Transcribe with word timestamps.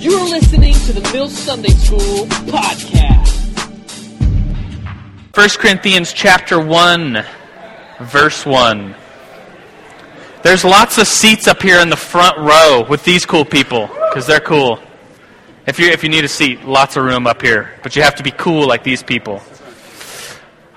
You're 0.00 0.30
listening 0.30 0.72
to 0.72 0.94
the 0.94 1.02
Mill 1.12 1.28
Sunday 1.28 1.68
School 1.68 2.24
podcast. 2.48 3.28
1 5.36 5.48
Corinthians 5.58 6.14
chapter 6.14 6.58
1, 6.58 7.22
verse 8.00 8.46
1. 8.46 8.94
There's 10.42 10.64
lots 10.64 10.96
of 10.96 11.06
seats 11.06 11.46
up 11.46 11.60
here 11.60 11.80
in 11.80 11.90
the 11.90 11.98
front 11.98 12.38
row 12.38 12.86
with 12.88 13.04
these 13.04 13.26
cool 13.26 13.44
people 13.44 13.88
because 14.08 14.26
they're 14.26 14.40
cool. 14.40 14.78
If 15.66 15.78
you 15.78 15.88
if 15.90 16.02
you 16.02 16.08
need 16.08 16.24
a 16.24 16.28
seat, 16.28 16.64
lots 16.64 16.96
of 16.96 17.04
room 17.04 17.26
up 17.26 17.42
here, 17.42 17.78
but 17.82 17.94
you 17.94 18.00
have 18.00 18.14
to 18.14 18.22
be 18.22 18.30
cool 18.30 18.66
like 18.66 18.82
these 18.82 19.02
people. 19.02 19.42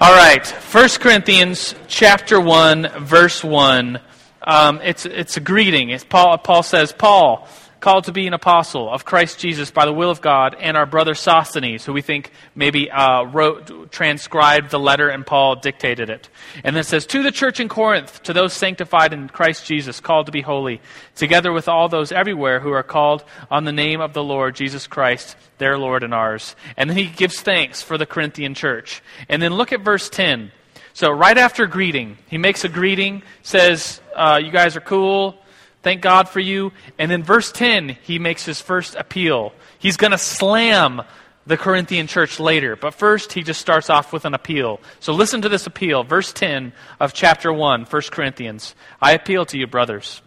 All 0.02 0.14
right, 0.14 0.46
1 0.46 0.90
Corinthians 1.00 1.76
chapter 1.88 2.42
1, 2.42 3.06
verse 3.06 3.42
1. 3.42 4.02
Um, 4.46 4.82
it's, 4.84 5.06
it's 5.06 5.38
a 5.38 5.40
greeting. 5.40 5.92
It's 5.92 6.04
Paul, 6.04 6.38
Paul 6.40 6.64
says, 6.64 6.92
Paul, 6.92 7.48
called 7.84 8.06
to 8.06 8.14
be 8.14 8.26
an 8.28 8.34
apostle 8.34 8.90
of 8.90 9.04
Christ 9.04 9.40
Jesus 9.40 9.70
by 9.70 9.86
the 9.86 9.92
will 9.92 10.10
of 10.10 10.22
God, 10.22 10.56
and 10.58 10.78
our 10.78 10.86
brother 10.86 11.14
Sosthenes, 11.14 11.84
who 11.84 11.92
we 11.92 12.02
think 12.02 12.32
maybe 12.56 12.90
uh, 12.90 13.24
wrote, 13.24 13.92
transcribed 13.92 14.72
the 14.72 14.80
letter, 14.80 15.10
and 15.10 15.26
Paul 15.26 15.58
dictated 15.58 16.10
it. 16.10 16.30
And 16.64 16.74
then 16.74 16.80
it 16.80 16.86
says, 16.86 17.06
To 17.08 17.22
the 17.22 17.32
church 17.32 17.60
in 17.60 17.68
Corinth, 17.68 18.24
to 18.24 18.32
those 18.32 18.54
sanctified 18.54 19.12
in 19.12 19.28
Christ 19.28 19.66
Jesus, 19.66 20.00
called 20.00 20.28
to 20.28 20.32
be 20.32 20.40
holy, 20.40 20.80
together 21.16 21.52
with 21.52 21.68
all 21.68 21.90
those 21.90 22.14
everywhere 22.14 22.62
who 22.62 22.72
are 22.72 22.84
called 22.84 23.26
on 23.52 23.66
the 23.66 23.74
name 23.74 24.00
of 24.00 24.14
the 24.14 24.24
Lord 24.24 24.56
Jesus 24.56 24.88
Christ, 24.88 25.36
their 25.58 25.78
Lord 25.78 26.04
and 26.04 26.14
ours. 26.14 26.56
And 26.78 26.90
then 26.90 26.96
he 26.96 27.08
gives 27.08 27.42
thanks 27.42 27.82
for 27.82 27.98
the 27.98 28.06
Corinthian 28.06 28.54
church. 28.54 29.04
And 29.28 29.42
then 29.42 29.56
look 29.56 29.74
at 29.74 29.82
verse 29.82 30.10
10. 30.10 30.54
So, 30.94 31.12
right 31.12 31.38
after 31.38 31.68
greeting, 31.68 32.18
he 32.28 32.38
makes 32.38 32.64
a 32.64 32.70
greeting, 32.70 33.24
says, 33.42 34.00
uh, 34.16 34.40
You 34.42 34.52
guys 34.52 34.78
are 34.78 34.82
cool. 34.82 35.43
Thank 35.84 36.02
God 36.02 36.30
for 36.30 36.40
you. 36.40 36.72
And 36.98 37.12
in 37.12 37.24
verse 37.24 37.52
10, 37.52 37.98
he 38.02 38.18
makes 38.18 38.46
his 38.46 38.62
first 38.62 38.96
appeal. 38.96 39.54
He's 39.78 39.98
going 39.98 40.12
to 40.12 40.18
slam 40.18 41.02
the 41.46 41.58
Corinthian 41.58 42.08
church 42.08 42.40
later, 42.40 42.78
but 42.78 42.94
first 42.94 43.34
he 43.34 43.44
just 43.44 43.60
starts 43.60 43.90
off 43.90 44.14
with 44.14 44.24
an 44.24 44.34
appeal. 44.34 44.80
So 45.02 45.12
listen 45.12 45.42
to 45.42 45.50
this 45.50 45.68
appeal. 45.68 46.06
Verse 46.06 46.32
10 46.32 46.72
of 47.02 47.14
chapter 47.14 47.52
1, 47.52 47.84
1 47.84 48.02
Corinthians. 48.12 48.76
I 49.02 49.12
appeal 49.12 49.46
to 49.48 49.58
you, 49.58 49.68
brothers, 49.68 50.22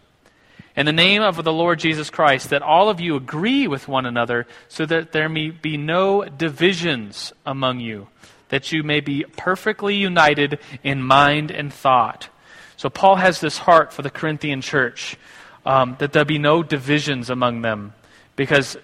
in 0.75 0.85
the 0.85 0.93
name 0.93 1.23
of 1.23 1.43
the 1.43 1.51
Lord 1.51 1.79
Jesus 1.79 2.11
Christ, 2.11 2.51
that 2.51 2.61
all 2.61 2.89
of 2.89 2.99
you 2.99 3.15
agree 3.15 3.67
with 3.67 3.87
one 3.87 4.05
another, 4.05 4.45
so 4.67 4.85
that 4.85 5.11
there 5.11 5.27
may 5.27 5.49
be 5.49 5.75
no 5.75 6.23
divisions 6.23 7.33
among 7.47 7.79
you, 7.79 8.09
that 8.49 8.71
you 8.71 8.83
may 8.83 8.99
be 8.99 9.25
perfectly 9.37 9.95
united 9.95 10.59
in 10.83 11.01
mind 11.01 11.49
and 11.49 11.73
thought. 11.73 12.29
So 12.75 12.91
Paul 12.91 13.15
has 13.15 13.41
this 13.41 13.57
heart 13.57 13.91
for 13.91 14.03
the 14.03 14.11
Corinthian 14.11 14.61
church 14.61 15.17
um, 15.67 15.97
that 15.99 16.13
there 16.13 16.23
be 16.23 16.39
no 16.39 16.63
divisions 16.63 17.29
among 17.29 17.61
them 17.61 17.93
because 18.37 18.77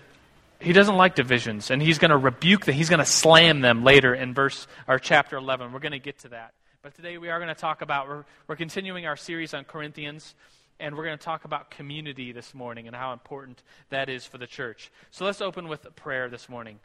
he 0.60 0.74
doesn't 0.74 0.98
like 0.98 1.16
divisions. 1.16 1.72
And 1.72 1.82
he's 1.82 1.98
going 1.98 2.12
to 2.12 2.18
rebuke 2.18 2.66
them. 2.66 2.76
He's 2.76 2.90
going 2.90 3.00
to 3.00 3.06
slam 3.06 3.62
them 3.62 3.86
later 3.86 4.14
in 4.14 4.34
verse 4.34 4.68
or 4.88 5.00
chapter 5.00 5.38
11 5.38 5.72
we're 5.72 5.80
going 5.80 5.94
to 5.94 6.00
get 6.00 6.20
to 6.20 6.30
that. 6.30 6.54
But 6.82 6.94
today 6.94 7.18
we 7.18 7.30
are 7.30 7.40
going 7.40 7.54
to 7.54 7.60
talk 7.60 7.82
about 7.82 8.10
we're, 8.10 8.26
we're 8.48 8.58
continuing 8.58 9.06
our 9.06 9.16
series 9.16 9.54
on 9.54 9.64
corinthians 9.64 10.36
and 10.78 10.98
we're 10.98 11.06
going 11.06 11.18
to 11.18 11.24
talk 11.24 11.46
about 11.46 11.72
community 11.72 12.34
this 12.34 12.54
morning 12.54 12.88
and 12.88 12.96
how 12.96 13.14
important 13.14 13.64
that 13.90 14.10
is 14.10 14.26
for 14.26 14.38
the 14.38 14.48
church. 14.48 14.92
So 15.10 15.24
let's 15.24 15.40
open 15.40 15.70
with 15.70 15.86
a 15.86 15.92
prayer 15.92 16.28
this 16.28 16.50
morning. 16.50 16.80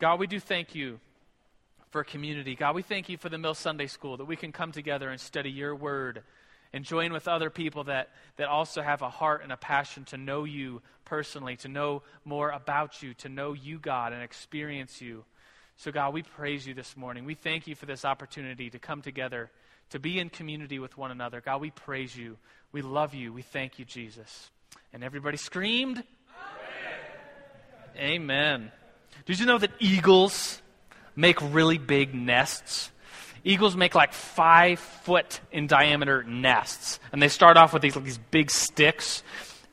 God 0.00 0.18
we 0.18 0.26
do 0.26 0.40
thank 0.40 0.74
you 0.74 0.98
for 1.90 2.04
community. 2.04 2.54
God 2.54 2.74
we 2.74 2.80
thank 2.80 3.10
you 3.10 3.18
for 3.18 3.28
the 3.28 3.36
mill 3.36 3.54
sunday 3.54 3.86
school 3.86 4.16
that 4.16 4.24
we 4.24 4.36
can 4.36 4.50
come 4.50 4.72
together 4.72 5.10
and 5.10 5.20
study 5.20 5.50
your 5.50 5.76
word 5.76 6.22
and 6.74 6.84
join 6.84 7.12
with 7.12 7.28
other 7.28 7.50
people 7.50 7.84
that, 7.84 8.08
that 8.36 8.48
also 8.48 8.82
have 8.82 9.00
a 9.00 9.08
heart 9.08 9.44
and 9.44 9.52
a 9.52 9.56
passion 9.56 10.04
to 10.06 10.16
know 10.16 10.42
you 10.42 10.82
personally, 11.04 11.54
to 11.54 11.68
know 11.68 12.02
more 12.24 12.50
about 12.50 13.00
you, 13.00 13.14
to 13.14 13.28
know 13.28 13.52
you, 13.52 13.78
God, 13.78 14.12
and 14.12 14.20
experience 14.20 15.00
you. 15.00 15.24
So, 15.76 15.92
God, 15.92 16.12
we 16.12 16.24
praise 16.24 16.66
you 16.66 16.74
this 16.74 16.96
morning. 16.96 17.26
We 17.26 17.34
thank 17.36 17.68
you 17.68 17.76
for 17.76 17.86
this 17.86 18.04
opportunity 18.04 18.70
to 18.70 18.80
come 18.80 19.02
together, 19.02 19.52
to 19.90 20.00
be 20.00 20.18
in 20.18 20.30
community 20.30 20.80
with 20.80 20.98
one 20.98 21.12
another. 21.12 21.40
God, 21.40 21.60
we 21.60 21.70
praise 21.70 22.16
you. 22.16 22.38
We 22.72 22.82
love 22.82 23.14
you. 23.14 23.32
We 23.32 23.42
thank 23.42 23.78
you, 23.78 23.84
Jesus. 23.84 24.50
And 24.92 25.04
everybody 25.04 25.36
screamed, 25.36 26.02
Amen. 27.96 28.10
Amen. 28.14 28.72
Did 29.26 29.38
you 29.38 29.46
know 29.46 29.58
that 29.58 29.70
eagles 29.78 30.60
make 31.14 31.40
really 31.40 31.78
big 31.78 32.16
nests? 32.16 32.90
Eagles 33.44 33.76
make 33.76 33.94
like 33.94 34.12
five 34.12 34.78
foot 34.78 35.40
in 35.52 35.66
diameter 35.66 36.24
nests. 36.24 36.98
And 37.12 37.22
they 37.22 37.28
start 37.28 37.56
off 37.56 37.72
with 37.72 37.82
these, 37.82 37.94
like, 37.94 38.04
these 38.04 38.18
big 38.18 38.50
sticks 38.50 39.22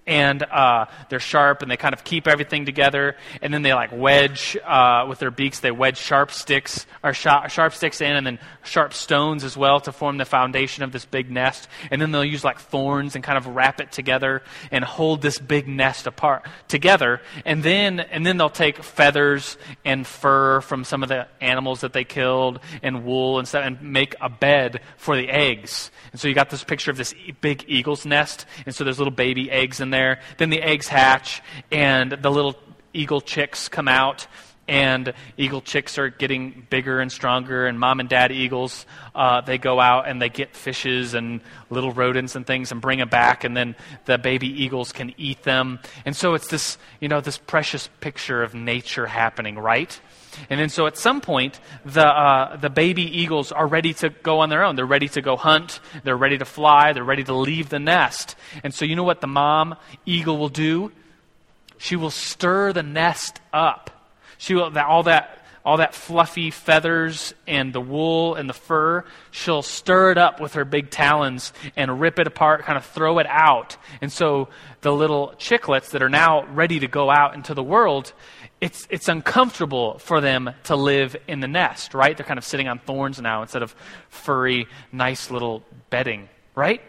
and 0.07 0.41
uh, 0.44 0.85
they're 1.09 1.19
sharp 1.19 1.62
and 1.62 1.69
they 1.69 1.78
kind 1.78 1.94
of 1.94 2.03
keep 2.03 2.28
everything 2.28 2.66
together. 2.66 3.16
And 3.41 3.53
then 3.53 3.62
they 3.62 3.73
like 3.73 3.91
wedge 3.94 4.57
uh, 4.66 5.06
with 5.07 5.19
their 5.19 5.31
beaks 5.31 5.59
they 5.59 5.72
wedge 5.72 5.97
sharp 5.97 6.31
sticks 6.31 6.85
or 7.03 7.13
sharp 7.13 7.73
sticks 7.73 8.01
in 8.01 8.16
and 8.16 8.25
then 8.25 8.39
sharp 8.63 8.94
stones 8.94 9.44
as 9.44 9.56
well 9.56 9.79
to 9.81 9.91
form 9.91 10.17
the 10.17 10.25
foundation 10.25 10.84
of 10.84 10.91
this 10.91 11.06
big 11.06 11.29
nest. 11.29 11.67
And 11.91 12.01
then 12.01 12.12
they'll 12.12 12.25
use 12.25 12.44
like 12.44 12.59
thorns 12.59 13.16
and 13.16 13.23
kind 13.23 13.38
of 13.38 13.47
wrap 13.47 13.79
it 13.79 13.91
together 13.91 14.41
and 14.72 14.84
hold 14.84 15.22
this 15.22 15.38
big 15.38 15.67
nest 15.67 16.07
apart 16.07 16.47
together. 16.68 17.22
And 17.45 17.62
then 17.62 18.00
and 18.00 18.25
then 18.25 18.38
they'll 18.38 18.50
take 18.50 18.83
feathers 18.83 19.57
and 19.85 20.06
fur 20.06 20.62
from 20.62 20.83
some 20.83 21.03
of 21.03 21.09
the 21.09 21.28
animals 21.39 21.81
that 21.81 21.94
they 21.94 22.03
killed 22.03 22.59
and 22.81 23.06
wool 23.06 23.38
and 23.38 23.47
stuff 23.47 23.63
and 23.63 23.81
make 23.81 24.16
a 24.19 24.29
bed 24.29 24.81
for 24.97 25.16
the 25.16 25.29
eggs. 25.29 25.91
And 26.12 26.19
so 26.19 26.28
you 26.28 26.33
got 26.33 26.50
this 26.50 26.63
picture 26.63 26.89
of 26.89 26.97
this 26.97 27.13
big 27.39 27.63
eagle's 27.68 28.06
nest. 28.06 28.45
And 28.66 28.73
so 28.73 28.83
there's 28.83 28.97
little 28.97 29.13
baby 29.13 29.50
eggs 29.51 29.79
in 29.79 29.91
there. 29.91 30.19
Then 30.38 30.50
the 30.50 30.62
eggs 30.62 30.88
hatch, 30.88 31.41
and 31.72 32.12
the 32.12 32.31
little 32.31 32.56
eagle 32.94 33.22
chicks 33.22 33.69
come 33.69 33.88
out. 33.88 34.28
And 34.68 35.13
eagle 35.38 35.59
chicks 35.59 35.97
are 35.97 36.09
getting 36.09 36.66
bigger 36.69 37.02
and 37.02 37.12
stronger, 37.12 37.66
and 37.68 37.78
mom 37.78 38.00
and 38.00 38.07
dad 38.07 38.31
eagles, 38.31 38.85
uh, 39.13 39.41
they 39.41 39.57
go 39.57 39.81
out 39.81 40.07
and 40.07 40.22
they 40.22 40.30
get 40.30 40.56
fishes 40.56 41.13
and 41.13 41.41
little 41.69 41.91
rodents 41.91 42.38
and 42.38 42.47
things 42.47 42.72
and 42.72 42.80
bring 42.80 43.00
them 43.00 43.09
back, 43.09 43.44
and 43.44 43.57
then 43.57 43.75
the 44.06 44.18
baby 44.18 44.47
eagles 44.47 44.94
can 44.94 45.13
eat 45.18 45.44
them. 45.44 45.80
And 46.06 46.16
so 46.16 46.35
it's 46.35 46.47
this, 46.47 46.78
you 47.01 47.09
know, 47.09 47.19
this 47.19 47.38
precious 47.38 47.90
picture 48.00 48.44
of 48.44 48.53
nature 48.53 49.07
happening, 49.07 49.57
right? 49.57 50.00
And 50.50 50.59
then 50.59 50.69
so 50.69 50.88
at 50.88 50.97
some 50.97 51.22
point, 51.22 51.59
the, 51.86 52.06
uh, 52.06 52.56
the 52.58 52.69
baby 52.69 53.03
eagles 53.03 53.52
are 53.52 53.68
ready 53.68 53.94
to 53.96 54.09
go 54.09 54.40
on 54.40 54.50
their 54.50 54.64
own. 54.64 54.75
They're 54.75 54.86
ready 54.86 55.08
to 55.09 55.22
go 55.22 55.36
hunt. 55.36 55.80
They're 56.03 56.18
ready 56.18 56.38
to 56.38 56.46
fly. 56.46 56.94
They're 56.94 57.03
ready 57.03 57.24
to 57.24 57.34
leave 57.34 57.69
the 57.69 57.80
nest. 57.80 58.36
And 58.64 58.74
so 58.74 58.86
you 58.86 58.96
know 58.96 59.03
what 59.03 59.22
the 59.22 59.28
mom 59.28 59.75
eagle 60.06 60.38
will 60.38 60.50
do? 60.50 60.92
She 61.78 61.96
will 61.96 62.12
stir 62.12 62.74
the 62.74 62.84
nest 62.84 63.42
up. 63.52 63.90
She 64.38 64.56
will, 64.56 64.78
all 64.78 65.03
that, 65.03 65.42
all 65.64 65.78
that 65.78 65.94
fluffy 65.94 66.50
feathers 66.50 67.34
and 67.48 67.74
the 67.74 67.81
wool 67.81 68.36
and 68.36 68.50
the 68.50 68.53
fur, 68.53 69.06
she'll 69.30 69.62
stir 69.62 70.12
it 70.12 70.18
up 70.18 70.40
with 70.40 70.53
her 70.53 70.66
big 70.66 70.90
talons 70.90 71.53
and 71.75 72.00
rip 72.00 72.19
it 72.19 72.28
apart, 72.28 72.63
kind 72.63 72.78
of 72.78 72.86
throw 72.86 73.19
it 73.19 73.28
out. 73.28 73.78
And 74.02 74.12
so 74.12 74.50
the 74.81 74.92
little 74.92 75.34
chicklets 75.38 75.92
that 75.92 76.02
are 76.02 76.09
now 76.09 76.46
ready 76.48 76.80
to 76.80 76.88
go 76.88 77.09
out 77.12 77.36
into 77.36 77.53
the 77.53 77.63
world, 77.63 78.13
it's, 78.61 78.88
it's 78.91 79.07
uncomfortable 79.07 79.97
for 79.97 80.22
them 80.22 80.51
to 80.66 80.75
live 80.75 81.16
in 81.27 81.39
the 81.39 81.47
nest, 81.47 81.95
right? 81.95 82.16
They're 82.16 82.25
kind 82.25 82.38
of 82.38 82.45
sitting 82.45 82.67
on 82.67 82.77
thorns 82.77 83.19
now 83.19 83.41
instead 83.41 83.63
of 83.63 83.75
furry, 84.09 84.67
nice 84.91 85.31
little 85.31 85.63
bedding, 85.89 86.29
right? 86.53 86.81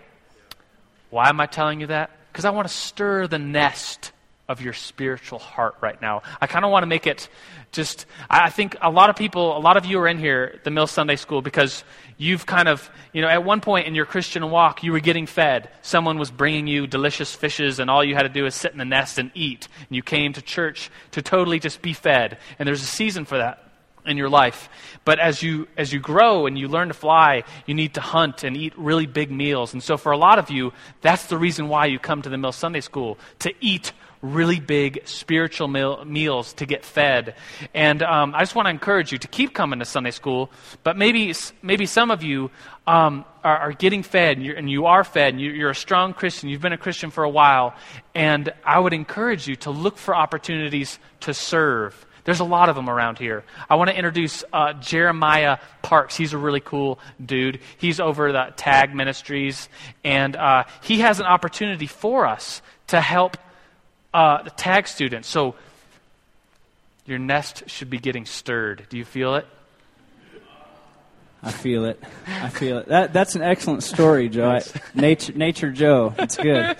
Why 1.08 1.30
am 1.30 1.40
I 1.40 1.46
telling 1.46 1.80
you 1.80 1.86
that? 1.86 2.10
Because 2.30 2.44
I 2.44 2.50
want 2.50 2.68
to 2.68 2.74
stir 2.74 3.26
the 3.26 3.38
nest 3.38 4.12
of 4.52 4.60
your 4.60 4.74
spiritual 4.74 5.40
heart 5.40 5.74
right 5.80 6.00
now. 6.00 6.22
I 6.40 6.46
kind 6.46 6.64
of 6.64 6.70
want 6.70 6.84
to 6.84 6.86
make 6.86 7.06
it 7.08 7.28
just, 7.72 8.06
I 8.28 8.50
think 8.50 8.76
a 8.80 8.90
lot 8.90 9.10
of 9.10 9.16
people, 9.16 9.56
a 9.56 9.58
lot 9.58 9.76
of 9.76 9.86
you 9.86 9.98
are 10.00 10.06
in 10.06 10.18
here, 10.18 10.60
the 10.62 10.70
Mill 10.70 10.86
Sunday 10.86 11.16
School, 11.16 11.40
because 11.40 11.82
you've 12.18 12.44
kind 12.44 12.68
of, 12.68 12.88
you 13.12 13.22
know, 13.22 13.28
at 13.28 13.44
one 13.44 13.60
point 13.60 13.86
in 13.86 13.94
your 13.94 14.04
Christian 14.04 14.48
walk, 14.50 14.84
you 14.84 14.92
were 14.92 15.00
getting 15.00 15.26
fed. 15.26 15.70
Someone 15.80 16.18
was 16.18 16.30
bringing 16.30 16.66
you 16.66 16.86
delicious 16.86 17.34
fishes, 17.34 17.78
and 17.78 17.90
all 17.90 18.04
you 18.04 18.14
had 18.14 18.24
to 18.24 18.28
do 18.28 18.46
is 18.46 18.54
sit 18.54 18.72
in 18.72 18.78
the 18.78 18.84
nest 18.84 19.18
and 19.18 19.30
eat. 19.34 19.68
And 19.88 19.96
you 19.96 20.02
came 20.02 20.34
to 20.34 20.42
church 20.42 20.90
to 21.12 21.22
totally 21.22 21.58
just 21.58 21.80
be 21.80 21.94
fed. 21.94 22.38
And 22.58 22.68
there's 22.68 22.82
a 22.82 22.86
season 22.86 23.24
for 23.24 23.38
that 23.38 23.72
in 24.04 24.16
your 24.16 24.28
life. 24.28 24.68
But 25.04 25.18
as 25.18 25.42
you 25.42 25.68
as 25.76 25.92
you 25.92 26.00
grow 26.00 26.46
and 26.46 26.58
you 26.58 26.68
learn 26.68 26.88
to 26.88 26.94
fly, 26.94 27.44
you 27.66 27.74
need 27.74 27.94
to 27.94 28.00
hunt 28.00 28.44
and 28.44 28.56
eat 28.56 28.76
really 28.76 29.06
big 29.06 29.30
meals. 29.30 29.72
And 29.72 29.82
so 29.82 29.96
for 29.96 30.12
a 30.12 30.16
lot 30.16 30.38
of 30.38 30.50
you, 30.50 30.72
that's 31.00 31.26
the 31.26 31.38
reason 31.38 31.68
why 31.68 31.86
you 31.86 31.98
come 31.98 32.22
to 32.22 32.28
the 32.28 32.38
Mill 32.38 32.52
Sunday 32.52 32.80
School 32.80 33.18
to 33.40 33.52
eat 33.60 33.92
really 34.22 34.60
big 34.60 35.00
spiritual 35.04 35.66
meal, 35.68 36.04
meals 36.04 36.54
to 36.54 36.66
get 36.66 36.84
fed. 36.84 37.34
And 37.74 38.02
um, 38.02 38.34
I 38.34 38.40
just 38.40 38.54
want 38.54 38.66
to 38.66 38.70
encourage 38.70 39.12
you 39.12 39.18
to 39.18 39.28
keep 39.28 39.52
coming 39.52 39.80
to 39.80 39.84
Sunday 39.84 40.12
school, 40.12 40.50
but 40.84 40.96
maybe, 40.96 41.34
maybe 41.60 41.86
some 41.86 42.10
of 42.10 42.22
you 42.22 42.50
um, 42.86 43.24
are, 43.42 43.58
are, 43.58 43.72
getting 43.72 44.02
fed 44.02 44.38
and, 44.38 44.46
and, 44.46 44.70
you 44.70 44.86
are 44.86 45.04
fed 45.04 45.34
and 45.34 45.40
you, 45.40 45.66
are 45.66 45.70
a 45.70 45.74
strong 45.74 46.14
Christian, 46.14 46.48
you've 46.48 46.60
been 46.60 46.72
a 46.72 46.78
Christian 46.78 47.10
for 47.10 47.24
a 47.24 47.28
while, 47.28 47.74
and 48.14 48.52
I 48.64 48.78
would 48.78 48.92
encourage 48.92 49.46
you 49.46 49.56
to 49.56 49.70
look 49.70 49.98
for 49.98 50.14
opportunities 50.14 50.98
to 51.20 51.34
serve. 51.34 52.06
There's 52.24 52.40
a 52.40 52.44
lot 52.44 52.68
of 52.68 52.76
them 52.76 52.88
around 52.88 53.18
here. 53.18 53.44
I 53.68 53.74
want 53.74 53.90
to 53.90 53.96
introduce 53.96 54.44
uh, 54.52 54.74
Jeremiah 54.74 55.58
Parks. 55.82 56.16
He's 56.16 56.32
a 56.32 56.38
really 56.38 56.60
cool 56.60 57.00
dude. 57.24 57.58
He's 57.78 57.98
over 57.98 58.30
the 58.30 58.52
Tag 58.56 58.94
Ministries, 58.94 59.68
and 60.04 60.36
uh, 60.36 60.64
he 60.82 61.00
has 61.00 61.18
an 61.18 61.26
opportunity 61.26 61.86
for 61.86 62.26
us 62.26 62.62
to 62.88 63.00
help 63.00 63.36
uh, 64.12 64.42
the 64.42 64.50
tag 64.50 64.86
students. 64.86 65.28
So 65.28 65.54
your 67.06 67.18
nest 67.18 67.64
should 67.66 67.90
be 67.90 67.98
getting 67.98 68.26
stirred. 68.26 68.86
Do 68.88 68.96
you 68.96 69.04
feel 69.04 69.34
it? 69.34 69.46
I 71.44 71.50
feel 71.50 71.86
it. 71.86 72.00
I 72.28 72.48
feel 72.50 72.78
it. 72.78 72.86
That, 72.86 73.12
that's 73.12 73.34
an 73.34 73.42
excellent 73.42 73.82
story, 73.82 74.28
Joe. 74.28 74.48
I, 74.48 74.62
nature, 74.94 75.32
nature 75.32 75.72
Joe. 75.72 76.14
It's 76.16 76.36
good. 76.36 76.76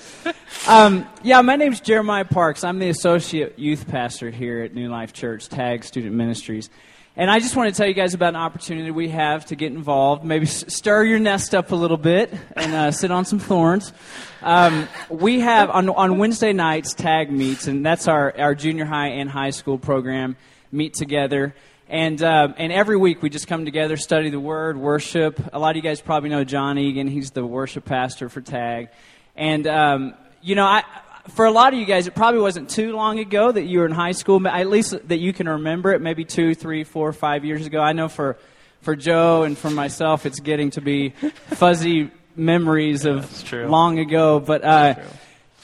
Um, 0.69 1.05
yeah, 1.25 1.40
my 1.40 1.56
name's 1.56 1.81
Jeremiah 1.81 2.25
Parks. 2.25 2.62
I'm 2.62 2.79
the 2.79 2.88
associate 2.88 3.58
youth 3.58 3.88
pastor 3.88 4.31
here 4.31 4.62
at 4.62 4.73
New 4.73 4.88
Life 4.88 5.12
Church, 5.12 5.49
Tag 5.49 5.82
Student 5.82 6.14
Ministries. 6.14 6.70
And 7.14 7.31
I 7.31 7.41
just 7.41 7.56
want 7.56 7.69
to 7.69 7.76
tell 7.76 7.87
you 7.87 7.93
guys 7.93 8.14
about 8.14 8.31
an 8.31 8.37
opportunity 8.37 8.91
we 8.91 9.11
have 9.11 9.44
to 9.47 9.55
get 9.55 9.70
involved. 9.70 10.25
Maybe 10.25 10.47
stir 10.47 11.05
your 11.05 11.19
nest 11.19 11.55
up 11.55 11.70
a 11.70 11.75
little 11.75 11.99
bit 11.99 12.32
and 12.56 12.73
uh, 12.73 12.91
sit 12.91 13.11
on 13.11 13.26
some 13.26 13.38
thorns. 13.38 13.93
Um, 14.41 14.88
we 15.11 15.41
have 15.41 15.69
on, 15.69 15.91
on 15.91 16.17
Wednesday 16.17 16.55
nights 16.55 16.94
tag 16.94 17.31
meets, 17.31 17.67
and 17.67 17.85
that's 17.85 18.09
our, 18.09 18.35
our 18.41 18.55
junior 18.55 18.87
high 18.87 19.09
and 19.09 19.29
high 19.29 19.50
school 19.50 19.76
program 19.76 20.37
meet 20.73 20.94
together. 20.94 21.55
And, 21.87 22.23
uh, 22.23 22.55
and 22.56 22.73
every 22.73 22.97
week 22.97 23.23
we 23.23 23.29
just 23.29 23.47
come 23.47 23.67
together, 23.67 23.99
study 23.99 24.31
the 24.31 24.41
Word, 24.41 24.79
worship. 24.79 25.38
A 25.53 25.58
lot 25.58 25.70
of 25.70 25.76
you 25.76 25.82
guys 25.82 26.00
probably 26.00 26.31
know 26.31 26.44
Jon 26.44 26.79
Egan. 26.79 27.08
He's 27.08 27.32
the 27.32 27.44
worship 27.44 27.85
pastor 27.85 28.31
for 28.31 28.41
Tag. 28.41 28.88
And, 29.37 29.67
um, 29.67 30.15
you 30.41 30.55
know, 30.55 30.65
I, 30.65 30.82
for 31.28 31.44
a 31.44 31.50
lot 31.50 31.72
of 31.72 31.78
you 31.78 31.86
guys, 31.86 32.06
it 32.06 32.14
probably 32.14 32.40
wasn't 32.40 32.69
too 32.69 32.94
long 32.94 33.19
ago 33.19 33.52
that 33.52 33.62
you 33.62 33.78
were 33.78 33.86
in 33.86 33.92
high 33.92 34.12
school, 34.12 34.46
at 34.46 34.69
least 34.69 35.08
that 35.08 35.19
you 35.19 35.32
can 35.32 35.48
remember 35.48 35.92
it, 35.92 36.00
maybe 36.00 36.24
two, 36.24 36.54
three, 36.54 36.84
four, 36.84 37.12
five 37.12 37.44
years 37.44 37.66
ago. 37.66 37.80
I 37.80 37.92
know 37.92 38.08
for, 38.08 38.36
for 38.80 38.96
Joe 38.96 39.44
and 39.44 39.56
for 39.56 39.70
myself, 39.70 40.26
it's 40.26 40.40
getting 40.40 40.70
to 40.72 40.80
be 40.80 41.10
fuzzy 41.50 42.10
memories 42.34 43.04
of 43.04 43.52
long 43.52 43.98
ago. 43.98 44.40
But 44.40 44.64
uh, 44.64 44.94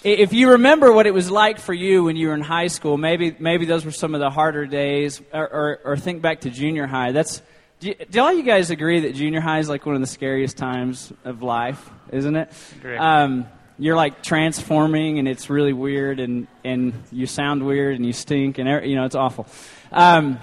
if 0.04 0.32
you 0.32 0.50
remember 0.52 0.92
what 0.92 1.06
it 1.06 1.14
was 1.14 1.30
like 1.30 1.58
for 1.58 1.74
you 1.74 2.04
when 2.04 2.16
you 2.16 2.28
were 2.28 2.34
in 2.34 2.40
high 2.40 2.68
school, 2.68 2.96
maybe 2.96 3.34
maybe 3.38 3.66
those 3.66 3.84
were 3.84 3.90
some 3.90 4.14
of 4.14 4.20
the 4.20 4.30
harder 4.30 4.66
days, 4.66 5.20
or, 5.32 5.48
or, 5.48 5.80
or 5.84 5.96
think 5.96 6.22
back 6.22 6.42
to 6.42 6.50
junior 6.50 6.86
high. 6.86 7.12
That's 7.12 7.42
do, 7.80 7.88
you, 7.88 7.94
do, 8.10 8.20
all 8.20 8.32
you 8.32 8.42
guys 8.42 8.70
agree 8.70 9.00
that 9.00 9.14
junior 9.14 9.40
high 9.40 9.58
is 9.58 9.68
like 9.68 9.86
one 9.86 9.94
of 9.94 10.00
the 10.00 10.06
scariest 10.06 10.56
times 10.56 11.12
of 11.24 11.42
life, 11.42 11.90
isn't 12.12 12.36
it? 12.36 12.50
Um, 12.98 13.46
you're 13.78 13.96
like 13.96 14.22
transforming, 14.22 15.18
and 15.18 15.28
it's 15.28 15.48
really 15.48 15.72
weird, 15.72 16.20
and 16.20 16.46
and 16.64 16.92
you 17.12 17.26
sound 17.26 17.64
weird, 17.64 17.96
and 17.96 18.04
you 18.04 18.12
stink, 18.12 18.58
and 18.58 18.86
you 18.86 18.96
know 18.96 19.04
it's 19.04 19.14
awful. 19.14 19.46
Um, 19.92 20.38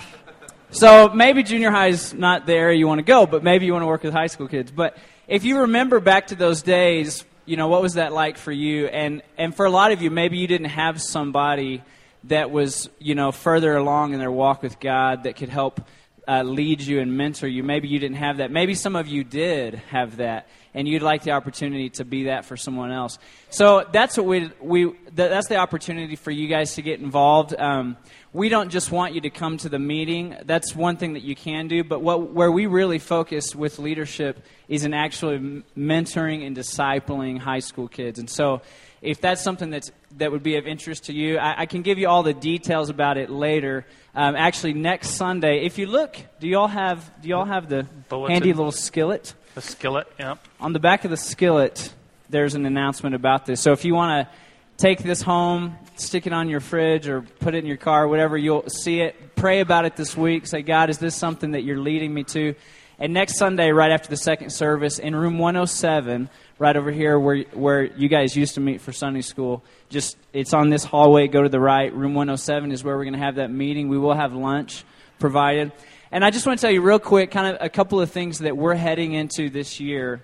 so 0.72 1.10
maybe 1.10 1.44
junior 1.44 1.72
high 1.72 1.88
is 1.88 2.14
not 2.14 2.46
the 2.46 2.54
area 2.54 2.78
you 2.78 2.88
want 2.88 3.00
to 3.00 3.06
go, 3.06 3.26
but 3.26 3.44
maybe 3.44 3.66
you 3.66 3.74
want 3.74 3.84
to 3.84 3.88
work 3.88 4.04
with 4.04 4.14
high 4.14 4.28
school 4.28 4.48
kids. 4.48 4.72
But 4.72 4.98
if 5.28 5.44
you 5.44 5.60
remember 5.60 6.00
back 6.00 6.28
to 6.28 6.36
those 6.36 6.62
days 6.62 7.24
you 7.46 7.58
know, 7.58 7.68
what 7.68 7.82
was 7.82 7.94
that 7.94 8.12
like 8.12 8.38
for 8.38 8.52
you? 8.52 8.88
And 8.88 9.22
and 9.38 9.56
for 9.56 9.66
a 9.66 9.70
lot 9.70 9.92
of 9.92 10.02
you, 10.02 10.10
maybe 10.10 10.38
you 10.38 10.48
didn't 10.48 10.70
have 10.70 11.02
somebody 11.02 11.84
that 12.26 12.50
was, 12.50 12.90
you 13.00 13.16
know, 13.16 13.32
further 13.32 13.76
along 13.76 14.14
in 14.14 14.20
their 14.20 14.32
walk 14.32 14.64
with 14.64 14.80
God 14.80 15.24
that 15.24 15.36
could 15.36 15.50
help 15.50 15.82
uh, 16.28 16.44
lead 16.44 16.82
you 16.82 17.00
and 17.00 17.16
mentor 17.18 17.48
you. 17.48 17.64
Maybe 17.64 17.88
you 17.88 18.00
didn't 18.00 18.18
have 18.18 18.38
that. 18.38 18.52
Maybe 18.52 18.76
some 18.76 18.96
of 18.96 19.08
you 19.08 19.24
did 19.24 19.76
have 19.90 20.18
that, 20.18 20.48
and 20.74 20.88
you'd 20.88 21.02
like 21.02 21.24
the 21.24 21.32
opportunity 21.32 21.90
to 21.92 22.06
be 22.06 22.26
that 22.26 22.46
for 22.46 22.58
someone 22.58 22.92
else. 22.92 23.18
So 23.50 23.86
that's 23.92 24.18
what 24.18 24.26
we 24.26 24.52
we 24.60 24.94
that's 25.12 25.48
the 25.48 25.58
opportunity 25.58 26.16
for 26.16 26.32
you 26.32 26.48
guys 26.48 26.76
to 26.76 26.82
get 26.82 27.00
involved. 27.00 27.56
Um, 27.58 27.98
we 28.36 28.50
don't 28.50 28.70
just 28.70 28.92
want 28.92 29.16
you 29.16 29.22
to 29.22 29.30
come 29.30 29.56
to 29.60 29.70
the 29.70 29.80
meeting. 29.80 30.36
That's 30.44 30.76
one 30.76 30.98
thing 30.98 31.14
that 31.14 31.24
you 31.24 31.38
can 31.38 31.70
do. 31.70 31.86
But 31.86 32.02
what, 32.02 32.34
where 32.34 32.52
we 32.52 32.66
really 32.66 33.00
focus 33.00 33.56
with 33.56 33.80
leadership 33.80 34.44
is 34.68 34.84
in 34.84 34.94
actually 34.94 35.64
mentoring 35.78 36.46
and 36.46 36.56
discipling 36.56 37.40
high 37.40 37.60
school 37.60 37.88
kids. 37.88 38.20
And 38.20 38.30
so, 38.30 38.62
if 39.02 39.22
that's 39.22 39.42
something 39.42 39.70
that's, 39.70 39.92
that 40.18 40.32
would 40.32 40.44
be 40.44 40.58
of 40.58 40.68
interest 40.68 41.06
to 41.06 41.14
you, 41.14 41.38
I, 41.38 41.62
I 41.62 41.66
can 41.66 41.82
give 41.82 41.98
you 41.98 42.10
all 42.10 42.24
the 42.24 42.34
details 42.34 42.90
about 42.90 43.18
it 43.18 43.30
later. 43.30 43.86
Um, 44.16 44.38
actually, 44.38 44.74
next 44.74 45.12
Sunday, 45.12 45.66
if 45.66 45.78
you 45.78 45.88
look, 45.88 46.18
do 46.40 46.48
y'all 46.48 46.68
have 46.68 47.12
do 47.22 47.28
y'all 47.28 47.44
have 47.44 47.68
the 47.68 47.86
Bulletin. 48.08 48.34
handy 48.34 48.54
little 48.54 48.72
skillet? 48.72 49.34
The 49.56 49.62
skillet, 49.62 50.08
yep. 50.18 50.40
On 50.62 50.72
the 50.72 50.80
back 50.80 51.04
of 51.04 51.12
the 51.12 51.18
skillet, 51.18 51.94
there's 52.30 52.56
an 52.56 52.66
announcement 52.66 53.14
about 53.14 53.46
this. 53.46 53.60
So 53.60 53.74
if 53.74 53.84
you 53.84 53.94
want 53.94 54.28
to 54.28 54.34
take 54.78 55.04
this 55.04 55.22
home, 55.22 55.76
stick 55.98 56.28
it 56.28 56.34
on 56.34 56.50
your 56.50 56.62
fridge 56.62 57.10
or 57.10 57.22
put 57.22 57.56
it 57.56 57.60
in 57.60 57.66
your 57.66 57.78
car, 57.78 58.08
whatever, 58.08 58.38
you'll 58.38 58.70
see 58.70 59.02
it. 59.02 59.36
Pray 59.36 59.60
about 59.60 59.86
it 59.86 59.98
this 59.98 60.16
week. 60.16 60.48
Say, 60.48 60.62
God, 60.62 60.90
is 60.90 60.98
this 60.98 61.16
something 61.16 61.52
that 61.52 61.64
you're 61.64 61.80
leading 61.80 62.14
me 62.14 62.24
to? 62.26 62.56
And 62.98 63.14
next 63.14 63.38
Sunday, 63.38 63.72
right 63.72 63.92
after 63.92 64.10
the 64.10 64.18
second 64.18 64.52
service, 64.52 65.00
in 65.00 65.14
room 65.14 65.38
107, 65.38 66.30
right 66.58 66.76
over 66.76 66.92
here 66.92 67.20
where, 67.20 67.44
where 67.54 67.84
you 67.84 68.08
guys 68.08 68.36
used 68.36 68.56
to 68.56 68.62
meet 68.62 68.82
for 68.82 68.92
Sunday 68.92 69.22
school, 69.22 69.64
just 69.90 70.18
it's 70.34 70.54
on 70.54 70.70
this 70.70 70.84
hallway. 70.84 71.28
Go 71.28 71.44
to 71.44 71.50
the 71.50 71.60
right. 71.60 71.94
Room 71.94 72.14
107 72.14 72.72
is 72.72 72.84
where 72.84 72.96
we're 72.96 73.04
going 73.04 73.14
to 73.14 73.20
have 73.20 73.36
that 73.36 73.52
meeting. 73.52 73.90
We 73.90 73.98
will 73.98 74.14
have 74.14 74.34
lunch 74.34 74.84
provided. 75.20 75.72
And 76.12 76.24
I 76.24 76.32
just 76.32 76.46
want 76.46 76.60
to 76.60 76.62
tell 76.62 76.72
you 76.72 76.82
real 76.82 77.00
quick, 77.00 77.32
kind 77.32 77.56
of 77.56 77.62
a 77.62 77.70
couple 77.70 78.00
of 78.00 78.12
things 78.12 78.40
that 78.40 78.56
we're 78.56 78.76
heading 78.76 79.14
into 79.14 79.50
this 79.50 79.80
year, 79.80 80.22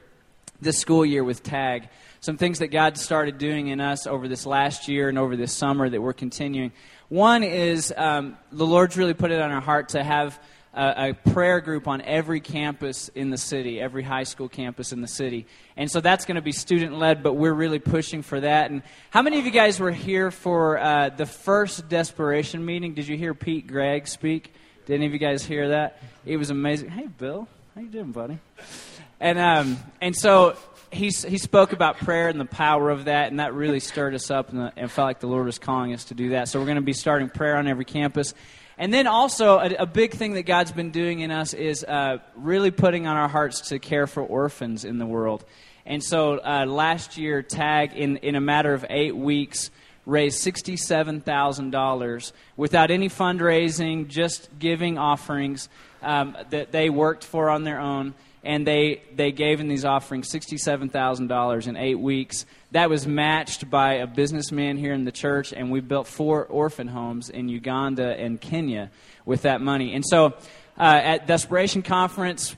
this 0.62 0.78
school 0.78 1.06
year 1.06 1.24
with 1.24 1.44
TAG 1.44 1.90
some 2.22 2.38
things 2.38 2.60
that 2.60 2.68
God 2.68 3.00
started 3.00 3.40
doing 3.40 3.70
in 3.70 3.82
us 3.82 4.06
over 4.06 4.28
this 4.28 4.46
last 4.46 4.88
year 4.88 5.10
and 5.10 5.18
over 5.18 5.36
this 5.36 5.52
summer 5.52 5.90
that 5.90 6.00
we're 6.00 6.14
continuing. 6.14 6.72
One 7.10 7.42
is 7.42 7.92
um, 7.98 8.38
the 8.52 8.66
Lord's 8.66 8.96
really 8.96 9.16
put 9.16 9.32
it 9.32 9.42
on 9.42 9.50
our 9.50 9.60
heart 9.60 9.90
to 9.90 10.04
have 10.04 10.40
a, 10.74 11.10
a, 11.10 11.32
prayer 11.32 11.60
group 11.60 11.88
on 11.88 12.02
every 12.02 12.40
campus 12.40 13.10
in 13.10 13.30
the 13.30 13.38
city, 13.38 13.80
every 13.80 14.04
high 14.04 14.24
school 14.24 14.48
campus 14.48 14.92
in 14.92 15.02
the 15.02 15.08
city. 15.08 15.46
And 15.76 15.92
so 15.92 16.02
that's 16.02 16.26
going 16.26 16.36
to 16.36 16.42
be 16.42 16.52
student 16.52 16.98
led, 16.98 17.24
but 17.24 17.34
we're 17.34 17.54
really 17.54 17.80
pushing 17.80 18.22
for 18.22 18.40
that. 18.40 18.72
And 18.72 18.82
how 19.10 19.22
many 19.22 19.40
of 19.40 19.46
you 19.46 19.52
guys 19.52 19.80
were 19.80 19.92
here 19.92 20.32
for 20.32 20.78
uh, 20.78 21.10
the 21.10 21.26
first 21.26 21.90
desperation 21.90 22.66
meeting? 22.66 22.94
Did 22.94 23.08
you 23.08 23.18
hear 23.18 23.34
Pete 23.34 23.68
Greig 23.68 24.08
speak? 24.08 24.54
Did 24.86 24.96
any 24.96 25.06
of 25.06 25.14
you 25.14 25.20
guys 25.20 25.44
hear 25.44 25.70
that? 25.70 26.02
It 26.26 26.38
was 26.38 26.50
amazing. 26.50 26.90
Hey, 26.90 27.08
Bill, 27.08 27.48
how 27.76 27.82
you 27.82 27.88
doing, 27.88 28.12
buddy? 28.12 28.40
And 29.20 29.38
um, 29.38 29.78
and 30.02 30.16
so 30.16 30.58
he, 30.92 31.06
he 31.06 31.38
spoke 31.38 31.74
about 31.74 31.98
prayer 31.98 32.28
and 32.28 32.40
the 32.40 32.46
power 32.46 32.90
of 32.90 33.06
that, 33.06 33.32
and 33.32 33.40
that 33.40 33.54
really 33.54 33.80
stirred 33.80 34.14
us 34.14 34.30
up 34.30 34.50
and, 34.50 34.60
the, 34.60 34.74
and 34.76 34.92
felt 34.92 35.06
like 35.06 35.20
the 35.20 35.28
Lord 35.28 35.46
was 35.46 35.58
calling 35.58 35.94
us 35.94 36.06
to 36.06 36.14
do 36.14 36.30
that. 36.30 36.50
So 36.50 36.60
we're 36.60 36.66
going 36.66 36.76
to 36.76 36.82
be 36.82 36.94
starting 36.94 37.30
prayer 37.30 37.56
on 37.56 37.68
every 37.68 37.86
campus. 37.86 38.34
And 38.82 38.92
then 38.92 39.06
also, 39.06 39.60
a, 39.60 39.76
a 39.76 39.86
big 39.86 40.16
thing 40.16 40.34
that 40.34 40.48
God's 40.48 40.72
been 40.72 40.90
doing 40.90 41.20
in 41.20 41.30
us 41.30 41.54
is 41.54 41.84
uh, 41.84 42.18
really 42.36 42.72
putting 42.72 43.06
on 43.06 43.16
our 43.16 43.28
hearts 43.28 43.70
to 43.70 43.78
care 43.78 44.08
for 44.08 44.24
orphans 44.24 44.86
in 44.86 44.98
the 44.98 45.06
world. 45.06 45.46
And 45.86 46.04
so 46.04 46.40
uh, 46.40 46.66
last 46.66 47.16
year, 47.16 47.44
TAG, 47.44 47.94
in, 47.94 48.18
in 48.18 48.34
a 48.34 48.42
matter 48.42 48.74
of 48.74 48.84
eight 48.90 49.16
weeks, 49.16 49.70
raised 50.08 50.44
$67,000 50.44 52.32
without 52.58 52.90
any 52.90 53.08
fundraising, 53.08 54.08
just 54.08 54.50
giving 54.58 54.98
offerings 54.98 55.70
um, 56.02 56.36
that 56.50 56.72
they 56.72 56.90
worked 56.90 57.24
for 57.24 57.52
on 57.52 57.64
their 57.64 57.80
own 57.80 58.16
and 58.44 58.66
they, 58.66 59.04
they 59.16 59.32
gave 59.32 59.60
in 59.60 59.68
these 59.68 59.86
offerings 59.86 60.32
$67,000 60.32 61.68
in 61.68 61.78
eight 61.78 62.00
weeks. 62.00 62.48
That 62.72 62.90
was 62.90 63.06
matched 63.06 63.70
by 63.70 63.96
a 63.96 64.08
businessman 64.08 64.78
here 64.78 64.94
in 64.94 65.04
the 65.04 65.12
church, 65.12 65.52
and 65.52 65.72
we 65.72 65.82
built 65.82 66.08
four 66.08 66.46
orphan 66.46 66.88
homes 66.88 67.30
in 67.30 67.50
Uganda 67.50 68.18
and 68.18 68.40
Kenya 68.40 68.90
with 69.26 69.42
that 69.42 69.60
money. 69.60 69.94
And 69.94 70.06
so 70.06 70.28
uh, 70.80 71.02
at 71.04 71.28
Desperation 71.28 71.82
Conference, 71.82 72.56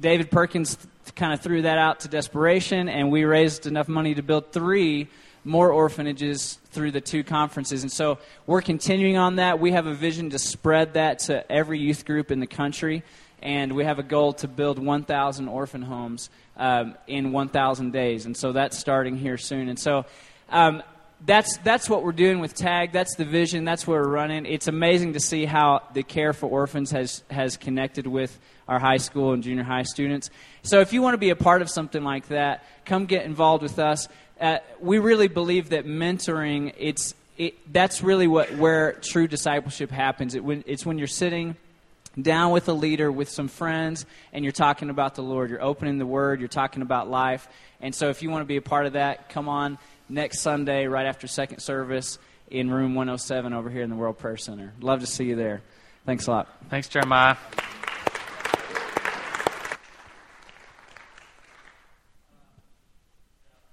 David 0.00 0.32
Perkins 0.32 0.76
kind 1.14 1.32
of 1.32 1.42
threw 1.42 1.62
that 1.62 1.78
out 1.78 2.00
to 2.00 2.08
Desperation, 2.08 2.88
and 2.88 3.12
we 3.12 3.22
raised 3.22 3.68
enough 3.68 3.86
money 3.86 4.16
to 4.16 4.22
build 4.22 4.50
three 4.50 5.06
more 5.44 5.70
orphanages 5.70 6.58
through 6.72 6.90
the 6.90 7.00
two 7.00 7.22
conferences. 7.22 7.82
And 7.82 7.92
so 7.92 8.18
we're 8.48 8.62
continuing 8.62 9.16
on 9.16 9.36
that. 9.36 9.60
We 9.60 9.70
have 9.72 9.86
a 9.86 9.94
vision 9.94 10.30
to 10.30 10.40
spread 10.40 10.94
that 10.94 11.20
to 11.20 11.50
every 11.50 11.78
youth 11.78 12.04
group 12.04 12.32
in 12.32 12.40
the 12.40 12.48
country 12.48 13.04
and 13.42 13.72
we 13.72 13.84
have 13.84 13.98
a 13.98 14.04
goal 14.04 14.32
to 14.34 14.48
build 14.48 14.78
1,000 14.78 15.48
orphan 15.48 15.82
homes 15.82 16.30
um, 16.56 16.96
in 17.06 17.32
1,000 17.32 17.92
days, 17.92 18.26
and 18.26 18.36
so 18.36 18.52
that's 18.52 18.78
starting 18.78 19.16
here 19.16 19.38
soon. 19.38 19.68
And 19.68 19.78
so 19.78 20.04
um, 20.50 20.82
that's 21.24 21.56
that's 21.58 21.88
what 21.88 22.02
we're 22.02 22.12
doing 22.12 22.40
with 22.40 22.54
Tag. 22.54 22.92
That's 22.92 23.14
the 23.14 23.24
vision. 23.24 23.64
That's 23.64 23.86
where 23.86 24.02
we're 24.02 24.08
running. 24.08 24.46
It's 24.46 24.66
amazing 24.66 25.12
to 25.12 25.20
see 25.20 25.44
how 25.44 25.82
the 25.94 26.02
care 26.02 26.32
for 26.32 26.48
orphans 26.48 26.90
has 26.90 27.22
has 27.30 27.56
connected 27.56 28.06
with 28.06 28.38
our 28.68 28.78
high 28.78 28.96
school 28.96 29.32
and 29.32 29.42
junior 29.42 29.62
high 29.62 29.82
students. 29.84 30.30
So 30.62 30.80
if 30.80 30.92
you 30.92 31.02
want 31.02 31.14
to 31.14 31.18
be 31.18 31.30
a 31.30 31.36
part 31.36 31.62
of 31.62 31.70
something 31.70 32.02
like 32.02 32.28
that, 32.28 32.64
come 32.84 33.06
get 33.06 33.24
involved 33.24 33.62
with 33.62 33.78
us. 33.78 34.08
Uh, 34.40 34.58
we 34.80 34.98
really 34.98 35.28
believe 35.28 35.70
that 35.70 35.86
mentoring 35.86 36.74
it's 36.76 37.14
it, 37.38 37.72
that's 37.72 38.02
really 38.02 38.26
what 38.26 38.54
where 38.56 38.92
true 38.94 39.28
discipleship 39.28 39.90
happens. 39.90 40.34
It, 40.34 40.44
when, 40.44 40.64
it's 40.66 40.84
when 40.84 40.98
you're 40.98 41.06
sitting 41.06 41.56
down 42.20 42.52
with 42.52 42.68
a 42.68 42.72
leader, 42.72 43.10
with 43.10 43.28
some 43.28 43.48
friends, 43.48 44.06
and 44.32 44.44
you're 44.44 44.52
talking 44.52 44.90
about 44.90 45.14
the 45.14 45.22
Lord. 45.22 45.50
You're 45.50 45.62
opening 45.62 45.98
the 45.98 46.06
Word, 46.06 46.40
you're 46.40 46.48
talking 46.48 46.82
about 46.82 47.08
life. 47.08 47.48
And 47.80 47.94
so 47.94 48.10
if 48.10 48.22
you 48.22 48.30
want 48.30 48.42
to 48.42 48.46
be 48.46 48.56
a 48.56 48.62
part 48.62 48.86
of 48.86 48.94
that, 48.94 49.28
come 49.28 49.48
on 49.48 49.78
next 50.08 50.40
Sunday, 50.40 50.86
right 50.86 51.06
after 51.06 51.26
second 51.26 51.60
service, 51.60 52.18
in 52.50 52.70
room 52.70 52.94
107 52.94 53.52
over 53.52 53.70
here 53.70 53.82
in 53.82 53.90
the 53.90 53.96
World 53.96 54.18
Prayer 54.18 54.36
Center. 54.36 54.72
Love 54.80 55.00
to 55.00 55.06
see 55.06 55.24
you 55.24 55.36
there. 55.36 55.62
Thanks 56.04 56.26
a 56.26 56.32
lot. 56.32 56.48
Thanks, 56.68 56.88
Jeremiah. 56.88 57.36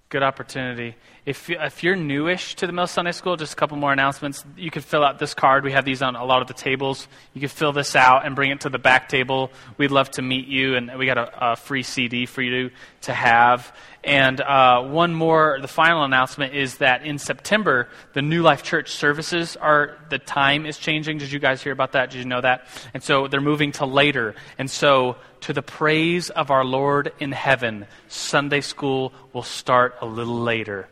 Good 0.09 0.23
opportunity. 0.23 0.95
If, 1.23 1.51
if 1.51 1.83
you're 1.83 1.95
newish 1.95 2.55
to 2.55 2.65
the 2.65 2.73
Mill 2.73 2.87
Sunday 2.87 3.11
School, 3.11 3.35
just 3.35 3.53
a 3.53 3.55
couple 3.55 3.77
more 3.77 3.93
announcements. 3.93 4.43
You 4.57 4.71
could 4.71 4.83
fill 4.83 5.03
out 5.03 5.19
this 5.19 5.35
card. 5.35 5.63
We 5.63 5.71
have 5.73 5.85
these 5.85 6.01
on 6.01 6.15
a 6.15 6.25
lot 6.25 6.41
of 6.41 6.47
the 6.47 6.55
tables. 6.55 7.07
You 7.35 7.41
could 7.41 7.51
fill 7.51 7.73
this 7.73 7.95
out 7.95 8.25
and 8.25 8.35
bring 8.35 8.49
it 8.49 8.61
to 8.61 8.69
the 8.69 8.79
back 8.79 9.07
table. 9.07 9.51
We'd 9.77 9.91
love 9.91 10.09
to 10.11 10.23
meet 10.23 10.47
you, 10.47 10.75
and 10.75 10.97
we 10.97 11.05
got 11.05 11.19
a, 11.19 11.51
a 11.51 11.55
free 11.55 11.83
CD 11.83 12.25
for 12.25 12.41
you 12.41 12.71
to 13.01 13.13
have. 13.13 13.71
And 14.03 14.41
uh, 14.41 14.81
one 14.81 15.13
more, 15.13 15.59
the 15.61 15.67
final 15.67 16.03
announcement 16.03 16.55
is 16.55 16.77
that 16.77 17.05
in 17.05 17.19
September, 17.19 17.87
the 18.13 18.23
New 18.23 18.41
Life 18.41 18.63
Church 18.63 18.89
services 18.89 19.57
are, 19.57 19.99
the 20.09 20.17
time 20.17 20.65
is 20.65 20.79
changing. 20.79 21.19
Did 21.19 21.31
you 21.31 21.37
guys 21.37 21.61
hear 21.61 21.73
about 21.73 21.91
that? 21.91 22.09
Did 22.09 22.17
you 22.17 22.25
know 22.25 22.41
that? 22.41 22.65
And 22.95 23.03
so 23.03 23.27
they're 23.27 23.41
moving 23.41 23.73
to 23.73 23.85
later. 23.85 24.33
And 24.57 24.71
so, 24.71 25.17
to 25.41 25.53
the 25.53 25.62
praise 25.62 26.29
of 26.29 26.51
our 26.51 26.65
Lord 26.65 27.12
in 27.19 27.31
heaven, 27.31 27.88
Sunday 28.08 28.62
school 28.62 29.13
will 29.34 29.43
start 29.43 29.96
a 30.01 30.05
little 30.05 30.39
later. 30.39 30.88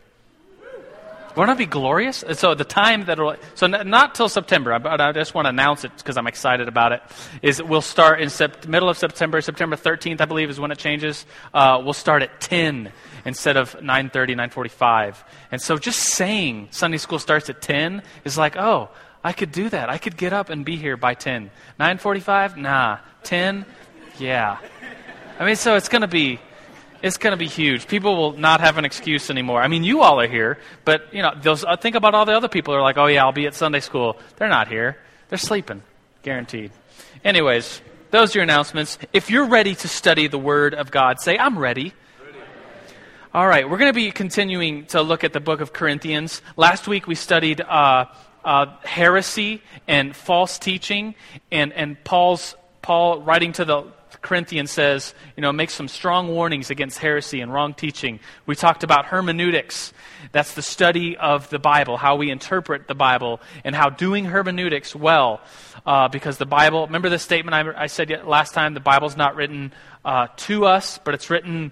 Won't 1.37 1.49
that 1.49 1.57
be 1.59 1.67
glorious? 1.67 2.23
So 2.33 2.55
the 2.55 2.63
time 2.63 3.05
that 3.05 3.19
so 3.53 3.67
not 3.67 4.15
till 4.15 4.27
September, 4.27 4.77
but 4.79 4.99
I 4.99 5.11
just 5.11 5.35
want 5.35 5.45
to 5.45 5.49
announce 5.49 5.83
it 5.83 5.91
because 5.95 6.17
I'm 6.17 6.25
excited 6.25 6.67
about 6.67 6.93
it. 6.93 7.03
Is 7.43 7.61
we'll 7.61 7.81
start 7.81 8.21
in 8.21 8.29
sept- 8.29 8.67
middle 8.67 8.89
of 8.89 8.97
September, 8.97 9.39
September 9.41 9.75
13th, 9.75 10.19
I 10.19 10.25
believe, 10.25 10.49
is 10.49 10.59
when 10.59 10.71
it 10.71 10.79
changes. 10.79 11.27
Uh, 11.53 11.79
we'll 11.83 11.93
start 11.93 12.23
at 12.23 12.41
10 12.41 12.91
instead 13.23 13.55
of 13.55 13.75
9:30, 13.75 14.35
9:45. 14.35 15.23
And 15.51 15.61
so 15.61 15.77
just 15.77 15.99
saying 15.99 16.69
Sunday 16.71 16.97
school 16.97 17.19
starts 17.19 17.51
at 17.51 17.61
10 17.61 18.01
is 18.25 18.35
like, 18.35 18.57
oh, 18.57 18.89
I 19.23 19.31
could 19.31 19.51
do 19.51 19.69
that. 19.69 19.91
I 19.91 19.99
could 19.99 20.17
get 20.17 20.33
up 20.33 20.49
and 20.49 20.65
be 20.65 20.75
here 20.75 20.97
by 20.97 21.13
10. 21.13 21.51
9:45, 21.79 22.57
nah. 22.57 22.97
10, 23.21 23.63
yeah. 24.19 24.57
I 25.39 25.45
mean, 25.45 25.55
so 25.55 25.75
it's 25.75 25.89
going 25.89 26.01
to 26.01 26.07
be 26.07 26.39
it's 27.01 27.17
going 27.17 27.31
to 27.31 27.37
be 27.37 27.47
huge. 27.47 27.87
People 27.87 28.15
will 28.15 28.33
not 28.33 28.59
have 28.59 28.77
an 28.77 28.85
excuse 28.85 29.29
anymore. 29.29 29.61
I 29.61 29.67
mean, 29.67 29.83
you 29.83 30.01
all 30.01 30.19
are 30.19 30.27
here, 30.27 30.57
but 30.83 31.13
you 31.13 31.21
know, 31.21 31.31
those, 31.39 31.63
uh, 31.63 31.77
think 31.77 31.95
about 31.95 32.15
all 32.15 32.25
the 32.25 32.35
other 32.35 32.47
people 32.47 32.73
who 32.73 32.79
are 32.79 32.83
like, 32.83 32.97
"Oh 32.97 33.05
yeah, 33.05 33.23
I'll 33.23 33.31
be 33.31 33.45
at 33.45 33.53
Sunday 33.53 33.79
school." 33.79 34.17
They're 34.37 34.49
not 34.49 34.67
here. 34.67 34.97
They're 35.29 35.37
sleeping, 35.37 35.83
guaranteed. 36.23 36.71
Anyways, 37.23 37.81
those 38.11 38.35
are 38.35 38.39
your 38.39 38.43
announcements. 38.43 38.97
If 39.13 39.29
you're 39.29 39.45
ready 39.45 39.75
to 39.75 39.87
study 39.87 40.27
the 40.27 40.39
Word 40.39 40.73
of 40.73 40.89
God, 40.91 41.19
say, 41.19 41.37
"I'm 41.37 41.57
ready." 41.57 41.93
All 43.33 43.47
right, 43.47 43.69
we're 43.69 43.77
going 43.77 43.91
to 43.91 43.95
be 43.95 44.09
continuing 44.09 44.85
to 44.87 45.01
look 45.01 45.23
at 45.23 45.33
the 45.33 45.39
book 45.39 45.61
of 45.61 45.71
Corinthians. 45.71 46.41
Last 46.55 46.87
week 46.87 47.05
we 47.05 47.13
studied 47.13 47.61
uh, 47.61 48.05
uh, 48.43 48.77
heresy 48.83 49.61
and 49.87 50.15
false 50.15 50.57
teaching, 50.57 51.13
and, 51.51 51.71
and 51.73 52.03
Paul's 52.03 52.55
Paul 52.81 53.21
writing 53.21 53.51
to 53.53 53.65
the 53.65 53.83
Corinthians 54.21 54.71
says, 54.71 55.13
you 55.35 55.41
know, 55.41 55.51
makes 55.51 55.73
some 55.73 55.87
strong 55.87 56.27
warnings 56.29 56.69
against 56.69 56.99
heresy 56.99 57.41
and 57.41 57.53
wrong 57.53 57.73
teaching. 57.73 58.19
We 58.45 58.55
talked 58.55 58.83
about 58.83 59.05
hermeneutics. 59.05 59.93
That's 60.31 60.53
the 60.53 60.61
study 60.61 61.15
of 61.17 61.49
the 61.49 61.59
Bible, 61.59 61.97
how 61.97 62.15
we 62.15 62.31
interpret 62.31 62.87
the 62.87 62.95
Bible, 62.95 63.39
and 63.63 63.75
how 63.75 63.89
doing 63.89 64.25
hermeneutics 64.25 64.95
well, 64.95 65.41
uh, 65.85 66.07
because 66.07 66.37
the 66.37 66.45
Bible, 66.45 66.85
remember 66.85 67.09
the 67.09 67.19
statement 67.19 67.55
I, 67.55 67.83
I 67.83 67.87
said 67.87 68.11
last 68.25 68.53
time, 68.53 68.73
the 68.73 68.79
Bible's 68.79 69.15
not 69.15 69.35
written 69.35 69.73
uh, 70.03 70.27
to 70.37 70.65
us, 70.65 70.99
but 71.03 71.13
it's 71.13 71.29
written 71.29 71.71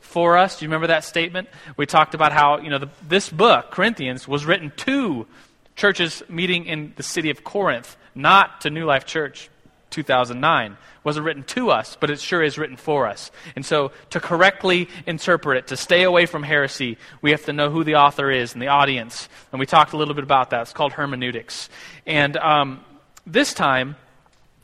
for 0.00 0.36
us. 0.36 0.58
Do 0.58 0.64
you 0.64 0.68
remember 0.68 0.88
that 0.88 1.04
statement? 1.04 1.48
We 1.76 1.86
talked 1.86 2.14
about 2.14 2.32
how, 2.32 2.58
you 2.58 2.70
know, 2.70 2.78
the, 2.78 2.90
this 3.08 3.28
book, 3.28 3.70
Corinthians, 3.70 4.28
was 4.28 4.44
written 4.44 4.72
to 4.78 5.26
churches 5.74 6.22
meeting 6.28 6.66
in 6.66 6.92
the 6.96 7.02
city 7.02 7.30
of 7.30 7.44
Corinth, 7.44 7.96
not 8.14 8.60
to 8.62 8.70
New 8.70 8.84
Life 8.84 9.06
Church 9.06 9.48
2009. 9.90 10.76
Wasn't 11.04 11.26
written 11.26 11.42
to 11.44 11.70
us, 11.70 11.96
but 11.98 12.10
it 12.10 12.20
sure 12.20 12.42
is 12.42 12.58
written 12.58 12.76
for 12.76 13.08
us. 13.08 13.32
And 13.56 13.66
so, 13.66 13.90
to 14.10 14.20
correctly 14.20 14.88
interpret 15.04 15.58
it, 15.58 15.66
to 15.68 15.76
stay 15.76 16.04
away 16.04 16.26
from 16.26 16.44
heresy, 16.44 16.96
we 17.22 17.32
have 17.32 17.44
to 17.46 17.52
know 17.52 17.70
who 17.70 17.82
the 17.82 17.96
author 17.96 18.30
is 18.30 18.52
and 18.52 18.62
the 18.62 18.68
audience. 18.68 19.28
And 19.50 19.58
we 19.58 19.66
talked 19.66 19.92
a 19.94 19.96
little 19.96 20.14
bit 20.14 20.22
about 20.22 20.50
that. 20.50 20.62
It's 20.62 20.72
called 20.72 20.92
hermeneutics. 20.92 21.68
And 22.06 22.36
um, 22.36 22.84
this 23.26 23.52
time, 23.52 23.96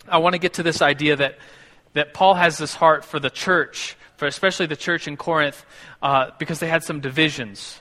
I 0.06 0.18
want 0.18 0.34
to 0.34 0.38
get 0.38 0.54
to 0.54 0.62
this 0.62 0.80
idea 0.80 1.16
that, 1.16 1.38
that 1.94 2.14
Paul 2.14 2.34
has 2.34 2.56
this 2.56 2.74
heart 2.74 3.04
for 3.04 3.18
the 3.18 3.30
church, 3.30 3.96
for 4.16 4.26
especially 4.26 4.66
the 4.66 4.76
church 4.76 5.08
in 5.08 5.16
Corinth, 5.16 5.64
uh, 6.02 6.30
because 6.38 6.60
they 6.60 6.68
had 6.68 6.84
some 6.84 7.00
divisions. 7.00 7.80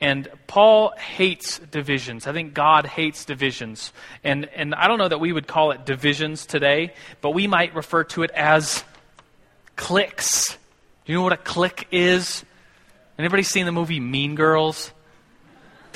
And 0.00 0.28
Paul 0.46 0.90
hates 0.90 1.58
divisions. 1.58 2.26
I 2.26 2.32
think 2.32 2.52
God 2.52 2.84
hates 2.84 3.24
divisions. 3.24 3.92
And, 4.22 4.48
and 4.54 4.74
I 4.74 4.88
don't 4.88 4.98
know 4.98 5.08
that 5.08 5.20
we 5.20 5.32
would 5.32 5.46
call 5.46 5.70
it 5.70 5.86
divisions 5.86 6.44
today, 6.44 6.92
but 7.22 7.30
we 7.30 7.46
might 7.46 7.74
refer 7.74 8.04
to 8.04 8.22
it 8.22 8.30
as 8.32 8.84
cliques. 9.76 10.56
Do 11.04 11.12
you 11.12 11.18
know 11.18 11.22
what 11.22 11.32
a 11.32 11.38
clique 11.38 11.88
is? 11.90 12.44
Anybody 13.18 13.42
seen 13.42 13.64
the 13.64 13.72
movie 13.72 14.00
Mean 14.00 14.34
Girls? 14.34 14.92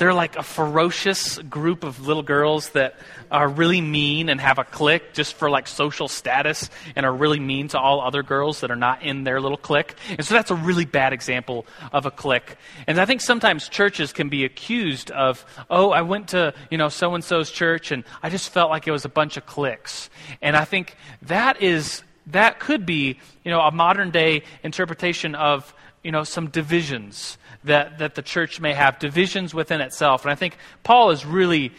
They're 0.01 0.15
like 0.15 0.35
a 0.35 0.41
ferocious 0.41 1.37
group 1.37 1.83
of 1.83 2.07
little 2.07 2.23
girls 2.23 2.71
that 2.71 2.95
are 3.29 3.47
really 3.47 3.81
mean 3.81 4.29
and 4.29 4.41
have 4.41 4.57
a 4.57 4.63
clique 4.63 5.13
just 5.13 5.35
for 5.35 5.47
like 5.47 5.67
social 5.67 6.07
status 6.07 6.71
and 6.95 7.05
are 7.05 7.13
really 7.13 7.39
mean 7.39 7.67
to 7.67 7.79
all 7.79 8.01
other 8.01 8.23
girls 8.23 8.61
that 8.61 8.71
are 8.71 8.75
not 8.75 9.03
in 9.03 9.25
their 9.25 9.39
little 9.39 9.59
clique. 9.59 9.93
And 10.09 10.25
so 10.25 10.33
that's 10.33 10.49
a 10.49 10.55
really 10.55 10.85
bad 10.85 11.13
example 11.13 11.67
of 11.93 12.07
a 12.07 12.09
clique. 12.09 12.57
And 12.87 12.99
I 12.99 13.05
think 13.05 13.21
sometimes 13.21 13.69
churches 13.69 14.11
can 14.11 14.27
be 14.27 14.43
accused 14.43 15.11
of, 15.11 15.45
oh, 15.69 15.91
I 15.91 16.01
went 16.01 16.29
to, 16.29 16.55
you 16.71 16.79
know, 16.79 16.89
so 16.89 17.13
and 17.13 17.23
so's 17.23 17.51
church 17.51 17.91
and 17.91 18.03
I 18.23 18.31
just 18.31 18.49
felt 18.49 18.71
like 18.71 18.87
it 18.87 18.91
was 18.91 19.05
a 19.05 19.09
bunch 19.09 19.37
of 19.37 19.45
cliques. 19.45 20.09
And 20.41 20.57
I 20.57 20.65
think 20.65 20.95
that 21.21 21.61
is 21.61 22.01
that 22.25 22.59
could 22.59 22.87
be, 22.87 23.19
you 23.43 23.51
know, 23.51 23.61
a 23.61 23.71
modern 23.71 24.09
day 24.09 24.45
interpretation 24.63 25.35
of, 25.35 25.75
you 26.03 26.11
know, 26.11 26.23
some 26.23 26.47
divisions 26.47 27.37
that, 27.63 27.99
that 27.99 28.15
the 28.15 28.21
church 28.21 28.59
may 28.59 28.73
have, 28.73 28.99
divisions 28.99 29.53
within 29.53 29.81
itself. 29.81 30.23
And 30.23 30.31
I 30.31 30.35
think 30.35 30.57
Paul 30.83 31.11
is 31.11 31.25
really 31.25 31.71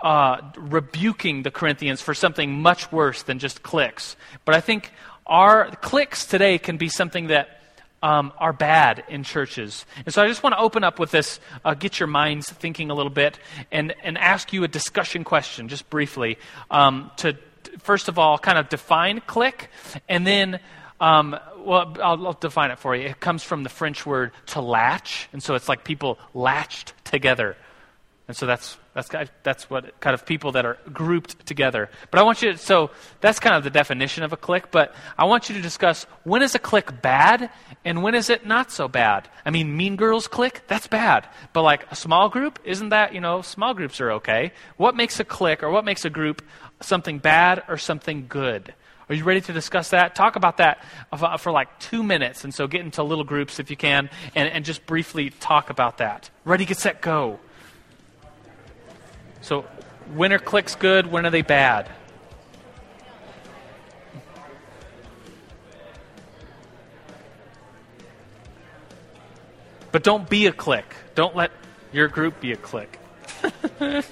uh, 0.00 0.40
rebuking 0.56 1.42
the 1.42 1.50
Corinthians 1.50 2.00
for 2.00 2.14
something 2.14 2.60
much 2.60 2.92
worse 2.92 3.22
than 3.22 3.38
just 3.38 3.62
cliques. 3.62 4.16
But 4.44 4.54
I 4.54 4.60
think 4.60 4.92
our 5.26 5.70
cliques 5.76 6.26
today 6.26 6.58
can 6.58 6.76
be 6.76 6.88
something 6.88 7.28
that 7.28 7.60
um, 8.02 8.32
are 8.38 8.52
bad 8.52 9.04
in 9.08 9.24
churches. 9.24 9.86
And 10.04 10.12
so 10.12 10.22
I 10.22 10.28
just 10.28 10.42
want 10.42 10.54
to 10.54 10.60
open 10.60 10.84
up 10.84 10.98
with 10.98 11.10
this, 11.10 11.40
uh, 11.64 11.74
get 11.74 11.98
your 11.98 12.06
minds 12.06 12.50
thinking 12.50 12.90
a 12.90 12.94
little 12.94 13.10
bit, 13.10 13.38
and, 13.72 13.94
and 14.02 14.18
ask 14.18 14.52
you 14.52 14.64
a 14.64 14.68
discussion 14.68 15.24
question, 15.24 15.68
just 15.68 15.88
briefly, 15.90 16.38
um, 16.70 17.10
to 17.16 17.36
first 17.80 18.08
of 18.08 18.18
all 18.18 18.38
kind 18.38 18.58
of 18.58 18.68
define 18.68 19.20
clique, 19.26 19.68
and 20.08 20.26
then 20.26 20.60
um, 21.00 21.38
well, 21.58 21.94
I'll, 22.02 22.26
I'll, 22.26 22.32
define 22.32 22.70
it 22.70 22.78
for 22.78 22.94
you. 22.94 23.06
It 23.06 23.20
comes 23.20 23.42
from 23.42 23.62
the 23.62 23.68
French 23.68 24.06
word 24.06 24.32
to 24.46 24.60
latch, 24.60 25.28
and 25.32 25.42
so 25.42 25.54
it's 25.54 25.68
like 25.68 25.84
people 25.84 26.18
latched 26.32 26.94
together. 27.04 27.56
And 28.28 28.36
so 28.36 28.44
that's, 28.44 28.76
that's, 28.92 29.08
that's 29.44 29.70
what 29.70 30.00
kind 30.00 30.12
of 30.12 30.26
people 30.26 30.52
that 30.52 30.64
are 30.64 30.78
grouped 30.92 31.46
together. 31.46 31.88
But 32.10 32.18
I 32.18 32.24
want 32.24 32.42
you 32.42 32.52
to, 32.52 32.58
so 32.58 32.90
that's 33.20 33.38
kind 33.38 33.54
of 33.54 33.62
the 33.62 33.70
definition 33.70 34.24
of 34.24 34.32
a 34.32 34.36
clique, 34.36 34.72
but 34.72 34.96
I 35.16 35.26
want 35.26 35.48
you 35.48 35.54
to 35.54 35.62
discuss 35.62 36.04
when 36.24 36.42
is 36.42 36.56
a 36.56 36.58
clique 36.58 37.02
bad 37.02 37.50
and 37.84 38.02
when 38.02 38.16
is 38.16 38.28
it 38.28 38.44
not 38.44 38.72
so 38.72 38.88
bad? 38.88 39.28
I 39.44 39.50
mean, 39.50 39.76
Mean 39.76 39.94
Girls 39.94 40.26
clique, 40.26 40.62
that's 40.66 40.88
bad. 40.88 41.28
But 41.52 41.62
like 41.62 41.86
a 41.92 41.94
small 41.94 42.28
group, 42.28 42.58
isn't 42.64 42.88
that, 42.88 43.14
you 43.14 43.20
know, 43.20 43.42
small 43.42 43.74
groups 43.74 44.00
are 44.00 44.10
okay. 44.12 44.52
What 44.76 44.96
makes 44.96 45.20
a 45.20 45.24
clique 45.24 45.62
or 45.62 45.70
what 45.70 45.84
makes 45.84 46.04
a 46.04 46.10
group 46.10 46.42
something 46.80 47.18
bad 47.18 47.62
or 47.68 47.78
something 47.78 48.26
good? 48.28 48.74
Are 49.08 49.14
you 49.14 49.22
ready 49.22 49.40
to 49.42 49.52
discuss 49.52 49.90
that? 49.90 50.16
Talk 50.16 50.34
about 50.34 50.56
that 50.56 50.82
uh, 51.12 51.36
for 51.36 51.52
like 51.52 51.78
two 51.78 52.02
minutes. 52.02 52.42
And 52.42 52.52
so 52.52 52.66
get 52.66 52.80
into 52.80 53.04
little 53.04 53.24
groups 53.24 53.60
if 53.60 53.70
you 53.70 53.76
can 53.76 54.10
and, 54.34 54.48
and 54.48 54.64
just 54.64 54.84
briefly 54.84 55.30
talk 55.30 55.70
about 55.70 55.98
that. 55.98 56.28
Ready, 56.44 56.64
get 56.64 56.78
set, 56.78 57.00
go. 57.00 57.38
So, 59.42 59.62
when 60.14 60.32
are 60.32 60.38
cliques 60.40 60.74
good? 60.74 61.06
When 61.06 61.24
are 61.24 61.30
they 61.30 61.42
bad? 61.42 61.88
But 69.92 70.02
don't 70.02 70.28
be 70.28 70.46
a 70.46 70.52
clique. 70.52 70.94
Don't 71.14 71.36
let 71.36 71.52
your 71.92 72.08
group 72.08 72.40
be 72.40 72.52
a 72.52 72.56
clique. 72.56 72.98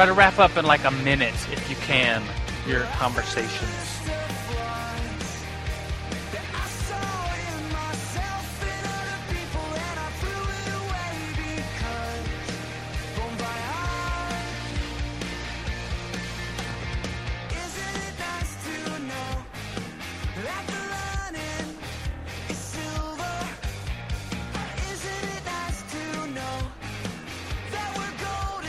try 0.00 0.06
to 0.06 0.14
wrap 0.14 0.38
up 0.38 0.56
in 0.56 0.64
like 0.64 0.82
a 0.86 0.90
minute 0.90 1.34
if 1.52 1.68
you 1.68 1.76
can 1.76 2.22
your 2.66 2.84
conversations. 2.84 3.89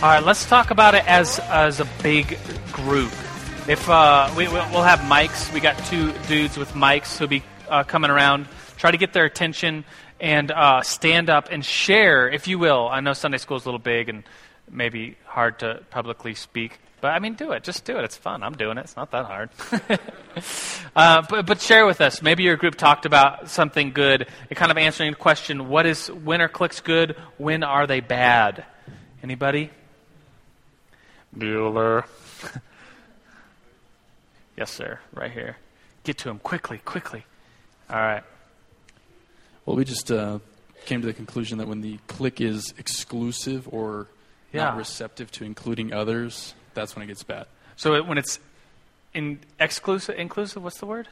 All 0.04 0.10
right, 0.10 0.24
let's 0.24 0.48
talk 0.48 0.72
about 0.72 0.96
it 0.96 1.08
as 1.08 1.38
as 1.38 1.80
a 1.80 1.86
big 2.02 2.40
group. 2.72 3.12
If 3.68 3.88
uh, 3.88 4.34
we, 4.36 4.48
we'll 4.48 4.82
have 4.82 4.98
mics, 5.02 5.54
we 5.54 5.60
got 5.60 5.78
two 5.86 6.12
dudes 6.28 6.58
with 6.58 6.72
mics 6.72 7.20
who'll 7.20 7.28
be 7.28 7.44
uh, 7.70 7.84
coming 7.84 8.10
around. 8.10 8.48
Try 8.78 8.90
to 8.90 8.98
get 8.98 9.14
their 9.14 9.26
attention 9.26 9.86
and 10.20 10.50
uh, 10.50 10.82
stand 10.82 11.30
up 11.30 11.50
and 11.52 11.64
share, 11.64 12.28
if 12.28 12.48
you 12.48 12.58
will. 12.58 12.88
I 12.90 13.02
know 13.02 13.14
Sunday 13.14 13.38
school 13.38 13.58
is 13.58 13.66
a 13.66 13.68
little 13.68 13.78
big 13.78 14.10
and 14.10 14.24
maybe 14.68 15.18
hard 15.24 15.60
to 15.60 15.84
publicly 15.92 16.34
speak, 16.34 16.80
but 17.00 17.10
I 17.10 17.20
mean, 17.20 17.36
do 17.36 17.52
it. 17.52 17.62
Just 17.62 17.86
do 17.86 18.00
it. 18.00 18.04
It's 18.04 18.18
fun. 18.18 18.42
I'm 18.42 18.54
doing 18.54 18.80
it. 18.80 18.86
It's 18.86 18.96
not 18.96 19.12
that 19.12 19.28
hard. 19.28 19.52
uh, 20.96 21.22
but, 21.30 21.46
but 21.46 21.62
share 21.62 21.86
with 21.86 22.02
us. 22.02 22.24
Maybe 22.24 22.42
your 22.42 22.58
group 22.58 22.74
talked 22.74 23.06
about 23.06 23.52
something 23.52 23.92
good. 23.92 24.28
It 24.50 24.56
kind 24.56 24.72
of 24.72 24.80
answering 24.80 25.12
the 25.12 25.18
question: 25.18 25.70
What 25.70 25.86
is 25.86 26.08
when 26.08 26.42
are 26.42 26.50
cliques 26.50 26.80
good? 26.80 27.18
When 27.38 27.62
are 27.62 27.86
they 27.86 28.00
bad? 28.00 28.66
Anybody? 29.22 29.70
Bueller. 31.38 32.04
yes, 34.58 34.72
sir. 34.72 35.00
Right 35.14 35.32
here. 35.32 35.58
Get 36.04 36.18
to 36.20 36.30
him 36.30 36.40
quickly, 36.40 36.80
quickly. 36.80 37.26
All 37.90 37.98
right. 38.00 38.24
Well, 39.66 39.76
we 39.76 39.86
just 39.86 40.12
uh, 40.12 40.40
came 40.86 41.02
to 41.02 41.08
the 41.08 41.14
conclusion 41.14 41.58
that 41.60 41.68
when 41.68 41.82
the 41.82 42.00
clique 42.08 42.42
is 42.42 42.74
exclusive 42.78 43.68
or 43.72 44.08
Yeah. 44.52 44.66
not 44.66 44.78
receptive 44.78 45.32
to 45.34 45.44
including 45.44 45.94
others, 45.94 46.54
that's 46.74 46.96
when 46.96 47.04
it 47.04 47.08
gets 47.08 47.24
bad. 47.24 47.46
So 47.76 47.94
it, 47.96 48.06
when 48.08 48.18
it's 48.18 48.40
in 49.14 49.40
exclusive, 49.60 50.18
inclusive. 50.18 50.64
What's 50.64 50.80
the 50.80 50.86
word? 50.86 51.08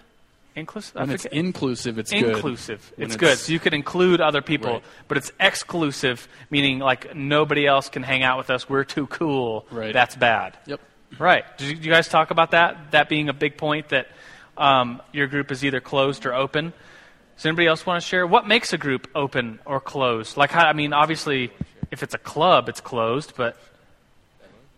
Inclusive. 0.55 0.95
When 0.95 1.11
it's 1.11 1.25
inclusive, 1.25 1.97
it's 1.99 2.11
good. 2.11 2.23
inclusive. 2.35 2.91
When 2.95 3.05
It's, 3.07 3.15
good. 3.15 3.37
So 3.37 3.53
you 3.53 3.59
could 3.59 3.73
include 3.73 4.19
other 4.19 4.41
people, 4.41 4.73
Right. 4.73 4.83
but 5.07 5.17
it's 5.17 5.31
exclusive, 5.39 6.27
meaning 6.49 6.79
like 6.79 7.15
nobody 7.15 7.65
else 7.65 7.87
can 7.87 8.03
hang 8.03 8.23
out 8.23 8.37
with 8.37 8.49
us. 8.49 8.67
We're 8.67 8.83
too 8.83 9.07
cool. 9.07 9.65
Right. 9.71 9.93
That's 9.93 10.15
bad. 10.15 10.57
Yep. 10.65 10.81
Right. 11.17 11.45
Did 11.57 11.67
you, 11.69 11.75
did 11.75 11.85
you 11.85 11.91
guys 11.91 12.07
talk 12.09 12.31
about 12.31 12.51
that? 12.51 12.91
That 12.91 13.09
being 13.09 13.29
a 13.29 13.33
big 13.33 13.57
point 13.57 13.89
that 13.89 14.07
um, 14.57 15.01
your 15.13 15.27
group 15.27 15.51
is 15.51 15.63
either 15.63 15.79
closed 15.79 16.25
or 16.25 16.33
open. 16.33 16.73
Does 17.37 17.45
anybody 17.45 17.67
else 17.67 17.85
want 17.85 18.01
to 18.01 18.07
share? 18.07 18.27
What 18.27 18.47
makes 18.47 18.73
a 18.73 18.77
group 18.77 19.07
open 19.15 19.59
or 19.65 19.79
closed? 19.79 20.35
Like, 20.35 20.51
how, 20.51 20.65
I 20.65 20.73
mean, 20.73 20.91
obviously, 20.91 21.51
if 21.89 22.03
it's 22.03 22.13
a 22.13 22.17
club, 22.17 22.67
it's 22.67 22.81
closed, 22.81 23.33
but 23.37 23.55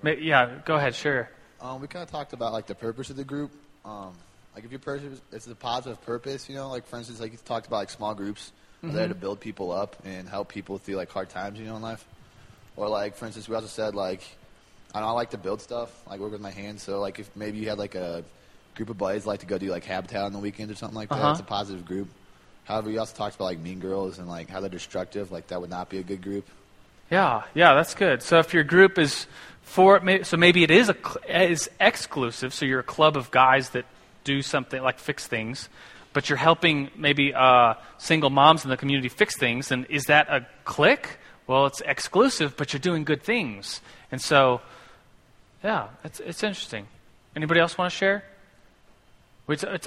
ma- 0.03 0.11
yeah, 0.11 0.57
go 0.65 0.75
ahead, 0.75 0.93
sure. 0.93 1.29
Um, 1.59 1.81
we 1.81 1.87
kind 1.87 2.03
of 2.03 2.11
talked 2.11 2.33
about 2.33 2.53
like 2.53 2.67
the 2.67 2.75
purpose 2.75 3.09
of 3.09 3.15
the 3.15 3.23
group. 3.23 3.51
Um, 3.83 4.13
like 4.55 4.63
if 4.65 4.71
your 4.71 4.79
purpose 4.79 5.21
it's 5.31 5.47
a 5.47 5.55
positive 5.55 6.01
purpose, 6.03 6.49
you 6.49 6.55
know, 6.55 6.69
like 6.69 6.85
for 6.87 6.97
instance, 6.97 7.19
like 7.19 7.31
you 7.31 7.37
talked 7.45 7.67
about 7.67 7.77
like 7.77 7.89
small 7.89 8.13
groups 8.13 8.51
are 8.83 8.89
there 8.89 9.07
to 9.07 9.13
build 9.15 9.39
people 9.39 9.71
up 9.71 9.95
and 10.05 10.27
help 10.27 10.49
people 10.49 10.77
through 10.79 10.95
like 10.95 11.11
hard 11.11 11.29
times, 11.29 11.59
you 11.59 11.65
know, 11.65 11.75
in 11.75 11.81
life. 11.83 12.03
Or 12.75 12.87
like 12.89 13.15
for 13.15 13.25
instance, 13.25 13.47
we 13.47 13.55
also 13.55 13.67
said 13.67 13.95
like 13.95 14.21
I 14.93 14.99
know, 14.99 15.07
I 15.07 15.11
like 15.11 15.29
to 15.31 15.37
build 15.37 15.61
stuff, 15.61 15.89
like 16.07 16.19
work 16.19 16.31
with 16.31 16.41
my 16.41 16.51
hands. 16.51 16.81
So 16.83 16.99
like 16.99 17.19
if 17.19 17.33
maybe 17.35 17.59
you 17.59 17.69
had 17.69 17.77
like 17.77 17.95
a 17.95 18.23
group 18.75 18.89
of 18.89 18.97
buddies 18.97 19.25
like 19.25 19.39
to 19.41 19.45
go 19.45 19.57
do 19.57 19.69
like 19.69 19.85
habitat 19.85 20.23
on 20.23 20.33
the 20.33 20.39
weekend 20.39 20.71
or 20.71 20.75
something 20.75 20.95
like 20.95 21.09
that, 21.09 21.15
Uh-huh. 21.19 21.31
it's 21.31 21.39
a 21.39 21.43
positive 21.43 21.85
group. 21.85 22.07
However, 22.65 22.89
we 22.89 22.97
also 22.97 23.15
talked 23.15 23.35
about 23.35 23.45
like 23.45 23.59
mean 23.59 23.79
girls 23.79 24.17
and 24.19 24.27
like 24.27 24.49
how 24.49 24.59
they're 24.59 24.69
destructive. 24.69 25.31
Like 25.31 25.47
that 25.47 25.61
would 25.61 25.69
not 25.69 25.89
be 25.89 25.97
a 25.99 26.03
good 26.03 26.21
group. 26.21 26.47
Yeah, 27.09 27.43
yeah, 27.53 27.73
that's 27.73 27.93
good. 27.93 28.21
So 28.23 28.39
if 28.39 28.53
your 28.53 28.63
group 28.63 28.97
is 28.97 29.27
for, 29.63 30.01
so 30.23 30.37
maybe 30.37 30.63
it 30.63 30.71
is 30.71 30.89
a 30.89 30.95
is 31.27 31.69
exclusive. 31.79 32.53
So 32.53 32.65
you're 32.65 32.79
a 32.79 32.83
club 32.83 33.17
of 33.17 33.29
guys 33.31 33.69
that 33.71 33.85
do 34.23 34.41
something 34.41 34.81
like 34.81 34.99
fix 34.99 35.27
things, 35.27 35.69
but 36.13 36.29
you're 36.29 36.37
helping 36.37 36.91
maybe 36.95 37.33
uh, 37.33 37.75
single 37.97 38.29
moms 38.29 38.63
in 38.63 38.69
the 38.69 38.77
community 38.77 39.09
fix 39.09 39.37
things. 39.37 39.71
And 39.71 39.85
is 39.89 40.05
that 40.05 40.27
a 40.29 40.45
clique? 40.65 41.17
Well, 41.47 41.65
it's 41.65 41.81
exclusive, 41.81 42.55
but 42.57 42.73
you're 42.73 42.79
doing 42.79 43.03
good 43.03 43.23
things. 43.23 43.81
And 44.11 44.21
so, 44.21 44.61
yeah, 45.63 45.87
it's 46.03 46.19
it's 46.19 46.43
interesting. 46.43 46.87
Anybody 47.35 47.59
else 47.59 47.77
want 47.77 47.91
to 47.91 47.97
share? 47.97 48.23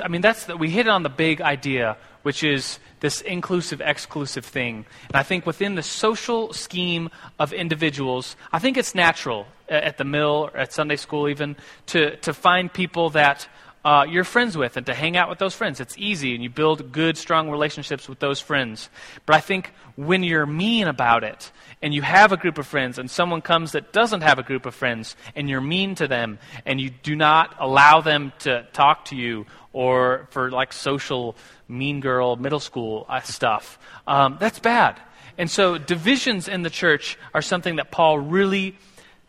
I 0.02 0.08
mean, 0.08 0.20
that's 0.20 0.44
the, 0.44 0.56
we 0.56 0.68
hit 0.68 0.88
on 0.88 1.04
the 1.04 1.08
big 1.08 1.40
idea, 1.40 1.96
which 2.22 2.44
is 2.44 2.78
this 3.00 3.20
inclusive, 3.22 3.80
exclusive 3.80 4.44
thing. 4.44 4.84
And 5.08 5.16
I 5.16 5.22
think 5.22 5.46
within 5.46 5.74
the 5.74 5.82
social 5.82 6.52
scheme 6.52 7.08
of 7.38 7.52
individuals, 7.52 8.36
I 8.52 8.58
think 8.58 8.76
it's 8.76 8.94
natural 8.94 9.46
a- 9.68 9.84
at 9.84 9.96
the 9.96 10.04
mill 10.04 10.50
or 10.52 10.56
at 10.56 10.72
Sunday 10.72 10.96
school 10.96 11.28
even 11.28 11.56
to, 11.86 12.16
to 12.16 12.34
find 12.34 12.70
people 12.72 13.10
that 13.10 13.48
uh, 13.84 14.06
you're 14.08 14.24
friends 14.24 14.56
with 14.56 14.76
and 14.76 14.86
to 14.86 14.94
hang 14.94 15.16
out 15.16 15.28
with 15.28 15.38
those 15.38 15.54
friends. 15.54 15.80
It's 15.80 15.96
easy, 15.98 16.34
and 16.34 16.42
you 16.42 16.48
build 16.48 16.90
good, 16.90 17.18
strong 17.18 17.50
relationships 17.50 18.08
with 18.08 18.18
those 18.18 18.40
friends. 18.40 18.88
But 19.26 19.36
I 19.36 19.40
think 19.40 19.72
when 19.96 20.22
you're 20.22 20.46
mean 20.46 20.88
about 20.88 21.22
it, 21.22 21.52
and 21.82 21.92
you 21.92 22.00
have 22.02 22.32
a 22.32 22.36
group 22.36 22.56
of 22.56 22.66
friends, 22.66 22.98
and 22.98 23.10
someone 23.10 23.42
comes 23.42 23.72
that 23.72 23.92
doesn't 23.92 24.22
have 24.22 24.38
a 24.38 24.42
group 24.42 24.64
of 24.64 24.74
friends, 24.74 25.16
and 25.36 25.50
you're 25.50 25.60
mean 25.60 25.94
to 25.96 26.08
them, 26.08 26.38
and 26.64 26.80
you 26.80 26.90
do 27.02 27.14
not 27.14 27.54
allow 27.58 28.00
them 28.00 28.32
to 28.40 28.66
talk 28.72 29.04
to 29.06 29.16
you, 29.16 29.44
or 29.72 30.28
for 30.30 30.50
like 30.50 30.72
social 30.72 31.36
mean 31.68 32.00
girl 32.00 32.36
middle 32.36 32.60
school 32.60 33.04
uh, 33.08 33.20
stuff, 33.20 33.78
um, 34.06 34.38
that's 34.40 34.58
bad. 34.58 34.98
And 35.36 35.50
so 35.50 35.78
divisions 35.78 36.48
in 36.48 36.62
the 36.62 36.70
church 36.70 37.18
are 37.34 37.42
something 37.42 37.76
that 37.76 37.90
Paul 37.90 38.18
really 38.18 38.76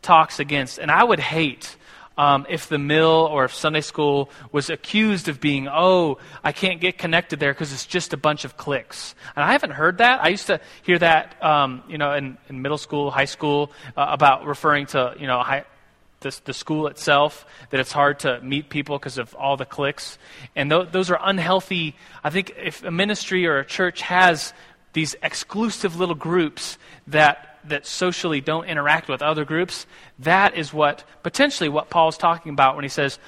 talks 0.02 0.40
against. 0.40 0.78
And 0.78 0.92
I 0.92 1.04
would 1.04 1.20
hate 1.20 1.76
um, 2.18 2.46
if 2.50 2.70
the 2.70 2.78
mill 2.78 3.28
or 3.32 3.46
if 3.46 3.54
Sunday 3.54 3.82
school 3.82 4.30
was 4.52 4.70
accused 4.70 5.28
of 5.28 5.40
being, 5.42 5.68
oh, 5.68 6.18
I 6.44 6.52
can't 6.52 6.80
get 6.80 6.98
connected 6.98 7.40
there 7.40 7.54
because 7.54 7.74
it's 7.74 7.86
just 7.86 8.14
a 8.14 8.18
bunch 8.18 8.46
of 8.46 8.58
cliques. 8.58 9.16
And 9.36 9.44
I 9.44 9.52
haven't 9.52 9.72
heard 9.72 9.98
that. 9.98 10.24
I 10.24 10.30
used 10.30 10.48
to 10.48 10.62
hear 10.84 10.98
that, 11.00 11.42
um, 11.44 11.84
you 11.88 11.98
know, 11.98 12.14
in, 12.14 12.38
in 12.50 12.62
middle 12.62 12.78
school, 12.78 13.12
high 13.12 13.26
school, 13.26 13.72
uh, 13.98 14.08
about 14.10 14.46
referring 14.46 14.86
to, 14.88 15.16
you 15.20 15.28
know, 15.28 15.40
high, 15.42 15.66
the, 16.22 16.40
the 16.46 16.54
school 16.54 16.88
itself, 16.88 17.46
that 17.70 17.80
it's 17.80 17.92
hard 17.92 18.20
to 18.20 18.42
meet 18.42 18.70
people 18.70 18.98
because 18.98 19.18
of 19.18 19.34
all 19.36 19.58
the 19.58 19.66
cliques. 19.66 20.18
And 20.56 20.72
tho- 20.72 20.86
those 20.86 21.12
are 21.12 21.20
unhealthy. 21.22 21.96
I 22.24 22.30
think 22.30 22.56
if 22.58 22.84
a 22.84 22.92
ministry 22.92 23.46
or 23.46 23.60
a 23.60 23.66
church 23.66 24.02
has 24.02 24.54
these 24.96 25.14
exclusive 25.22 26.00
little 26.00 26.16
groups 26.16 26.78
that, 27.08 27.60
that 27.66 27.86
socially 27.86 28.40
don't 28.40 28.66
interact 28.66 29.10
with 29.10 29.22
other 29.22 29.44
groups, 29.44 29.86
that 30.20 30.58
is 30.58 30.74
what 30.74 31.04
potentially 31.22 31.68
what 31.68 31.90
Paul's 31.90 32.18
talking 32.18 32.54
about 32.54 32.76
when 32.76 32.84
he 32.84 32.90
says, 32.90 33.20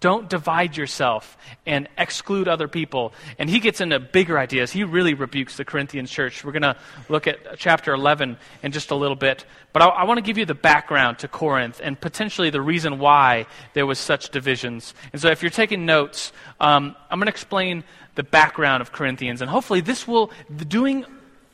don't 0.00 0.28
divide 0.28 0.76
yourself 0.76 1.36
and 1.66 1.88
exclude 1.96 2.46
other 2.46 2.68
people. 2.68 3.12
And 3.38 3.48
he 3.48 3.60
gets 3.60 3.80
into 3.80 3.98
bigger 3.98 4.38
ideas. 4.38 4.72
He 4.72 4.84
really 4.84 5.14
rebukes 5.14 5.56
the 5.56 5.64
Corinthian 5.64 6.06
church. 6.06 6.44
We're 6.44 6.52
going 6.52 6.62
to 6.62 6.76
look 7.08 7.26
at 7.26 7.58
chapter 7.58 7.92
11 7.92 8.36
in 8.62 8.72
just 8.72 8.90
a 8.90 8.94
little 8.94 9.16
bit. 9.16 9.44
But 9.72 9.82
I, 9.82 9.86
I 9.86 10.04
want 10.04 10.18
to 10.18 10.22
give 10.22 10.38
you 10.38 10.46
the 10.46 10.54
background 10.54 11.20
to 11.20 11.28
Corinth 11.28 11.80
and 11.82 12.00
potentially 12.00 12.50
the 12.50 12.60
reason 12.60 12.98
why 12.98 13.46
there 13.74 13.86
was 13.86 13.98
such 13.98 14.30
divisions. 14.30 14.94
And 15.12 15.20
so 15.20 15.30
if 15.30 15.42
you're 15.42 15.50
taking 15.50 15.84
notes, 15.86 16.32
um, 16.60 16.94
I'm 17.10 17.18
going 17.18 17.26
to 17.26 17.32
explain 17.32 17.82
the 18.18 18.24
background 18.24 18.80
of 18.80 18.90
Corinthians. 18.90 19.40
And 19.40 19.48
hopefully 19.48 19.80
this 19.80 20.08
will, 20.08 20.32
doing, 20.66 21.04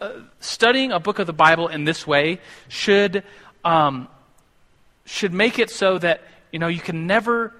uh, 0.00 0.12
studying 0.40 0.92
a 0.92 0.98
book 0.98 1.18
of 1.18 1.26
the 1.26 1.34
Bible 1.34 1.68
in 1.68 1.84
this 1.84 2.06
way 2.06 2.40
should, 2.68 3.22
um, 3.66 4.08
should 5.04 5.34
make 5.34 5.58
it 5.58 5.68
so 5.68 5.98
that, 5.98 6.22
you 6.52 6.58
know, 6.58 6.68
you 6.68 6.80
can 6.80 7.06
never 7.06 7.52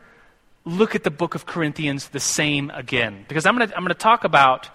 look 0.64 0.94
at 0.94 1.04
the 1.04 1.10
book 1.10 1.34
of 1.34 1.44
Corinthians 1.44 2.08
the 2.08 2.18
same 2.18 2.70
again. 2.70 3.26
Because 3.28 3.44
I'm 3.44 3.58
going 3.58 3.68
to 3.68 3.76
I'm 3.76 3.82
going 3.82 3.88
to 3.88 3.94
talk 3.94 4.24
about 4.24 4.70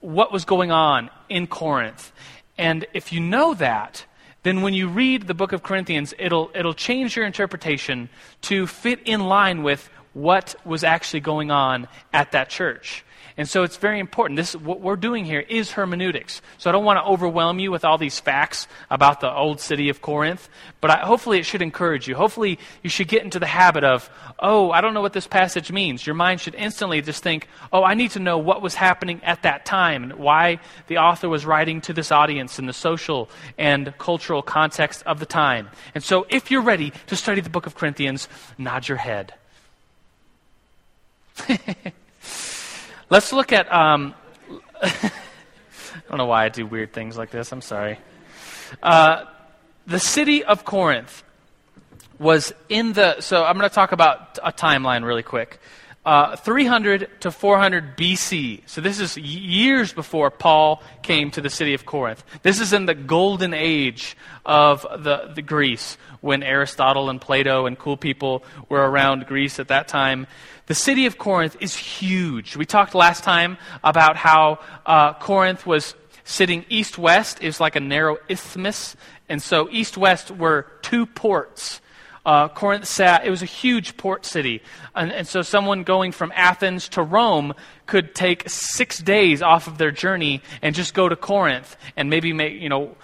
what 0.00 0.32
was 0.32 0.44
going 0.44 0.72
on 0.72 1.08
in 1.28 1.46
Corinth. 1.46 2.10
And 2.58 2.86
if 2.92 3.12
you 3.12 3.20
know 3.20 3.54
that, 3.54 4.04
then 4.42 4.62
when 4.62 4.74
you 4.74 4.88
read 4.88 5.28
the 5.28 5.34
book 5.34 5.52
of 5.52 5.62
Corinthians, 5.62 6.12
it'll, 6.18 6.50
it'll 6.56 6.74
change 6.74 7.14
your 7.14 7.24
interpretation 7.24 8.08
to 8.42 8.66
fit 8.66 8.98
in 9.04 9.20
line 9.20 9.62
with 9.62 9.88
what 10.12 10.56
was 10.64 10.82
actually 10.82 11.20
going 11.20 11.52
on 11.52 11.86
at 12.12 12.32
that 12.32 12.50
church. 12.50 13.04
And 13.40 13.48
so 13.48 13.62
it's 13.62 13.78
very 13.78 14.00
important. 14.00 14.36
This 14.36 14.54
what 14.54 14.82
we're 14.82 14.96
doing 14.96 15.24
here 15.24 15.40
is 15.40 15.72
hermeneutics. 15.72 16.42
So 16.58 16.68
I 16.68 16.74
don't 16.74 16.84
want 16.84 16.98
to 16.98 17.10
overwhelm 17.10 17.58
you 17.58 17.70
with 17.70 17.86
all 17.86 17.96
these 17.96 18.20
facts 18.20 18.68
about 18.90 19.20
the 19.20 19.32
old 19.32 19.60
city 19.60 19.88
of 19.88 20.02
Corinth, 20.02 20.50
but 20.82 20.90
I, 20.90 20.98
hopefully 20.98 21.38
it 21.38 21.46
should 21.46 21.62
encourage 21.62 22.06
you. 22.06 22.14
Hopefully 22.14 22.58
you 22.82 22.90
should 22.90 23.08
get 23.08 23.24
into 23.24 23.38
the 23.38 23.46
habit 23.46 23.82
of, 23.82 24.10
oh, 24.40 24.70
I 24.72 24.82
don't 24.82 24.92
know 24.92 25.00
what 25.00 25.14
this 25.14 25.26
passage 25.26 25.72
means. 25.72 26.06
Your 26.06 26.14
mind 26.14 26.42
should 26.42 26.54
instantly 26.54 27.00
just 27.00 27.22
think, 27.22 27.48
oh, 27.72 27.82
I 27.82 27.94
need 27.94 28.10
to 28.10 28.18
know 28.18 28.36
what 28.36 28.60
was 28.60 28.74
happening 28.74 29.22
at 29.24 29.40
that 29.44 29.64
time 29.64 30.02
and 30.02 30.12
why 30.16 30.60
the 30.88 30.98
author 30.98 31.30
was 31.30 31.46
writing 31.46 31.80
to 31.80 31.94
this 31.94 32.12
audience 32.12 32.58
in 32.58 32.66
the 32.66 32.74
social 32.74 33.30
and 33.56 33.96
cultural 33.96 34.42
context 34.42 35.02
of 35.06 35.18
the 35.18 35.24
time. 35.24 35.70
And 35.94 36.04
so 36.04 36.26
if 36.28 36.50
you're 36.50 36.60
ready 36.60 36.92
to 37.06 37.16
study 37.16 37.40
the 37.40 37.48
book 37.48 37.64
of 37.64 37.74
Corinthians, 37.74 38.28
nod 38.58 38.86
your 38.86 38.98
head. 38.98 39.32
Let's 43.10 43.32
look 43.32 43.52
at. 43.52 43.70
Um, 43.72 44.14
I 44.82 45.10
don't 46.08 46.18
know 46.18 46.26
why 46.26 46.44
I 46.44 46.48
do 46.48 46.64
weird 46.64 46.92
things 46.92 47.18
like 47.18 47.32
this. 47.32 47.50
I'm 47.50 47.60
sorry. 47.60 47.98
Uh, 48.80 49.24
the 49.84 49.98
city 49.98 50.44
of 50.44 50.64
Corinth 50.64 51.24
was 52.20 52.54
in 52.68 52.92
the. 52.92 53.20
So 53.20 53.44
I'm 53.44 53.58
going 53.58 53.68
to 53.68 53.74
talk 53.74 53.90
about 53.90 54.38
a 54.44 54.52
timeline 54.52 55.04
really 55.04 55.24
quick. 55.24 55.60
Uh, 56.02 56.34
300 56.34 57.20
to 57.20 57.30
400 57.30 57.94
BC. 57.94 58.62
So 58.64 58.80
this 58.80 59.00
is 59.00 59.18
years 59.18 59.92
before 59.92 60.30
Paul 60.30 60.82
came 61.02 61.30
to 61.32 61.42
the 61.42 61.50
city 61.50 61.74
of 61.74 61.84
Corinth. 61.84 62.24
This 62.42 62.58
is 62.58 62.72
in 62.72 62.86
the 62.86 62.94
golden 62.94 63.52
age 63.52 64.16
of 64.46 64.80
the, 64.82 65.30
the 65.34 65.42
Greece 65.42 65.98
when 66.22 66.42
Aristotle 66.42 67.10
and 67.10 67.20
Plato 67.20 67.66
and 67.66 67.78
cool 67.78 67.98
people 67.98 68.42
were 68.70 68.80
around 68.80 69.26
Greece 69.26 69.60
at 69.60 69.68
that 69.68 69.88
time. 69.88 70.26
The 70.68 70.74
city 70.74 71.04
of 71.04 71.18
Corinth 71.18 71.58
is 71.60 71.76
huge. 71.76 72.56
We 72.56 72.64
talked 72.64 72.94
last 72.94 73.22
time 73.22 73.58
about 73.84 74.16
how 74.16 74.60
uh, 74.86 75.12
Corinth 75.14 75.66
was 75.66 75.94
sitting 76.24 76.64
east 76.70 76.96
west, 76.96 77.42
is 77.42 77.60
like 77.60 77.76
a 77.76 77.80
narrow 77.80 78.16
isthmus. 78.26 78.96
And 79.28 79.42
so 79.42 79.68
east 79.70 79.98
west 79.98 80.30
were 80.30 80.66
two 80.80 81.04
ports. 81.04 81.82
Uh, 82.24 82.48
Corinth 82.48 82.86
sat, 82.86 83.26
it 83.26 83.30
was 83.30 83.42
a 83.42 83.46
huge 83.46 83.96
port 83.96 84.26
city. 84.26 84.62
And, 84.94 85.10
and, 85.10 85.26
so 85.26 85.40
someone 85.40 85.84
going 85.84 86.12
from 86.12 86.32
Athens 86.34 86.88
to 86.90 87.02
Rome 87.02 87.54
could 87.86 88.14
take 88.14 88.48
six 88.48 88.98
days 88.98 89.40
off 89.40 89.66
of 89.66 89.78
their 89.78 89.90
journey 89.90 90.42
and 90.60 90.74
just 90.74 90.92
go 90.92 91.08
to 91.08 91.16
Corinth 91.16 91.76
and 91.96 92.10
maybe 92.10 92.32
make, 92.34 92.60
you 92.60 92.68
know, 92.68 92.94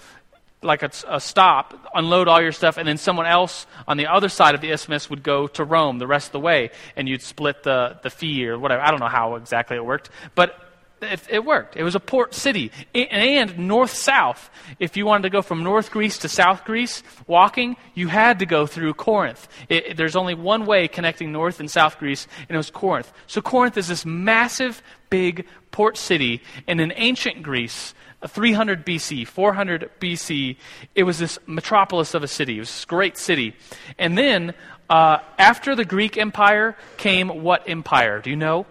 like 0.62 0.82
a, 0.82 0.90
a, 1.08 1.20
stop, 1.20 1.88
unload 1.94 2.28
all 2.28 2.42
your 2.42 2.52
stuff, 2.52 2.76
and 2.76 2.86
then 2.86 2.98
someone 2.98 3.26
else 3.26 3.66
on 3.86 3.96
the 3.96 4.06
other 4.06 4.28
side 4.28 4.54
of 4.54 4.60
the 4.60 4.70
isthmus 4.70 5.08
would 5.08 5.22
go 5.22 5.46
to 5.46 5.64
Rome 5.64 5.98
the 5.98 6.06
rest 6.06 6.28
of 6.28 6.32
the 6.32 6.40
way, 6.40 6.70
and 6.96 7.08
you'd 7.08 7.22
split 7.22 7.62
the, 7.62 7.98
the 8.02 8.10
fee 8.10 8.46
or 8.48 8.58
whatever. 8.58 8.82
I 8.82 8.90
don't 8.90 9.00
know 9.00 9.08
how 9.08 9.36
exactly 9.36 9.76
it 9.76 9.84
worked, 9.84 10.10
but 10.34 10.65
it, 11.00 11.20
it 11.28 11.44
worked. 11.44 11.76
It 11.76 11.82
was 11.82 11.94
a 11.94 12.00
port 12.00 12.34
city. 12.34 12.70
And 12.94 13.58
north 13.58 13.92
south, 13.92 14.50
if 14.78 14.96
you 14.96 15.06
wanted 15.06 15.22
to 15.24 15.30
go 15.30 15.42
from 15.42 15.62
North 15.62 15.90
Greece 15.90 16.18
to 16.18 16.28
South 16.28 16.64
Greece 16.64 17.02
walking, 17.26 17.76
you 17.94 18.08
had 18.08 18.38
to 18.38 18.46
go 18.46 18.66
through 18.66 18.94
Corinth. 18.94 19.46
It, 19.68 19.96
there's 19.96 20.16
only 20.16 20.34
one 20.34 20.66
way 20.66 20.88
connecting 20.88 21.32
North 21.32 21.60
and 21.60 21.70
South 21.70 21.98
Greece, 21.98 22.26
and 22.48 22.54
it 22.54 22.56
was 22.56 22.70
Corinth. 22.70 23.12
So 23.26 23.40
Corinth 23.40 23.76
is 23.76 23.88
this 23.88 24.06
massive, 24.06 24.82
big 25.10 25.46
port 25.70 25.96
city, 25.98 26.42
and 26.66 26.80
in 26.80 26.92
ancient 26.96 27.42
Greece, 27.42 27.94
300 28.26 28.84
BC, 28.86 29.26
400 29.26 29.90
BC, 30.00 30.56
it 30.94 31.02
was 31.02 31.18
this 31.18 31.38
metropolis 31.46 32.14
of 32.14 32.22
a 32.22 32.28
city. 32.28 32.56
It 32.56 32.60
was 32.60 32.68
this 32.68 32.84
great 32.86 33.18
city. 33.18 33.54
And 33.98 34.16
then, 34.16 34.54
uh, 34.88 35.18
after 35.38 35.74
the 35.74 35.84
Greek 35.84 36.16
Empire 36.16 36.76
came 36.96 37.42
what 37.42 37.68
empire? 37.68 38.20
Do 38.20 38.30
you 38.30 38.36
know? 38.36 38.66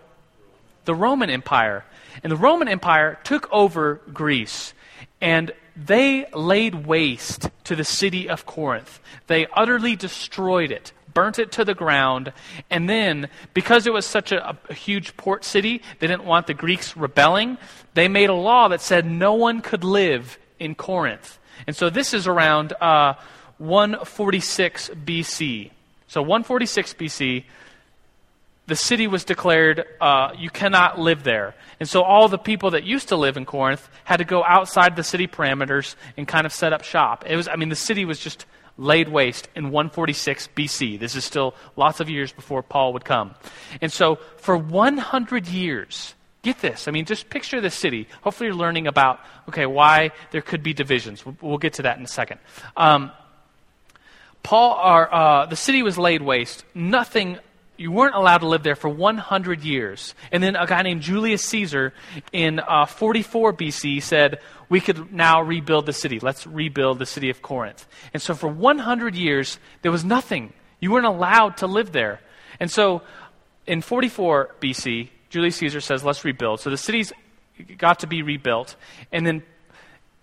The 0.85 0.95
Roman 0.95 1.29
Empire. 1.29 1.85
And 2.23 2.31
the 2.31 2.37
Roman 2.37 2.67
Empire 2.67 3.19
took 3.23 3.51
over 3.51 4.01
Greece. 4.13 4.73
And 5.21 5.51
they 5.75 6.25
laid 6.33 6.85
waste 6.85 7.49
to 7.65 7.75
the 7.75 7.83
city 7.83 8.29
of 8.29 8.45
Corinth. 8.45 8.99
They 9.27 9.47
utterly 9.47 9.95
destroyed 9.95 10.71
it 10.71 10.93
burnt 11.15 11.39
it 11.39 11.51
to 11.53 11.65
the 11.65 11.73
ground, 11.73 12.31
and 12.69 12.87
then, 12.87 13.29
because 13.55 13.87
it 13.87 13.93
was 13.93 14.05
such 14.05 14.31
a, 14.31 14.55
a, 14.69 14.73
huge 14.73 15.17
port 15.17 15.43
city, 15.43 15.81
they 15.99 16.07
didn't 16.07 16.25
want 16.25 16.45
the 16.45 16.53
Greeks 16.53 16.95
rebelling, 16.95 17.57
they 17.95 18.07
made 18.07 18.29
a 18.29 18.35
law 18.35 18.67
that 18.67 18.81
said 18.81 19.05
no 19.09 19.33
one 19.33 19.61
could 19.61 19.83
live 19.83 20.37
in 20.59 20.75
Corinth. 20.75 21.39
And 21.65 21.75
so 21.75 21.89
this 21.89 22.13
is 22.13 22.27
around 22.27 22.73
uh, 22.73 23.15
146 23.57 24.89
BC. 24.89 25.71
So 26.07 26.21
146 26.21 26.93
BC, 26.93 27.43
the 28.67 28.75
city 28.75 29.07
was 29.07 29.23
declared 29.23 29.85
uh, 30.01 30.31
you 30.37 30.49
cannot 30.49 30.99
live 30.99 31.23
there. 31.23 31.53
And 31.79 31.87
so 31.87 32.01
all 32.01 32.27
the 32.27 32.37
people 32.37 32.71
that 32.71 32.83
used 32.83 33.09
to 33.09 33.15
live 33.15 33.37
in 33.37 33.45
Corinth 33.45 33.87
had 34.03 34.17
to 34.17 34.25
go 34.25 34.43
outside 34.43 34.95
the 34.95 35.03
city 35.03 35.27
parameters 35.27 35.95
and 36.17 36.27
kind 36.27 36.45
of 36.45 36.53
set 36.53 36.73
up 36.73 36.83
shop. 36.83 37.23
It 37.27 37.35
was, 37.35 37.47
I 37.47 37.57
mean, 37.57 37.69
the 37.69 37.75
city 37.75 38.05
was 38.05 38.19
just 38.19 38.45
laid 38.77 39.07
waste 39.07 39.47
in 39.55 39.65
146 39.65 40.49
BC. 40.55 40.99
This 40.99 41.15
is 41.15 41.23
still 41.23 41.53
lots 41.75 41.99
of 41.99 42.09
years 42.09 42.31
before 42.31 42.63
Paul 42.63 42.93
would 42.93 43.05
come. 43.05 43.35
And 43.81 43.91
so 43.91 44.15
for 44.37 44.57
100 44.57 45.47
years, 45.47 46.15
get 46.41 46.59
this. 46.59 46.87
I 46.87 46.91
mean, 46.91 47.05
just 47.05 47.29
picture 47.29 47.61
the 47.61 47.69
city. 47.69 48.07
Hopefully, 48.21 48.47
you're 48.47 48.55
learning 48.55 48.87
about, 48.87 49.19
okay, 49.47 49.65
why 49.65 50.11
there 50.31 50.41
could 50.41 50.63
be 50.63 50.73
divisions. 50.73 51.23
We'll, 51.41 51.57
get 51.57 51.73
to 51.73 51.83
that 51.83 51.97
in 51.97 52.03
a 52.03 52.07
second. 52.07 52.39
Um, 52.75 53.11
Paul, 54.43 54.77
uh, 55.11 55.45
the 55.47 55.55
city 55.55 55.81
was 55.81 55.97
laid 55.97 56.21
waste. 56.21 56.65
Nothing 56.75 57.39
you 57.77 57.91
weren't 57.91 58.15
allowed 58.15 58.39
to 58.39 58.47
live 58.47 58.63
there 58.63 58.75
for 58.75 58.89
100 58.89 59.63
years. 59.63 60.15
And 60.31 60.41
then 60.41 60.55
a 60.55 60.65
guy 60.65 60.81
named 60.81 61.01
Julius 61.01 61.43
Caesar 61.45 61.93
in 62.31 62.59
uh, 62.59 62.85
44 62.85 63.53
BC 63.53 64.01
said, 64.01 64.39
We 64.69 64.79
could 64.79 65.11
now 65.11 65.41
rebuild 65.41 65.85
the 65.85 65.93
city. 65.93 66.19
Let's 66.19 66.47
rebuild 66.47 66.99
the 66.99 67.05
city 67.05 67.29
of 67.29 67.41
Corinth. 67.41 67.85
And 68.13 68.21
so 68.21 68.33
for 68.33 68.47
100 68.47 69.15
years, 69.15 69.59
there 69.81 69.91
was 69.91 70.05
nothing. 70.05 70.53
You 70.79 70.91
weren't 70.91 71.05
allowed 71.05 71.57
to 71.57 71.67
live 71.67 71.91
there. 71.91 72.21
And 72.59 72.71
so 72.71 73.01
in 73.65 73.81
44 73.81 74.55
BC, 74.61 75.09
Julius 75.29 75.57
Caesar 75.57 75.81
says, 75.81 76.03
Let's 76.03 76.23
rebuild. 76.23 76.61
So 76.61 76.69
the 76.69 76.77
city's 76.77 77.11
got 77.77 77.99
to 77.99 78.07
be 78.07 78.21
rebuilt. 78.21 78.75
And 79.11 79.25
then 79.25 79.43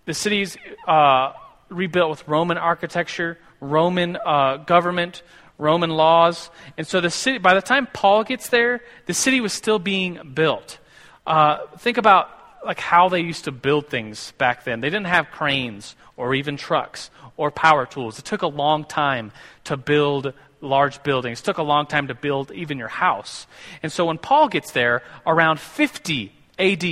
the 0.05 0.13
city's 0.13 0.57
uh, 0.87 1.33
rebuilt 1.69 2.09
with 2.09 2.27
Roman 2.27 2.57
architecture, 2.57 3.37
Roman 3.59 4.17
uh, 4.17 4.57
government, 4.57 5.23
Roman 5.57 5.91
laws. 5.91 6.49
And 6.77 6.85
so 6.87 7.01
the 7.01 7.09
city, 7.09 7.37
by 7.37 7.53
the 7.53 7.61
time 7.61 7.87
Paul 7.93 8.23
gets 8.23 8.49
there, 8.49 8.81
the 9.05 9.13
city 9.13 9.41
was 9.41 9.53
still 9.53 9.79
being 9.79 10.33
built. 10.33 10.79
Uh, 11.25 11.59
think 11.77 11.97
about 11.97 12.29
like 12.65 12.79
how 12.79 13.09
they 13.09 13.19
used 13.19 13.45
to 13.45 13.51
build 13.51 13.87
things 13.87 14.31
back 14.37 14.63
then. 14.63 14.81
They 14.81 14.89
didn't 14.89 15.07
have 15.07 15.29
cranes 15.31 15.95
or 16.17 16.33
even 16.33 16.57
trucks 16.57 17.09
or 17.37 17.51
power 17.51 17.85
tools. 17.85 18.19
It 18.19 18.25
took 18.25 18.41
a 18.41 18.47
long 18.47 18.85
time 18.85 19.31
to 19.65 19.77
build 19.77 20.33
large 20.61 21.03
buildings. 21.03 21.41
It 21.41 21.43
took 21.43 21.57
a 21.57 21.63
long 21.63 21.85
time 21.85 22.07
to 22.07 22.15
build 22.15 22.51
even 22.51 22.77
your 22.77 22.87
house. 22.87 23.47
And 23.81 23.91
so 23.91 24.05
when 24.05 24.17
Paul 24.17 24.47
gets 24.47 24.71
there 24.71 25.03
around 25.25 25.59
50 25.59 26.31
AD, 26.57 26.83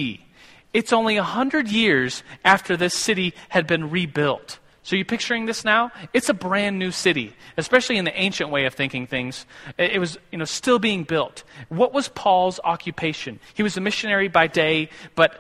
it's 0.74 0.94
only 0.94 1.16
100 1.16 1.70
years 1.70 2.24
after 2.44 2.76
this 2.78 2.94
city 2.94 3.34
had 3.50 3.68
been 3.68 3.90
rebuilt. 3.90 4.60
So 4.84 4.96
you 4.96 5.06
picturing 5.06 5.46
this 5.46 5.64
now? 5.64 5.92
It's 6.12 6.30
a 6.30 6.34
brand 6.34 6.80
new 6.80 6.92
city, 6.92 7.36
especially 7.56 7.98
in 7.98 8.06
the 8.06 8.20
ancient 8.20 8.50
way 8.50 8.66
of 8.66 8.74
thinking 8.74 9.06
things. 9.06 9.46
It 9.78 10.00
was, 10.00 10.18
you 10.32 10.40
know, 10.40 10.46
still 10.46 10.80
being 10.80 11.04
built. 11.04 11.44
What 11.70 11.94
was 11.94 12.08
Paul's 12.08 12.60
occupation? 12.64 13.40
He 13.54 13.62
was 13.62 13.78
a 13.78 13.82
missionary 13.82 14.28
by 14.28 14.48
day, 14.48 14.90
but 15.14 15.40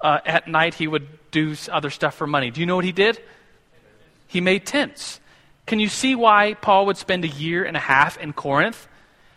uh, 0.00 0.20
at 0.24 0.48
night 0.48 0.74
he 0.74 0.86
would 0.86 1.06
do 1.30 1.54
other 1.70 1.90
stuff 1.90 2.14
for 2.14 2.26
money. 2.26 2.50
Do 2.50 2.60
you 2.60 2.66
know 2.66 2.76
what 2.76 2.84
he 2.86 2.92
did? 2.92 3.20
He 4.26 4.40
made 4.40 4.64
tents. 4.64 5.20
Can 5.66 5.80
you 5.80 5.88
see 5.88 6.14
why 6.14 6.54
Paul 6.54 6.86
would 6.86 6.96
spend 6.96 7.24
a 7.24 7.28
year 7.28 7.64
and 7.64 7.76
a 7.76 7.80
half 7.80 8.16
in 8.16 8.32
Corinth 8.32 8.88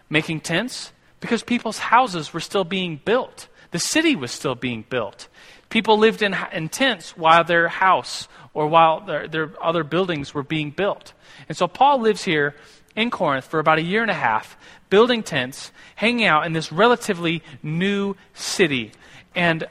making 0.09 0.41
tents? 0.41 0.93
Because 1.19 1.43
people's 1.43 1.77
houses 1.77 2.33
were 2.33 2.39
still 2.39 2.63
being 2.63 3.01
built. 3.03 3.49
The 3.71 3.79
city 3.79 4.15
was 4.15 4.31
still 4.31 4.55
being 4.55 4.85
built. 4.89 5.27
People 5.69 5.97
lived 5.97 6.21
in, 6.21 6.35
in 6.51 6.69
tents 6.69 7.17
while 7.17 7.43
their 7.43 7.67
house 7.69 8.27
or 8.53 8.67
while 8.67 9.01
their, 9.01 9.27
their 9.27 9.51
other 9.61 9.83
buildings 9.83 10.33
were 10.33 10.43
being 10.43 10.71
built. 10.71 11.13
And 11.47 11.57
so 11.57 11.67
Paul 11.67 12.01
lives 12.01 12.23
here 12.23 12.55
in 12.95 13.09
Corinth 13.09 13.45
for 13.45 13.59
about 13.59 13.79
a 13.79 13.83
year 13.83 14.01
and 14.01 14.11
a 14.11 14.15
half, 14.15 14.57
building 14.89 15.23
tents, 15.23 15.71
hanging 15.95 16.25
out 16.25 16.45
in 16.45 16.53
this 16.53 16.71
relatively 16.71 17.41
new 17.63 18.15
city. 18.33 18.91
And 19.35 19.67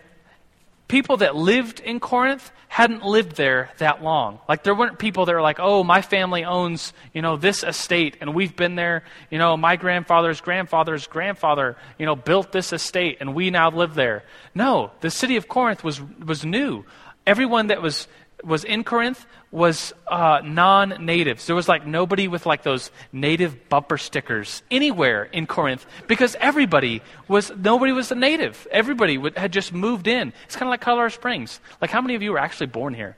people 0.88 1.18
that 1.18 1.36
lived 1.36 1.80
in 1.80 2.00
Corinth 2.00 2.50
hadn't 2.68 3.04
lived 3.04 3.36
there 3.36 3.70
that 3.78 4.02
long. 4.02 4.38
Like 4.48 4.62
there 4.62 4.74
weren't 4.74 4.98
people 4.98 5.26
that 5.26 5.34
were 5.34 5.42
like, 5.42 5.58
"Oh, 5.60 5.82
my 5.82 6.02
family 6.02 6.44
owns, 6.44 6.92
you 7.12 7.20
know, 7.20 7.36
this 7.36 7.64
estate 7.64 8.16
and 8.20 8.32
we've 8.32 8.54
been 8.54 8.76
there, 8.76 9.02
you 9.28 9.38
know, 9.38 9.56
my 9.56 9.76
grandfather's 9.76 10.40
grandfather's 10.40 11.06
grandfather, 11.06 11.76
you 11.98 12.06
know, 12.06 12.14
built 12.14 12.52
this 12.52 12.72
estate 12.72 13.18
and 13.20 13.34
we 13.34 13.50
now 13.50 13.70
live 13.70 13.94
there." 13.94 14.22
No, 14.54 14.92
the 15.00 15.10
city 15.10 15.36
of 15.36 15.48
Corinth 15.48 15.82
was 15.82 16.00
was 16.00 16.44
new. 16.44 16.84
Everyone 17.26 17.66
that 17.68 17.82
was 17.82 18.08
was 18.44 18.64
in 18.64 18.84
Corinth 18.84 19.26
was 19.50 19.92
uh, 20.06 20.40
non-natives. 20.44 21.46
There 21.46 21.56
was 21.56 21.68
like 21.68 21.86
nobody 21.86 22.28
with 22.28 22.46
like 22.46 22.62
those 22.62 22.90
native 23.12 23.68
bumper 23.68 23.98
stickers 23.98 24.62
anywhere 24.70 25.24
in 25.24 25.46
Corinth 25.46 25.84
because 26.06 26.36
everybody 26.40 27.02
was 27.28 27.52
nobody 27.56 27.92
was 27.92 28.10
a 28.12 28.14
native. 28.14 28.66
Everybody 28.70 29.18
had 29.36 29.52
just 29.52 29.72
moved 29.72 30.06
in. 30.06 30.32
It's 30.46 30.56
kind 30.56 30.68
of 30.68 30.70
like 30.70 30.80
Colorado 30.80 31.08
Springs. 31.08 31.60
Like 31.80 31.90
how 31.90 32.00
many 32.00 32.14
of 32.14 32.22
you 32.22 32.32
were 32.32 32.38
actually 32.38 32.66
born 32.66 32.94
here? 32.94 33.16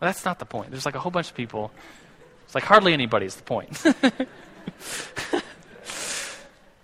Well, 0.00 0.08
that's 0.08 0.24
not 0.24 0.38
the 0.38 0.46
point. 0.46 0.70
There's 0.70 0.86
like 0.86 0.94
a 0.94 1.00
whole 1.00 1.12
bunch 1.12 1.28
of 1.28 1.36
people. 1.36 1.70
It's 2.46 2.54
like 2.54 2.64
hardly 2.64 2.92
anybody 2.92 3.26
is 3.26 3.36
the 3.36 3.42
point. 3.42 3.84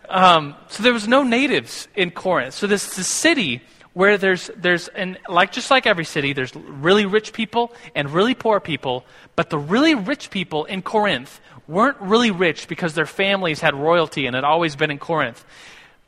um, 0.08 0.54
so 0.68 0.82
there 0.82 0.92
was 0.92 1.08
no 1.08 1.22
natives 1.22 1.88
in 1.96 2.10
Corinth. 2.10 2.54
So 2.54 2.66
this, 2.66 2.94
this 2.94 3.08
city 3.08 3.62
where 3.96 4.18
there's 4.18 4.50
there's 4.54 4.88
and 4.88 5.18
like 5.26 5.52
just 5.52 5.70
like 5.70 5.86
every 5.86 6.04
city, 6.04 6.34
there's 6.34 6.54
really 6.54 7.06
rich 7.06 7.32
people 7.32 7.72
and 7.94 8.10
really 8.10 8.34
poor 8.34 8.60
people. 8.60 9.06
But 9.36 9.48
the 9.48 9.56
really 9.56 9.94
rich 9.94 10.28
people 10.28 10.66
in 10.66 10.82
Corinth 10.82 11.40
weren't 11.66 11.96
really 11.98 12.30
rich 12.30 12.68
because 12.68 12.92
their 12.92 13.06
families 13.06 13.60
had 13.60 13.74
royalty 13.74 14.26
and 14.26 14.34
had 14.34 14.44
always 14.44 14.76
been 14.76 14.90
in 14.90 14.98
Corinth. 14.98 15.42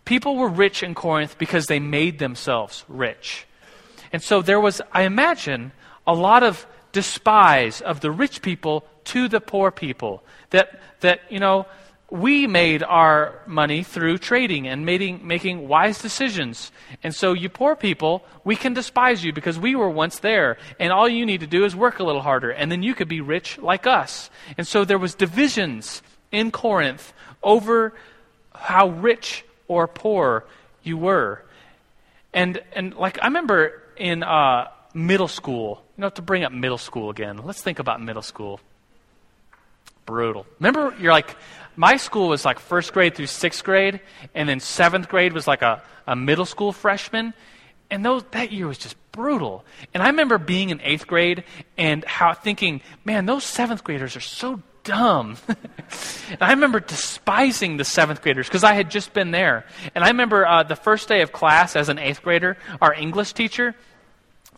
People 0.04 0.36
were 0.36 0.50
rich 0.50 0.82
in 0.82 0.94
Corinth 0.94 1.38
because 1.38 1.64
they 1.64 1.80
made 1.80 2.18
themselves 2.18 2.84
rich. 2.88 3.46
And 4.12 4.22
so 4.22 4.42
there 4.42 4.60
was, 4.60 4.82
I 4.92 5.04
imagine, 5.04 5.72
a 6.06 6.12
lot 6.12 6.42
of 6.42 6.66
despise 6.92 7.80
of 7.80 8.00
the 8.00 8.10
rich 8.10 8.42
people 8.42 8.84
to 9.04 9.28
the 9.28 9.40
poor 9.40 9.70
people. 9.70 10.22
That, 10.50 10.78
that 11.00 11.20
you 11.30 11.40
know, 11.40 11.64
we 12.10 12.46
made 12.46 12.82
our 12.82 13.38
money 13.46 13.82
through 13.82 14.16
trading 14.18 14.66
and 14.66 14.86
making, 14.86 15.26
making 15.26 15.68
wise 15.68 16.00
decisions. 16.00 16.72
And 17.02 17.14
so, 17.14 17.34
you 17.34 17.50
poor 17.50 17.76
people, 17.76 18.24
we 18.44 18.56
can 18.56 18.72
despise 18.72 19.22
you 19.22 19.32
because 19.32 19.58
we 19.58 19.74
were 19.74 19.90
once 19.90 20.20
there. 20.20 20.56
And 20.80 20.90
all 20.90 21.08
you 21.08 21.26
need 21.26 21.40
to 21.40 21.46
do 21.46 21.64
is 21.64 21.76
work 21.76 21.98
a 21.98 22.04
little 22.04 22.22
harder. 22.22 22.50
And 22.50 22.72
then 22.72 22.82
you 22.82 22.94
could 22.94 23.08
be 23.08 23.20
rich 23.20 23.58
like 23.58 23.86
us. 23.86 24.30
And 24.56 24.66
so, 24.66 24.84
there 24.84 24.98
was 24.98 25.14
divisions 25.14 26.02
in 26.32 26.50
Corinth 26.50 27.12
over 27.42 27.92
how 28.54 28.88
rich 28.88 29.44
or 29.66 29.86
poor 29.86 30.44
you 30.82 30.96
were. 30.96 31.42
And, 32.32 32.62
and 32.72 32.94
like, 32.94 33.18
I 33.22 33.26
remember 33.26 33.82
in 33.96 34.22
uh, 34.22 34.68
middle 34.94 35.28
school, 35.28 35.82
you 35.96 36.02
know, 36.02 36.10
to 36.10 36.22
bring 36.22 36.44
up 36.44 36.52
middle 36.52 36.78
school 36.78 37.10
again, 37.10 37.38
let's 37.44 37.62
think 37.62 37.78
about 37.78 38.02
middle 38.02 38.22
school. 38.22 38.60
Brutal. 40.06 40.46
Remember, 40.58 40.94
you're 40.98 41.12
like, 41.12 41.36
my 41.78 41.96
school 41.96 42.28
was 42.28 42.44
like 42.44 42.58
first 42.58 42.92
grade 42.92 43.14
through 43.14 43.28
sixth 43.28 43.62
grade, 43.62 44.00
and 44.34 44.48
then 44.48 44.58
seventh 44.58 45.08
grade 45.08 45.32
was 45.32 45.46
like 45.46 45.62
a, 45.62 45.80
a 46.08 46.16
middle 46.16 46.44
school 46.44 46.72
freshman. 46.72 47.32
And 47.88 48.04
those, 48.04 48.24
that 48.32 48.50
year 48.50 48.66
was 48.66 48.78
just 48.78 48.96
brutal. 49.12 49.64
And 49.94 50.02
I 50.02 50.08
remember 50.08 50.38
being 50.38 50.70
in 50.70 50.80
eighth 50.82 51.06
grade 51.06 51.44
and 51.78 52.04
how 52.04 52.34
thinking, 52.34 52.82
man, 53.04 53.26
those 53.26 53.44
seventh 53.44 53.84
graders 53.84 54.16
are 54.16 54.20
so 54.20 54.60
dumb. 54.82 55.36
and 55.46 56.38
I 56.40 56.50
remember 56.50 56.80
despising 56.80 57.76
the 57.76 57.84
seventh 57.84 58.22
graders 58.22 58.48
because 58.48 58.64
I 58.64 58.74
had 58.74 58.90
just 58.90 59.12
been 59.12 59.30
there. 59.30 59.64
And 59.94 60.02
I 60.02 60.08
remember 60.08 60.44
uh, 60.44 60.64
the 60.64 60.76
first 60.76 61.06
day 61.06 61.22
of 61.22 61.30
class 61.30 61.76
as 61.76 61.88
an 61.88 61.98
eighth 62.00 62.22
grader, 62.22 62.58
our 62.82 62.92
English 62.92 63.34
teacher, 63.34 63.76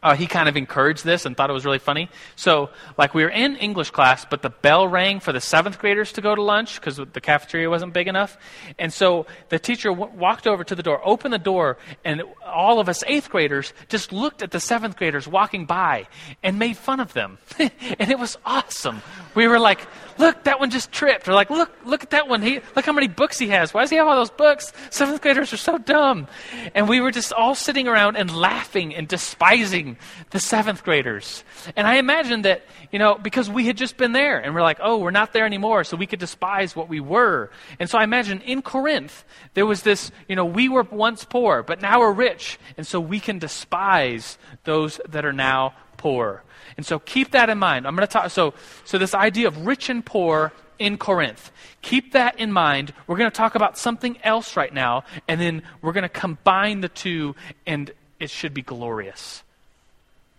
uh, 0.03 0.15
he 0.15 0.27
kind 0.27 0.49
of 0.49 0.57
encouraged 0.57 1.05
this 1.05 1.27
and 1.27 1.37
thought 1.37 1.51
it 1.51 1.53
was 1.53 1.65
really 1.65 1.79
funny. 1.79 2.09
So, 2.37 2.71
like, 2.97 3.15
we 3.15 3.23
were 3.23 3.31
in 3.31 3.57
English 3.57 3.91
class, 3.91 4.25
but 4.25 4.43
the 4.43 4.51
bell 4.51 4.89
rang 4.89 5.21
for 5.21 5.33
the 5.33 5.41
seventh 5.41 5.79
graders 5.79 6.13
to 6.13 6.21
go 6.21 6.35
to 6.35 6.43
lunch 6.43 6.81
because 6.81 6.97
the 6.97 7.21
cafeteria 7.21 7.69
wasn't 7.69 7.93
big 7.93 8.09
enough. 8.09 8.39
And 8.79 8.93
so 8.93 9.27
the 9.49 9.59
teacher 9.59 9.91
w- 9.91 10.13
walked 10.17 10.47
over 10.47 10.65
to 10.65 10.75
the 10.75 10.83
door, 10.83 11.01
opened 11.05 11.35
the 11.35 11.39
door, 11.39 11.77
and 12.05 12.23
all 12.45 12.81
of 12.81 12.89
us 12.89 13.05
eighth 13.07 13.31
graders 13.31 13.73
just 13.89 14.13
looked 14.13 14.43
at 14.43 14.51
the 14.51 14.61
seventh 14.61 14.97
graders 14.97 15.29
walking 15.29 15.67
by 15.67 16.07
and 16.43 16.59
made 16.59 16.77
fun 16.77 17.01
of 17.01 17.13
them. 17.13 17.39
and 17.59 18.11
it 18.11 18.19
was 18.19 18.39
awesome. 18.45 19.03
We 19.35 19.49
were 19.49 19.59
like, 19.59 19.87
look, 20.21 20.45
that 20.45 20.61
one 20.61 20.71
just 20.71 20.93
tripped. 20.93 21.27
Or 21.27 21.33
like, 21.33 21.51
look, 21.51 21.71
look 21.85 22.03
at 22.03 22.11
that 22.11 22.29
one. 22.29 22.43
He, 22.43 22.61
look 22.77 22.85
how 22.85 22.93
many 22.93 23.09
books 23.09 23.39
he 23.39 23.49
has. 23.49 23.75
Why 23.75 23.81
does 23.81 23.91
he 23.91 23.97
have 23.97 24.07
all 24.07 24.17
those 24.17 24.31
books? 24.31 24.73
Seventh 24.91 25.21
graders 25.21 25.53
are 25.53 25.57
so 25.57 25.79
dumb. 25.79 26.29
And 26.75 26.89
we 26.89 27.01
were 27.01 27.11
just 27.11 27.33
all 27.33 27.55
sitting 27.55 27.89
around 27.89 28.17
and 28.17 28.35
laughing 28.35 28.95
and 28.95 29.09
despising 29.09 29.97
the 30.31 30.39
seventh 30.39 30.85
graders. 30.85 31.43
And 31.75 31.87
I 31.87 31.97
imagine 31.97 32.43
that, 32.43 32.65
you 32.93 32.99
know, 32.99 33.17
because 33.17 33.51
we 33.51 33.67
had 33.67 33.77
just 33.77 33.97
been 33.97 34.13
there 34.13 34.39
and 34.39 34.55
we're 34.55 34.63
like, 34.63 34.79
oh, 34.81 34.99
we're 34.99 35.11
not 35.11 35.33
there 35.33 35.47
anymore, 35.47 35.85
so 35.85 35.97
we 35.97 36.07
could 36.07 36.21
despise 36.21 36.77
what 36.77 36.89
we 36.89 37.01
were. 37.01 37.51
And 37.79 37.89
so 37.89 37.99
I 37.99 38.05
imagine 38.05 38.41
in 38.43 38.63
Corinth, 38.63 39.25
there 39.55 39.67
was 39.67 39.83
this, 39.83 40.13
you 40.29 40.37
know, 40.37 40.45
we 40.45 40.69
were 40.69 40.83
once 40.83 41.25
poor, 41.25 41.63
but 41.63 41.81
now 41.81 42.01
we're 42.01 42.13
rich. 42.13 42.59
And 42.77 42.87
so 42.87 43.01
we 43.01 43.21
can 43.21 43.39
despise 43.39 44.39
those 44.65 45.01
that 45.09 45.25
are 45.25 45.33
now 45.33 45.75
poor. 45.97 46.45
And 46.77 46.85
so 46.85 46.99
keep 46.99 47.33
that 47.33 47.51
in 47.51 47.59
mind. 47.59 47.87
I'm 47.87 47.95
going 47.97 48.07
to 48.07 48.13
talk. 48.13 48.31
So, 48.31 48.55
so 48.85 48.99
this 48.99 49.15
idea 49.15 49.49
of 49.49 49.67
rich 49.67 49.89
and 49.89 50.05
poor 50.05 50.53
in 50.81 50.97
Corinth. 50.97 51.53
Keep 51.83 52.13
that 52.13 52.41
in 52.41 52.53
mind. 52.53 52.93
We're 53.07 53.19
going 53.19 53.31
to 53.31 53.37
talk 53.37 53.55
about 53.55 53.79
something 53.79 54.19
else 54.25 54.57
right 54.57 54.73
now, 54.73 55.05
and 55.29 55.41
then 55.41 55.63
we're 55.83 55.93
going 55.93 56.03
to 56.03 56.09
combine 56.09 56.81
the 56.81 56.89
two, 56.89 57.37
and 57.67 57.91
it 58.19 58.31
should 58.31 58.55
be 58.55 58.63
glorious. 58.63 59.43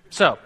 So, 0.10 0.40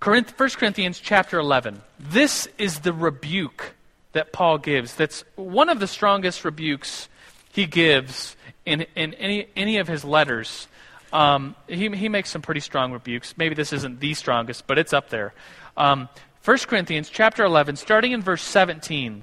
Corinth, 0.00 0.38
1 0.38 0.50
Corinthians 0.50 0.98
chapter 0.98 1.38
11. 1.38 1.80
This 1.98 2.48
is 2.58 2.80
the 2.80 2.92
rebuke 2.92 3.74
that 4.12 4.32
Paul 4.32 4.58
gives. 4.58 4.96
That's 4.96 5.24
one 5.36 5.68
of 5.68 5.78
the 5.78 5.86
strongest 5.86 6.44
rebukes 6.44 7.08
he 7.52 7.66
gives 7.66 8.36
in, 8.66 8.82
in 8.96 9.14
any, 9.14 9.46
any 9.54 9.78
of 9.78 9.86
his 9.86 10.04
letters. 10.04 10.66
Um, 11.12 11.54
he, 11.68 11.88
he 11.90 12.08
makes 12.08 12.30
some 12.30 12.42
pretty 12.42 12.60
strong 12.60 12.92
rebukes. 12.92 13.34
Maybe 13.36 13.54
this 13.54 13.72
isn't 13.72 14.00
the 14.00 14.14
strongest, 14.14 14.66
but 14.66 14.78
it's 14.78 14.92
up 14.92 15.10
there. 15.10 15.34
Um, 15.76 16.08
1 16.44 16.58
Corinthians 16.60 17.08
chapter 17.10 17.44
11, 17.44 17.76
starting 17.76 18.12
in 18.12 18.22
verse 18.22 18.42
17. 18.42 19.22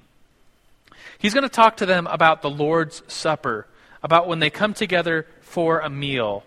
He's 1.17 1.33
going 1.33 1.43
to 1.43 1.49
talk 1.49 1.77
to 1.77 1.85
them 1.85 2.07
about 2.07 2.41
the 2.41 2.49
Lord's 2.49 3.01
Supper, 3.07 3.67
about 4.01 4.27
when 4.27 4.39
they 4.39 4.49
come 4.49 4.73
together 4.73 5.25
for 5.41 5.79
a 5.79 5.89
meal. 5.89 6.43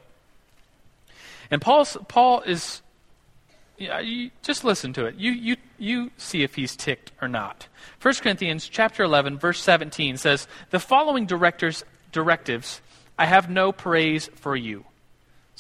And 1.50 1.61
Paul's, 1.61 1.96
Paul 2.09 2.40
is, 2.42 2.81
yeah, 3.76 4.00
you, 4.00 4.31
just 4.42 4.64
listen 4.64 4.94
to 4.94 5.05
it. 5.05 5.16
You, 5.16 5.33
you, 5.33 5.57
you 5.78 6.11
see 6.16 6.42
if 6.42 6.55
he's 6.55 6.74
ticked 6.74 7.12
or 7.20 7.28
not. 7.28 7.66
1 8.00 8.14
Corinthians 8.14 8.68
chapter 8.68 9.02
11, 9.02 9.38
verse 9.38 9.61
17 9.61 10.16
says, 10.16 10.48
The 10.70 10.81
following 10.81 11.26
directors, 11.26 11.85
directives 12.12 12.81
I 13.18 13.26
have 13.26 13.50
no 13.50 13.72
praise 13.72 14.31
for 14.37 14.57
you. 14.57 14.85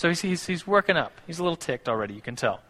So 0.02 0.08
he's, 0.08 0.20
he's, 0.20 0.46
he's 0.46 0.66
working 0.66 0.96
up. 0.96 1.12
He's 1.28 1.38
a 1.38 1.44
little 1.44 1.54
ticked 1.54 1.88
already, 1.88 2.14
you 2.14 2.20
can 2.20 2.34
tell. 2.34 2.60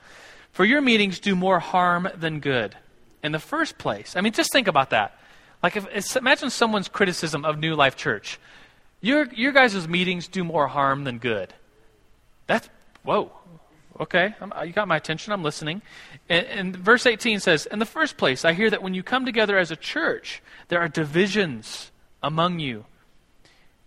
For 0.53 0.66
your 0.66 0.83
meetings 0.83 1.18
do 1.18 1.35
more 1.35 1.61
harm 1.61 2.07
than 2.14 2.40
good. 2.40 2.77
In 3.23 3.33
the 3.33 3.38
first 3.38 3.79
place, 3.79 4.16
I 4.16 4.21
mean, 4.21 4.35
just 4.35 4.53
think 4.53 4.68
about 4.68 4.90
that. 4.90 5.18
Like, 5.62 5.75
if, 5.75 6.14
imagine 6.14 6.51
someone's 6.51 6.88
criticism 6.88 7.47
of 7.47 7.59
New 7.59 7.75
Life 7.75 7.97
Church. 7.97 8.38
Your, 9.01 9.25
your 9.33 9.53
guys' 9.53 9.88
meetings 9.88 10.29
do 10.29 10.45
more 10.45 10.66
harm 10.66 11.05
than 11.05 11.16
good. 11.16 11.55
That's, 12.49 12.68
whoa, 13.03 13.33
okay, 13.99 14.35
I'm, 14.38 14.53
uh, 14.53 14.64
you 14.64 14.75
got 14.75 14.87
my 14.87 14.99
attention, 14.99 15.33
I'm 15.33 15.42
listening. 15.42 15.81
And, 16.29 16.47
and 16.49 16.77
verse 16.77 17.07
18 17.07 17.40
says, 17.40 17.64
In 17.64 17.79
the 17.79 17.87
first 17.87 18.18
place, 18.18 18.45
I 18.45 18.53
hear 18.53 18.68
that 18.68 18.83
when 18.83 18.92
you 18.92 19.03
come 19.03 19.25
together 19.25 19.57
as 19.57 19.71
a 19.71 19.77
church, 19.77 20.42
there 20.68 20.81
are 20.81 20.88
divisions 20.88 21.92
among 22.23 22.59
you 22.59 22.85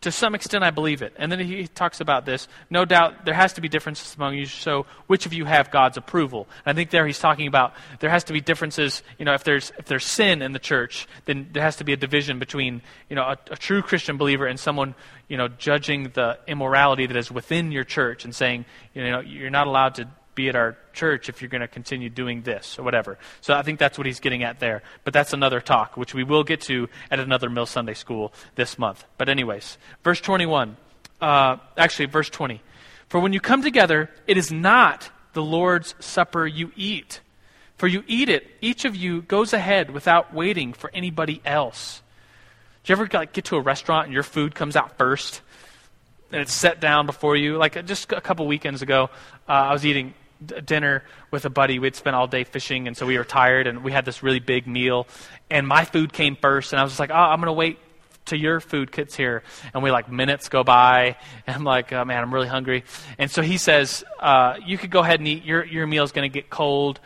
to 0.06 0.12
some 0.12 0.36
extent, 0.36 0.64
I 0.64 0.70
believe 0.70 1.02
it. 1.02 1.14
And 1.18 1.32
then 1.32 1.40
he 1.40 1.66
talks 1.66 2.00
about 2.00 2.28
this. 2.28 2.48
No 2.70 2.86
doubt 2.86 3.26
there 3.26 3.34
has 3.34 3.54
to 3.54 3.62
be 3.62 3.68
differences 3.68 4.16
among 4.16 4.36
you, 4.36 4.46
so 4.46 4.86
which 5.08 5.26
of 5.26 5.34
you 5.34 5.46
have 5.46 5.72
God's 5.72 5.98
approval? 5.98 6.48
And 6.64 6.72
I 6.72 6.78
think 6.78 6.92
there 6.92 7.08
he's 7.08 7.18
talking 7.18 7.48
about 7.48 7.74
there 8.02 8.12
has 8.12 8.24
to 8.26 8.34
be 8.34 8.40
differences. 8.40 9.02
You 9.18 9.26
know, 9.26 9.34
if 9.34 9.44
there's, 9.44 9.72
if 9.80 9.86
there's 9.86 10.06
sin 10.06 10.44
in 10.44 10.52
the 10.52 10.60
church, 10.60 11.08
then 11.26 11.50
there 11.54 11.64
has 11.64 11.78
to 11.78 11.84
be 11.84 11.92
a 11.92 11.98
division 11.98 12.38
between, 12.38 12.84
you 13.10 13.16
know, 13.16 13.24
a, 13.24 13.38
a 13.50 13.58
true 13.58 13.82
Christian 13.82 14.18
believer 14.18 14.46
and 14.46 14.60
someone, 14.60 14.94
you 15.28 15.38
know, 15.38 15.48
judging 15.48 16.12
the 16.14 16.38
immorality 16.46 17.08
that 17.08 17.18
is 17.18 17.32
within 17.32 17.72
your 17.72 17.84
church 17.84 18.26
and 18.26 18.36
saying, 18.36 18.66
you 18.94 19.10
know, 19.10 19.22
you're 19.22 19.50
not 19.50 19.66
allowed 19.66 19.96
to 19.96 20.08
be 20.36 20.50
at 20.50 20.56
our 20.56 20.78
church 20.94 21.30
if 21.30 21.42
you're 21.42 21.50
going 21.50 21.62
to 21.62 21.68
continue 21.68 22.10
doing 22.10 22.42
this 22.42 22.78
or 22.78 22.84
whatever. 22.84 23.18
So 23.42 23.54
I 23.54 23.62
think 23.62 23.80
that's 23.80 23.98
what 23.98 24.06
he's 24.06 24.20
getting 24.20 24.44
at 24.44 24.60
there. 24.60 24.84
But 25.04 25.14
that's 25.14 25.34
another 25.34 25.62
talk, 25.62 25.98
which 25.98 26.14
we 26.14 26.24
will 26.24 26.44
get 26.44 26.62
to 26.62 26.90
at 27.10 27.20
another 27.20 27.50
Mill 27.50 27.66
Sunday 27.66 27.94
School 27.94 28.34
this 28.56 28.78
month. 28.78 29.06
But, 29.18 29.30
anyways, 29.30 29.78
verse 30.04 30.22
21. 30.22 30.78
Uh, 31.22 31.58
actually, 31.78 32.06
verse 32.06 32.30
20. 32.30 32.62
For 33.08 33.20
when 33.20 33.34
you 33.34 33.40
come 33.40 33.64
together, 33.64 34.10
it 34.28 34.38
is 34.38 34.52
not 34.52 35.10
the 35.34 35.42
Lord's 35.42 35.96
Supper 36.00 36.46
you 36.46 36.72
eat. 36.76 37.22
For 37.78 37.88
you 37.88 38.04
eat 38.08 38.30
it, 38.30 38.48
each 38.62 38.86
of 38.86 38.96
you 38.96 39.22
goes 39.22 39.54
ahead 39.54 39.92
without 39.92 40.34
waiting 40.34 40.74
for 40.74 40.92
anybody 40.94 41.42
else. 41.46 42.02
Do 42.84 42.92
you 42.92 42.96
ever 43.02 43.10
like, 43.12 43.34
get 43.34 43.46
to 43.46 43.56
a 43.56 43.62
restaurant 43.62 44.06
and 44.06 44.14
your 44.14 44.24
food 44.24 44.54
comes 44.56 44.76
out 44.76 44.98
first? 44.98 45.42
and 46.32 46.42
it's 46.42 46.54
set 46.54 46.80
down 46.80 47.06
before 47.06 47.36
you. 47.36 47.58
Like 47.58 47.86
just 47.86 48.12
a 48.12 48.22
couple 48.22 48.46
weekends 48.48 48.82
ago, 48.82 49.10
uh, 49.48 49.52
I 49.52 49.74
was 49.74 49.86
eating 49.86 50.14
dinner 50.66 51.04
with 51.32 51.46
a 51.46 51.50
buddy. 51.50 51.80
We'd 51.80 51.96
spent 51.96 52.16
all 52.16 52.28
day 52.28 52.44
fishing, 52.44 52.88
and 52.88 52.96
so 52.96 53.06
we 53.06 53.18
were 53.18 53.24
tired, 53.24 53.68
and 53.68 53.84
we 53.84 53.92
had 53.92 54.06
this 54.06 54.24
really 54.24 54.40
big 54.40 54.68
meal. 54.68 55.08
And 55.50 55.68
my 55.68 55.86
food 55.86 56.14
came 56.14 56.36
first, 56.36 56.74
and 56.74 56.80
I 56.80 56.84
was 56.84 57.00
like, 57.00 57.12
oh, 57.12 57.14
I'm 57.14 57.40
going 57.40 57.48
to 57.48 57.54
wait 57.54 57.80
to 58.26 58.38
your 58.38 58.60
food 58.60 58.92
gets 58.92 59.16
here. 59.16 59.44
And 59.74 59.84
we 59.84 59.92
like 59.92 60.12
minutes 60.12 60.50
go 60.50 60.64
by, 60.64 61.16
and 61.46 61.56
I'm 61.56 61.64
like, 61.64 61.94
oh, 61.94 62.04
man, 62.06 62.24
I'm 62.24 62.34
really 62.34 62.48
hungry. 62.48 62.84
And 63.18 63.30
so 63.30 63.42
he 63.42 63.58
says, 63.58 64.04
uh, 64.20 64.58
you 64.66 64.78
could 64.78 64.90
go 64.92 65.00
ahead 65.00 65.20
and 65.20 65.28
eat. 65.28 65.44
Your, 65.44 65.64
your 65.64 65.88
meal's 65.88 66.12
going 66.12 66.30
to 66.30 66.34
get 66.34 66.50
cold. 66.50 67.00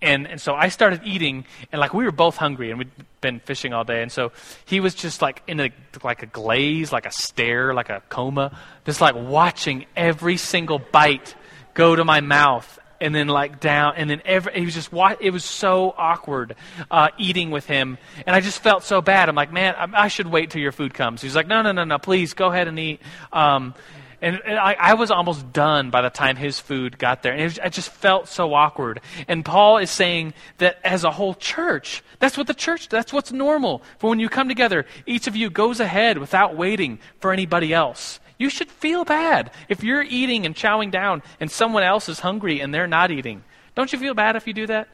And, 0.00 0.28
and 0.28 0.40
so 0.40 0.54
I 0.54 0.68
started 0.68 1.00
eating, 1.04 1.44
and 1.72 1.80
like 1.80 1.92
we 1.92 2.04
were 2.04 2.12
both 2.12 2.36
hungry, 2.36 2.70
and 2.70 2.78
we'd 2.78 2.90
been 3.20 3.40
fishing 3.40 3.72
all 3.72 3.82
day. 3.82 4.00
And 4.00 4.12
so 4.12 4.30
he 4.64 4.78
was 4.78 4.94
just 4.94 5.20
like 5.20 5.42
in 5.48 5.58
a, 5.58 5.70
like 6.04 6.22
a 6.22 6.26
glaze, 6.26 6.92
like 6.92 7.04
a 7.04 7.10
stare, 7.10 7.74
like 7.74 7.90
a 7.90 8.00
coma, 8.08 8.56
just 8.84 9.00
like 9.00 9.16
watching 9.16 9.86
every 9.96 10.36
single 10.36 10.78
bite 10.78 11.34
go 11.78 11.94
to 11.94 12.04
my 12.04 12.20
mouth 12.20 12.80
and 13.00 13.14
then 13.14 13.28
like 13.28 13.60
down 13.60 13.94
and 13.96 14.10
then 14.10 14.20
every 14.24 14.52
he 14.52 14.64
was 14.64 14.74
just 14.74 14.90
it 15.20 15.30
was 15.30 15.44
so 15.44 15.94
awkward 15.96 16.56
uh, 16.90 17.08
eating 17.18 17.52
with 17.52 17.66
him 17.66 17.96
and 18.26 18.34
i 18.34 18.40
just 18.40 18.60
felt 18.60 18.82
so 18.82 19.00
bad 19.00 19.28
i'm 19.28 19.36
like 19.36 19.52
man 19.52 19.76
I, 19.76 20.06
I, 20.06 20.08
should 20.08 20.26
wait 20.26 20.50
till 20.50 20.60
your 20.60 20.72
food 20.72 20.92
comes 20.92 21.22
he's 21.22 21.36
like 21.36 21.46
no 21.46 21.62
no 21.62 21.70
no 21.70 21.84
no 21.84 21.98
please 21.98 22.34
go 22.34 22.48
ahead 22.48 22.66
and 22.66 22.76
eat 22.80 23.00
um, 23.32 23.74
and, 24.20 24.40
and 24.44 24.58
I, 24.58 24.74
I, 24.74 24.94
was 24.94 25.12
almost 25.12 25.52
done 25.52 25.90
by 25.90 26.02
the 26.02 26.10
time 26.10 26.34
his 26.34 26.58
food 26.58 26.98
got 26.98 27.22
there. 27.22 27.32
And 27.32 27.44
was, 27.44 27.58
it 27.58 27.72
just 27.72 27.88
felt 27.88 28.26
so 28.26 28.52
awkward. 28.52 29.00
And 29.28 29.44
Paul 29.44 29.78
is 29.78 29.92
saying 29.92 30.34
that 30.56 30.80
as 30.82 31.04
a 31.04 31.12
whole 31.12 31.34
church, 31.34 32.02
that's 32.18 32.36
what 32.36 32.48
the 32.48 32.54
church, 32.54 32.88
that's 32.88 33.12
what's 33.12 33.30
normal. 33.30 33.80
For 33.98 34.10
when 34.10 34.18
you 34.18 34.28
come 34.28 34.48
together, 34.48 34.86
each 35.06 35.28
of 35.28 35.36
you 35.36 35.50
goes 35.50 35.78
ahead 35.78 36.18
without 36.18 36.56
waiting 36.56 36.98
for 37.20 37.32
anybody 37.32 37.72
else. 37.72 38.18
You 38.38 38.50
should 38.50 38.70
feel 38.70 39.04
bad 39.04 39.50
if 39.68 39.82
you're 39.82 40.02
eating 40.02 40.46
and 40.46 40.54
chowing 40.54 40.90
down 40.90 41.22
and 41.40 41.50
someone 41.50 41.82
else 41.82 42.08
is 42.08 42.20
hungry 42.20 42.60
and 42.60 42.72
they're 42.72 42.86
not 42.86 43.10
eating. 43.10 43.42
Don't 43.74 43.92
you 43.92 43.98
feel 43.98 44.14
bad 44.14 44.36
if 44.36 44.46
you 44.46 44.52
do 44.52 44.66
that? 44.68 44.88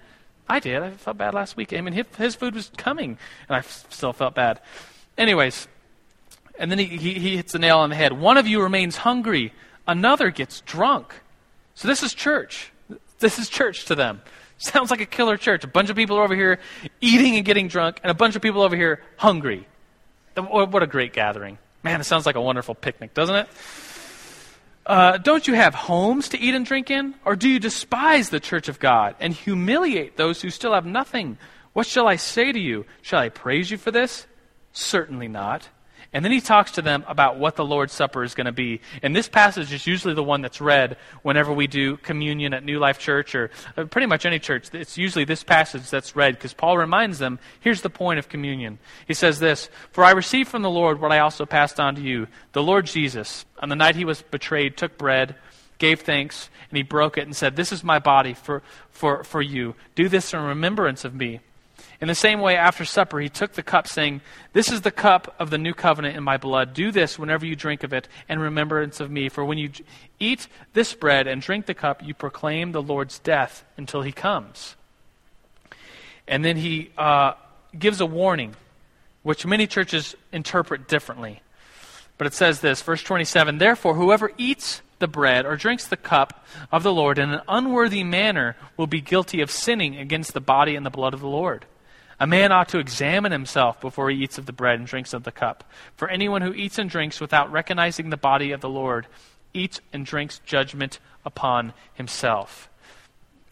I 0.48 0.61
did. 0.61 0.83
I 0.83 0.90
felt 0.90 1.18
bad 1.18 1.35
last 1.35 1.57
week. 1.57 1.72
I 1.72 1.80
mean, 1.80 1.94
his, 1.94 2.07
his 2.18 2.35
food 2.35 2.54
was 2.54 2.70
coming, 2.76 3.18
and 3.48 3.57
I 3.57 3.59
f- 3.59 3.87
still 3.88 4.12
felt 4.12 4.35
bad. 4.35 4.61
Anyways, 5.16 5.68
and 6.59 6.70
then 6.70 6.78
he, 6.78 6.85
he, 6.85 7.14
he 7.14 7.37
hits 7.37 7.52
the 7.52 7.59
nail 7.59 7.78
on 7.78 7.90
the 7.90 7.96
head. 7.96 8.12
One 8.12 8.37
of 8.37 8.46
you 8.46 8.62
remains 8.62 8.96
hungry, 8.96 9.52
another 9.87 10.30
gets 10.30 10.61
drunk. 10.61 11.14
So 11.74 11.88
this 11.88 12.02
is 12.02 12.12
church. 12.12 12.72
This 13.20 13.38
is 13.38 13.48
church 13.48 13.87
to 13.87 13.94
them. 13.94 14.20
Sounds 14.59 14.90
like 14.90 15.00
a 15.00 15.07
killer 15.07 15.37
church. 15.37 15.64
A 15.64 15.68
bunch 15.68 15.90
of 15.90 15.96
people 15.96 16.18
are 16.18 16.22
over 16.22 16.35
here 16.35 16.61
eating 17.00 17.37
and 17.37 17.44
getting 17.44 17.68
drunk, 17.68 18.00
and 18.02 18.11
a 18.11 18.14
bunch 18.14 18.37
of 18.37 18.42
people 18.42 18.61
over 18.61 18.76
here 18.76 19.02
hungry. 19.16 19.66
What 20.37 20.83
a 20.83 20.87
great 20.87 21.12
gathering. 21.12 21.59
Man, 21.85 22.01
it 22.01 22.05
sounds 22.05 22.25
like 22.25 22.35
a 22.35 22.40
wonderful 22.40 22.75
picnic, 22.75 23.12
doesn't 23.12 23.37
it? 23.37 23.49
Uh, 24.87 25.18
don't 25.18 25.47
you 25.47 25.55
have 25.55 25.75
homes 25.75 26.31
to 26.31 26.38
eat 26.38 26.55
and 26.55 26.64
drink 26.64 26.90
in? 26.90 27.14
Or 27.25 27.37
do 27.37 27.49
you 27.49 27.59
despise 27.59 28.31
the 28.31 28.40
church 28.40 28.68
of 28.68 28.79
God 28.79 29.14
and 29.20 29.33
humiliate 29.33 30.16
those 30.16 30.42
who 30.42 30.51
still 30.51 30.73
have 30.73 30.87
nothing? 30.87 31.38
What 31.75 31.87
shall 31.87 32.09
I 32.09 32.16
say 32.16 32.53
to 32.53 32.59
you? 32.59 32.87
Shall 33.03 33.20
I 33.20 33.29
praise 33.29 33.70
you 33.70 33.77
for 33.77 33.90
this? 33.90 34.27
Certainly 34.73 35.29
not. 35.29 35.68
And 36.14 36.24
then 36.24 36.31
he 36.31 36.40
talks 36.40 36.70
to 36.72 36.83
them 36.83 37.05
about 37.09 37.38
what 37.38 37.57
the 37.57 37.64
Lord's 37.64 37.92
Supper 37.92 38.22
is 38.22 38.37
going 38.37 38.44
to 38.46 38.53
be. 38.53 38.81
And 39.03 39.14
this 39.14 39.29
passage 39.29 39.72
is 39.72 39.85
usually 39.85 40.14
the 40.14 40.22
one 40.22 40.42
that's 40.42 40.61
read 40.61 40.96
whenever 41.22 41.53
we 41.53 41.66
do 41.66 41.96
communion 41.96 42.55
at 42.55 42.64
New 42.64 42.79
Life 42.79 43.00
Church 43.00 43.35
or 43.35 43.50
uh, 43.77 43.85
pretty 43.87 44.07
much 44.07 44.24
any 44.24 44.38
church. 44.38 44.72
It's 44.72 44.96
usually 44.96 45.24
this 45.24 45.42
passage 45.42 45.90
that's 45.90 46.14
read 46.14 46.35
because 46.37 46.55
Paul 46.55 46.79
reminds 46.79 47.18
them 47.18 47.40
here's 47.59 47.83
the 47.83 47.90
point 47.90 48.20
of 48.20 48.29
communion. 48.29 48.79
He 49.09 49.14
says 49.14 49.40
this 49.40 49.68
For 49.90 50.05
I 50.05 50.12
received 50.12 50.48
from 50.48 50.62
the 50.62 50.70
Lord 50.70 51.00
what 51.00 51.11
I 51.11 51.18
also 51.18 51.46
passed 51.46 51.81
on 51.81 51.96
to 51.96 52.00
you. 52.00 52.29
The 52.53 52.62
Lord 52.62 52.87
Jesus, 52.87 53.44
on 53.59 53.68
the 53.68 53.74
night 53.74 53.96
he 53.96 54.05
was 54.05 54.22
betrayed, 54.22 54.77
took 54.77 54.96
bread, 54.96 55.35
gave 55.79 56.03
thanks, 56.03 56.48
and 56.70 56.77
he 56.77 56.85
broke 56.85 57.18
it 57.18 57.27
and 57.27 57.35
said, 57.35 57.57
This 57.57 57.72
is 57.72 57.83
my 57.83 57.98
body 57.98 58.35
for, 58.35 58.62
for, 58.88 59.24
for 59.24 59.42
you. 59.42 59.74
Do 59.96 60.09
this 60.09 60.33
in 60.33 60.40
remembrance 60.40 61.05
of 61.05 61.12
me. 61.12 61.40
In 62.00 62.09
the 62.09 62.14
same 62.14 62.40
way, 62.40 62.57
after 62.57 62.85
supper, 62.85 63.20
he 63.20 63.28
took 63.28 63.52
the 63.52 63.62
cup, 63.62 63.87
saying, 63.87 64.20
This 64.52 64.70
is 64.70 64.83
the 64.83 64.90
cup 64.90 65.35
of 65.38 65.50
the 65.50 65.59
new 65.59 65.74
covenant 65.74 66.16
in 66.16 66.22
my 66.22 66.37
blood. 66.37 66.74
Do 66.74 66.90
this 66.90 67.18
whenever 67.18 67.46
you 67.46 67.57
drink 67.57 67.85
of 67.85 67.92
it 67.92 68.09
in 68.28 68.38
remembrance 68.38 69.00
of 69.00 69.11
me. 69.11 69.28
For 69.28 69.44
when 69.44 69.59
you 69.59 69.70
eat 70.18 70.48
this 70.72 70.94
bread 70.94 71.26
and 71.26 71.40
drink 71.40 71.66
the 71.66 71.74
cup, 71.74 72.02
you 72.02 72.14
proclaim 72.14 72.72
the 72.72 72.83
Lord's 72.83 73.18
death 73.18 73.64
until 73.76 74.02
he 74.02 74.12
comes. 74.12 74.76
And 76.26 76.44
then 76.44 76.57
he 76.57 76.90
uh, 76.96 77.35
gives 77.78 78.00
a 78.00 78.07
warning, 78.07 78.57
which 79.22 79.46
many 79.46 79.66
churches 79.66 80.16
interpret 80.33 80.88
differently. 80.88 81.42
But 82.18 82.26
it 82.26 82.35
says 82.35 82.61
this, 82.61 82.83
verse 82.83 83.02
27 83.02 83.59
Therefore, 83.59 83.94
whoever 83.94 84.30
eats 84.38 84.83
the 84.98 85.09
bread 85.09 85.44
or 85.44 85.57
drinks 85.57 85.87
the 85.87 85.96
cup 85.96 86.46
of 86.70 86.83
the 86.83 86.92
Lord 86.92 87.18
in 87.18 87.30
an 87.30 87.42
unworthy 87.48 88.04
manner 88.04 88.57
will 88.76 88.87
be 88.87 89.00
guilty 89.00 89.40
of 89.40 89.50
sinning 89.50 89.96
against 89.96 90.33
the 90.33 90.40
body 90.40 90.76
and 90.76 90.87
the 90.87 90.90
blood 90.90 91.14
of 91.14 91.20
the 91.20 91.28
Lord. 91.28 91.66
A 92.20 92.27
man 92.27 92.53
ought 92.53 92.68
to 92.70 92.79
examine 92.79 93.33
himself 93.33 93.81
before 93.81 94.11
he 94.11 94.22
eats 94.22 94.38
of 94.38 94.46
the 94.46 94.53
bread 94.53 94.79
and 94.79 94.87
drinks 94.87 95.12
of 95.12 95.24
the 95.24 95.33
cup. 95.33 95.64
For 95.96 96.09
anyone 96.09 96.42
who 96.42 96.55
eats 96.55 96.79
and 96.79 96.88
drinks 96.88 97.20
without 97.20 97.50
recognizing 97.50 98.11
the 98.11 98.16
body 98.16 98.53
of 98.53 98.61
the 98.61 98.68
Lord 98.68 99.07
eats 99.53 99.81
and 99.92 100.07
drinks 100.07 100.40
judgment 100.44 100.98
upon 101.24 101.72
himself. 101.94 102.68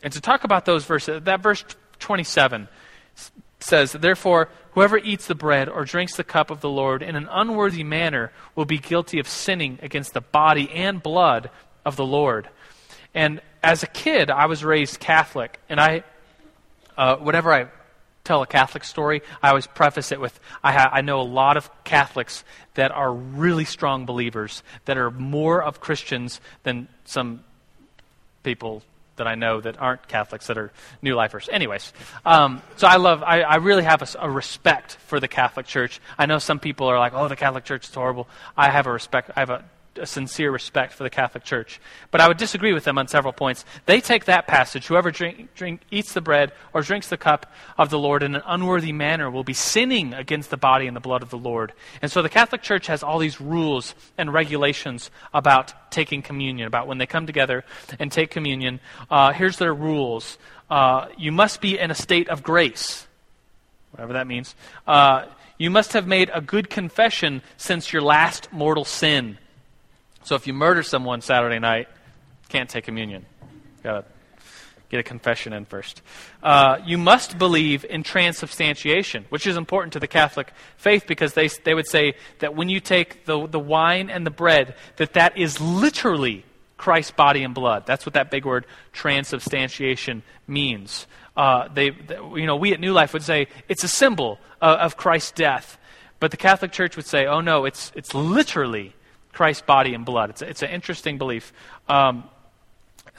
And 0.02 0.12
to 0.12 0.20
talk 0.20 0.44
about 0.44 0.64
those 0.64 0.84
verses, 0.84 1.22
that 1.24 1.42
verse 1.42 1.64
27 2.00 2.68
says, 3.60 3.92
Therefore, 3.92 4.48
whoever 4.72 4.98
eats 4.98 5.26
the 5.26 5.34
bread 5.34 5.68
or 5.68 5.84
drinks 5.84 6.16
the 6.16 6.24
cup 6.24 6.50
of 6.50 6.60
the 6.60 6.68
Lord 6.68 7.02
in 7.02 7.16
an 7.16 7.28
unworthy 7.30 7.84
manner 7.84 8.32
will 8.54 8.64
be 8.64 8.78
guilty 8.78 9.18
of 9.18 9.28
sinning 9.28 9.78
against 9.82 10.12
the 10.12 10.20
body 10.20 10.70
and 10.70 11.02
blood 11.02 11.50
of 11.84 11.96
the 11.96 12.06
Lord. 12.06 12.48
And 13.14 13.40
as 13.62 13.82
a 13.82 13.86
kid, 13.86 14.30
I 14.30 14.46
was 14.46 14.64
raised 14.64 14.98
Catholic, 14.98 15.60
and 15.68 15.80
I, 15.80 16.02
uh, 16.96 17.16
whatever 17.16 17.52
I 17.52 17.68
tell 18.24 18.42
a 18.42 18.46
Catholic 18.46 18.84
story, 18.84 19.22
I 19.42 19.48
always 19.48 19.66
preface 19.66 20.12
it 20.12 20.20
with 20.20 20.38
I, 20.62 20.72
ha- 20.72 20.90
I 20.92 21.00
know 21.00 21.20
a 21.20 21.22
lot 21.22 21.56
of 21.56 21.70
Catholics 21.84 22.44
that 22.74 22.92
are 22.92 23.12
really 23.12 23.64
strong 23.64 24.06
believers, 24.06 24.62
that 24.84 24.96
are 24.96 25.10
more 25.10 25.62
of 25.62 25.80
Christians 25.80 26.40
than 26.62 26.88
some 27.04 27.44
people 28.42 28.82
that 29.16 29.26
I 29.26 29.34
know 29.34 29.60
that 29.60 29.80
aren't 29.80 30.08
Catholics 30.08 30.46
that 30.46 30.56
are 30.56 30.72
new 31.02 31.14
lifers. 31.14 31.48
Anyways, 31.52 31.92
um, 32.24 32.62
so 32.76 32.86
I 32.86 32.96
love, 32.96 33.22
I, 33.22 33.42
I 33.42 33.56
really 33.56 33.82
have 33.82 34.02
a, 34.02 34.08
a, 34.18 34.30
respect 34.30 34.96
for 35.06 35.20
the 35.20 35.28
Catholic 35.28 35.66
Church. 35.66 36.00
I 36.18 36.26
know 36.26 36.38
some 36.38 36.58
people 36.58 36.86
are 36.86 36.98
like, 36.98 37.12
oh, 37.14 37.28
the 37.28 37.36
Catholic 37.36 37.64
Church 37.64 37.88
is 37.88 37.94
horrible. 37.94 38.26
I 38.56 38.70
have 38.70 38.86
a 38.86 38.92
respect, 38.92 39.30
I 39.36 39.40
have 39.40 39.50
a 39.50 39.64
a 39.98 40.06
sincere 40.06 40.50
respect 40.50 40.92
for 40.92 41.02
the 41.02 41.10
Catholic 41.10 41.44
Church. 41.44 41.80
But 42.10 42.20
I 42.20 42.28
would 42.28 42.36
disagree 42.36 42.72
with 42.72 42.84
them 42.84 42.98
on 42.98 43.08
several 43.08 43.32
points. 43.32 43.64
They 43.86 44.00
take 44.00 44.24
that 44.24 44.46
passage, 44.46 44.86
whoever 44.86 45.10
drink, 45.10 45.54
drink, 45.54 45.82
eats 45.90 46.12
the 46.12 46.20
bread 46.20 46.52
or 46.72 46.82
drinks 46.82 47.08
the 47.08 47.16
cup 47.16 47.52
of 47.78 47.90
the 47.90 47.98
Lord 47.98 48.22
in 48.22 48.34
an 48.34 48.42
unworthy 48.46 48.92
manner 48.92 49.30
will 49.30 49.44
be 49.44 49.52
sinning 49.52 50.14
against 50.14 50.50
the 50.50 50.56
body 50.56 50.86
and 50.86 50.96
the 50.96 51.00
blood 51.00 51.22
of 51.22 51.30
the 51.30 51.38
Lord. 51.38 51.72
And 52.00 52.10
so 52.10 52.22
the 52.22 52.28
Catholic 52.28 52.62
Church 52.62 52.86
has 52.86 53.02
all 53.02 53.18
these 53.18 53.40
rules 53.40 53.94
and 54.16 54.32
regulations 54.32 55.10
about 55.34 55.90
taking 55.90 56.22
communion, 56.22 56.66
about 56.66 56.86
when 56.86 56.98
they 56.98 57.06
come 57.06 57.26
together 57.26 57.64
and 57.98 58.10
take 58.10 58.30
communion. 58.30 58.80
Uh, 59.10 59.32
here's 59.32 59.58
their 59.58 59.74
rules. 59.74 60.38
Uh, 60.70 61.08
you 61.18 61.32
must 61.32 61.60
be 61.60 61.78
in 61.78 61.90
a 61.90 61.94
state 61.94 62.28
of 62.28 62.42
grace, 62.42 63.06
whatever 63.90 64.14
that 64.14 64.26
means. 64.26 64.54
Uh, 64.86 65.26
you 65.58 65.70
must 65.70 65.92
have 65.92 66.06
made 66.06 66.30
a 66.34 66.40
good 66.40 66.70
confession 66.70 67.42
since 67.56 67.92
your 67.92 68.02
last 68.02 68.52
mortal 68.52 68.84
sin. 68.84 69.38
So 70.24 70.34
if 70.34 70.46
you 70.46 70.52
murder 70.52 70.82
someone 70.82 71.20
Saturday 71.20 71.58
night, 71.58 71.88
can't 72.48 72.68
take 72.68 72.84
communion. 72.84 73.26
Got 73.82 73.92
to 73.92 74.04
get 74.88 75.00
a 75.00 75.02
confession 75.02 75.52
in 75.52 75.64
first. 75.64 76.02
Uh, 76.42 76.78
you 76.84 76.98
must 76.98 77.38
believe 77.38 77.84
in 77.84 78.02
transubstantiation, 78.02 79.24
which 79.30 79.46
is 79.46 79.56
important 79.56 79.94
to 79.94 80.00
the 80.00 80.06
Catholic 80.06 80.52
faith 80.76 81.06
because 81.08 81.32
they, 81.32 81.48
they 81.64 81.74
would 81.74 81.88
say 81.88 82.14
that 82.40 82.54
when 82.54 82.68
you 82.68 82.78
take 82.78 83.24
the, 83.24 83.46
the 83.46 83.58
wine 83.58 84.10
and 84.10 84.26
the 84.26 84.30
bread, 84.30 84.74
that 84.96 85.14
that 85.14 85.36
is 85.36 85.60
literally 85.60 86.44
Christ's 86.76 87.12
body 87.12 87.42
and 87.42 87.54
blood. 87.54 87.86
That's 87.86 88.04
what 88.04 88.14
that 88.14 88.30
big 88.30 88.44
word 88.44 88.66
transubstantiation 88.92 90.22
means. 90.46 91.06
Uh, 91.36 91.68
they, 91.72 91.90
they, 91.90 92.16
you 92.16 92.46
know, 92.46 92.56
we 92.56 92.72
at 92.72 92.80
New 92.80 92.92
Life 92.92 93.12
would 93.14 93.22
say 93.22 93.48
it's 93.68 93.84
a 93.84 93.88
symbol 93.88 94.38
of, 94.60 94.78
of 94.78 94.96
Christ's 94.96 95.32
death, 95.32 95.78
but 96.20 96.30
the 96.30 96.36
Catholic 96.36 96.70
Church 96.70 96.96
would 96.96 97.06
say, 97.06 97.26
oh 97.26 97.40
no, 97.40 97.64
it's, 97.64 97.92
it's 97.94 98.14
literally 98.14 98.94
Christ's 99.32 99.62
body 99.62 99.94
and 99.94 100.04
blood. 100.04 100.30
It's, 100.30 100.42
a, 100.42 100.48
it's 100.48 100.62
an 100.62 100.70
interesting 100.70 101.18
belief. 101.18 101.52
Um, 101.88 102.24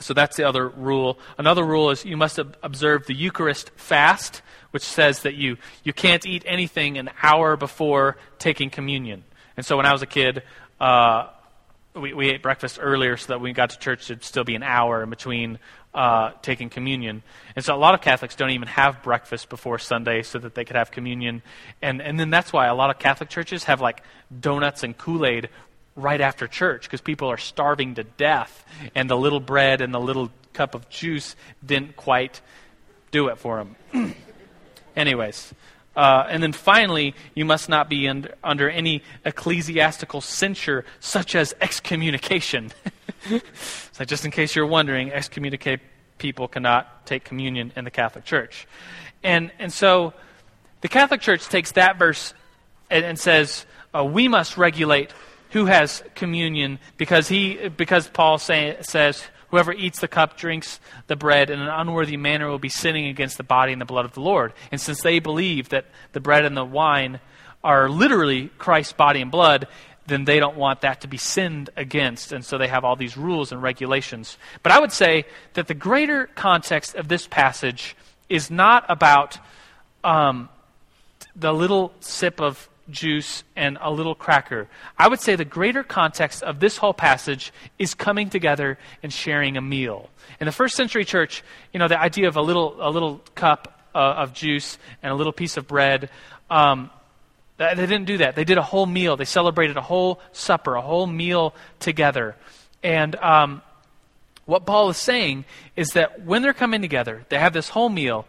so 0.00 0.14
that's 0.14 0.36
the 0.36 0.44
other 0.44 0.68
rule. 0.68 1.18
Another 1.38 1.64
rule 1.64 1.90
is 1.90 2.04
you 2.04 2.16
must 2.16 2.38
observe 2.38 3.06
the 3.06 3.14
Eucharist 3.14 3.70
fast, 3.76 4.42
which 4.72 4.82
says 4.82 5.20
that 5.20 5.34
you, 5.34 5.56
you 5.84 5.92
can't 5.92 6.26
eat 6.26 6.42
anything 6.46 6.98
an 6.98 7.10
hour 7.22 7.56
before 7.56 8.16
taking 8.38 8.70
communion. 8.70 9.24
And 9.56 9.64
so 9.64 9.76
when 9.76 9.86
I 9.86 9.92
was 9.92 10.02
a 10.02 10.06
kid, 10.06 10.42
uh, 10.80 11.28
we, 11.94 12.12
we 12.12 12.28
ate 12.28 12.42
breakfast 12.42 12.78
earlier 12.80 13.16
so 13.16 13.28
that 13.28 13.38
when 13.38 13.50
we 13.50 13.52
got 13.52 13.70
to 13.70 13.78
church, 13.78 14.10
it'd 14.10 14.24
still 14.24 14.42
be 14.42 14.56
an 14.56 14.64
hour 14.64 15.02
in 15.02 15.10
between 15.10 15.58
uh, 15.94 16.32
taking 16.42 16.68
communion. 16.68 17.22
And 17.54 17.64
so 17.64 17.72
a 17.74 17.78
lot 17.78 17.94
of 17.94 18.00
Catholics 18.00 18.34
don't 18.34 18.50
even 18.50 18.66
have 18.66 19.00
breakfast 19.02 19.48
before 19.48 19.78
Sunday 19.78 20.22
so 20.22 20.40
that 20.40 20.56
they 20.56 20.64
could 20.64 20.74
have 20.74 20.90
communion. 20.90 21.42
And, 21.80 22.02
and 22.02 22.18
then 22.18 22.30
that's 22.30 22.52
why 22.52 22.66
a 22.66 22.74
lot 22.74 22.90
of 22.90 22.98
Catholic 22.98 23.28
churches 23.28 23.64
have 23.64 23.80
like 23.80 24.02
donuts 24.40 24.82
and 24.82 24.98
Kool 24.98 25.24
Aid 25.24 25.50
right 25.96 26.20
after 26.20 26.46
church 26.48 26.82
because 26.84 27.00
people 27.00 27.28
are 27.28 27.38
starving 27.38 27.94
to 27.96 28.04
death, 28.04 28.64
and 28.94 29.08
the 29.08 29.16
little 29.16 29.40
bread 29.40 29.80
and 29.80 29.94
the 29.94 30.00
little 30.00 30.30
cup 30.52 30.74
of 30.74 30.88
juice 30.88 31.36
didn't 31.64 31.96
quite 31.96 32.40
do 33.10 33.28
it 33.28 33.38
for 33.38 33.64
them. 33.92 34.14
Anyways, 34.96 35.54
Uh, 35.96 36.26
and 36.28 36.42
then 36.42 36.52
finally, 36.52 37.14
you 37.34 37.44
must 37.44 37.68
not 37.68 37.88
be 37.88 38.08
under, 38.08 38.34
under 38.42 38.68
any 38.68 39.02
ecclesiastical 39.24 40.20
censure, 40.20 40.84
such 40.98 41.36
as 41.36 41.54
excommunication. 41.60 42.72
so, 43.92 44.04
just 44.04 44.24
in 44.24 44.32
case 44.32 44.56
you're 44.56 44.66
wondering, 44.66 45.12
excommunicate 45.12 45.80
people 46.18 46.48
cannot 46.48 47.06
take 47.06 47.22
communion 47.22 47.72
in 47.76 47.84
the 47.84 47.90
Catholic 47.90 48.24
Church. 48.24 48.66
And, 49.22 49.52
and 49.60 49.72
so, 49.72 50.14
the 50.80 50.88
Catholic 50.88 51.20
Church 51.20 51.46
takes 51.46 51.72
that 51.72 51.96
verse 51.96 52.34
and, 52.90 53.04
and 53.04 53.18
says, 53.18 53.64
uh, 53.94 54.04
we 54.04 54.26
must 54.26 54.56
regulate 54.56 55.12
who 55.54 55.66
has 55.66 56.02
communion 56.16 56.80
because, 56.96 57.28
he, 57.28 57.68
because 57.68 58.08
Paul 58.08 58.38
say, 58.38 58.76
says, 58.80 59.22
Whoever 59.50 59.72
eats 59.72 60.00
the 60.00 60.08
cup, 60.08 60.36
drinks 60.36 60.80
the 61.06 61.14
bread 61.14 61.48
in 61.48 61.60
an 61.60 61.68
unworthy 61.68 62.16
manner 62.16 62.48
will 62.48 62.58
be 62.58 62.68
sinning 62.68 63.06
against 63.06 63.36
the 63.36 63.44
body 63.44 63.70
and 63.70 63.80
the 63.80 63.84
blood 63.86 64.04
of 64.04 64.12
the 64.12 64.20
Lord. 64.20 64.52
And 64.72 64.80
since 64.80 65.00
they 65.00 65.20
believe 65.20 65.68
that 65.68 65.86
the 66.10 66.18
bread 66.18 66.44
and 66.44 66.56
the 66.56 66.64
wine 66.64 67.20
are 67.62 67.88
literally 67.88 68.48
Christ's 68.58 68.94
body 68.94 69.20
and 69.20 69.30
blood, 69.30 69.68
then 70.08 70.24
they 70.24 70.40
don't 70.40 70.56
want 70.56 70.80
that 70.80 71.02
to 71.02 71.06
be 71.06 71.18
sinned 71.18 71.70
against. 71.76 72.32
And 72.32 72.44
so 72.44 72.58
they 72.58 72.66
have 72.66 72.84
all 72.84 72.96
these 72.96 73.16
rules 73.16 73.52
and 73.52 73.62
regulations. 73.62 74.38
But 74.64 74.72
I 74.72 74.80
would 74.80 74.90
say 74.90 75.24
that 75.52 75.68
the 75.68 75.74
greater 75.74 76.26
context 76.26 76.96
of 76.96 77.06
this 77.06 77.28
passage 77.28 77.96
is 78.28 78.50
not 78.50 78.84
about 78.88 79.38
um, 80.02 80.48
the 81.36 81.52
little 81.52 81.92
sip 82.00 82.40
of 82.40 82.68
juice, 82.90 83.44
and 83.56 83.78
a 83.80 83.90
little 83.90 84.14
cracker. 84.14 84.68
I 84.98 85.08
would 85.08 85.20
say 85.20 85.36
the 85.36 85.44
greater 85.44 85.82
context 85.82 86.42
of 86.42 86.60
this 86.60 86.76
whole 86.76 86.94
passage 86.94 87.52
is 87.78 87.94
coming 87.94 88.30
together 88.30 88.78
and 89.02 89.12
sharing 89.12 89.56
a 89.56 89.60
meal. 89.60 90.10
In 90.40 90.46
the 90.46 90.52
first 90.52 90.76
century 90.76 91.04
church, 91.04 91.42
you 91.72 91.78
know, 91.78 91.88
the 91.88 92.00
idea 92.00 92.28
of 92.28 92.36
a 92.36 92.42
little, 92.42 92.76
a 92.80 92.90
little 92.90 93.20
cup 93.34 93.88
uh, 93.94 93.98
of 93.98 94.32
juice 94.32 94.78
and 95.02 95.12
a 95.12 95.14
little 95.14 95.32
piece 95.32 95.56
of 95.56 95.66
bread, 95.66 96.10
um, 96.50 96.90
they 97.56 97.74
didn't 97.74 98.04
do 98.04 98.18
that. 98.18 98.34
They 98.34 98.44
did 98.44 98.58
a 98.58 98.62
whole 98.62 98.86
meal. 98.86 99.16
They 99.16 99.24
celebrated 99.24 99.76
a 99.76 99.82
whole 99.82 100.20
supper, 100.32 100.74
a 100.74 100.80
whole 100.80 101.06
meal 101.06 101.54
together. 101.78 102.34
And 102.82 103.14
um, 103.16 103.62
what 104.44 104.66
Paul 104.66 104.90
is 104.90 104.96
saying 104.96 105.44
is 105.76 105.90
that 105.90 106.24
when 106.24 106.42
they're 106.42 106.52
coming 106.52 106.82
together, 106.82 107.24
they 107.28 107.38
have 107.38 107.52
this 107.52 107.68
whole 107.68 107.88
meal. 107.88 108.26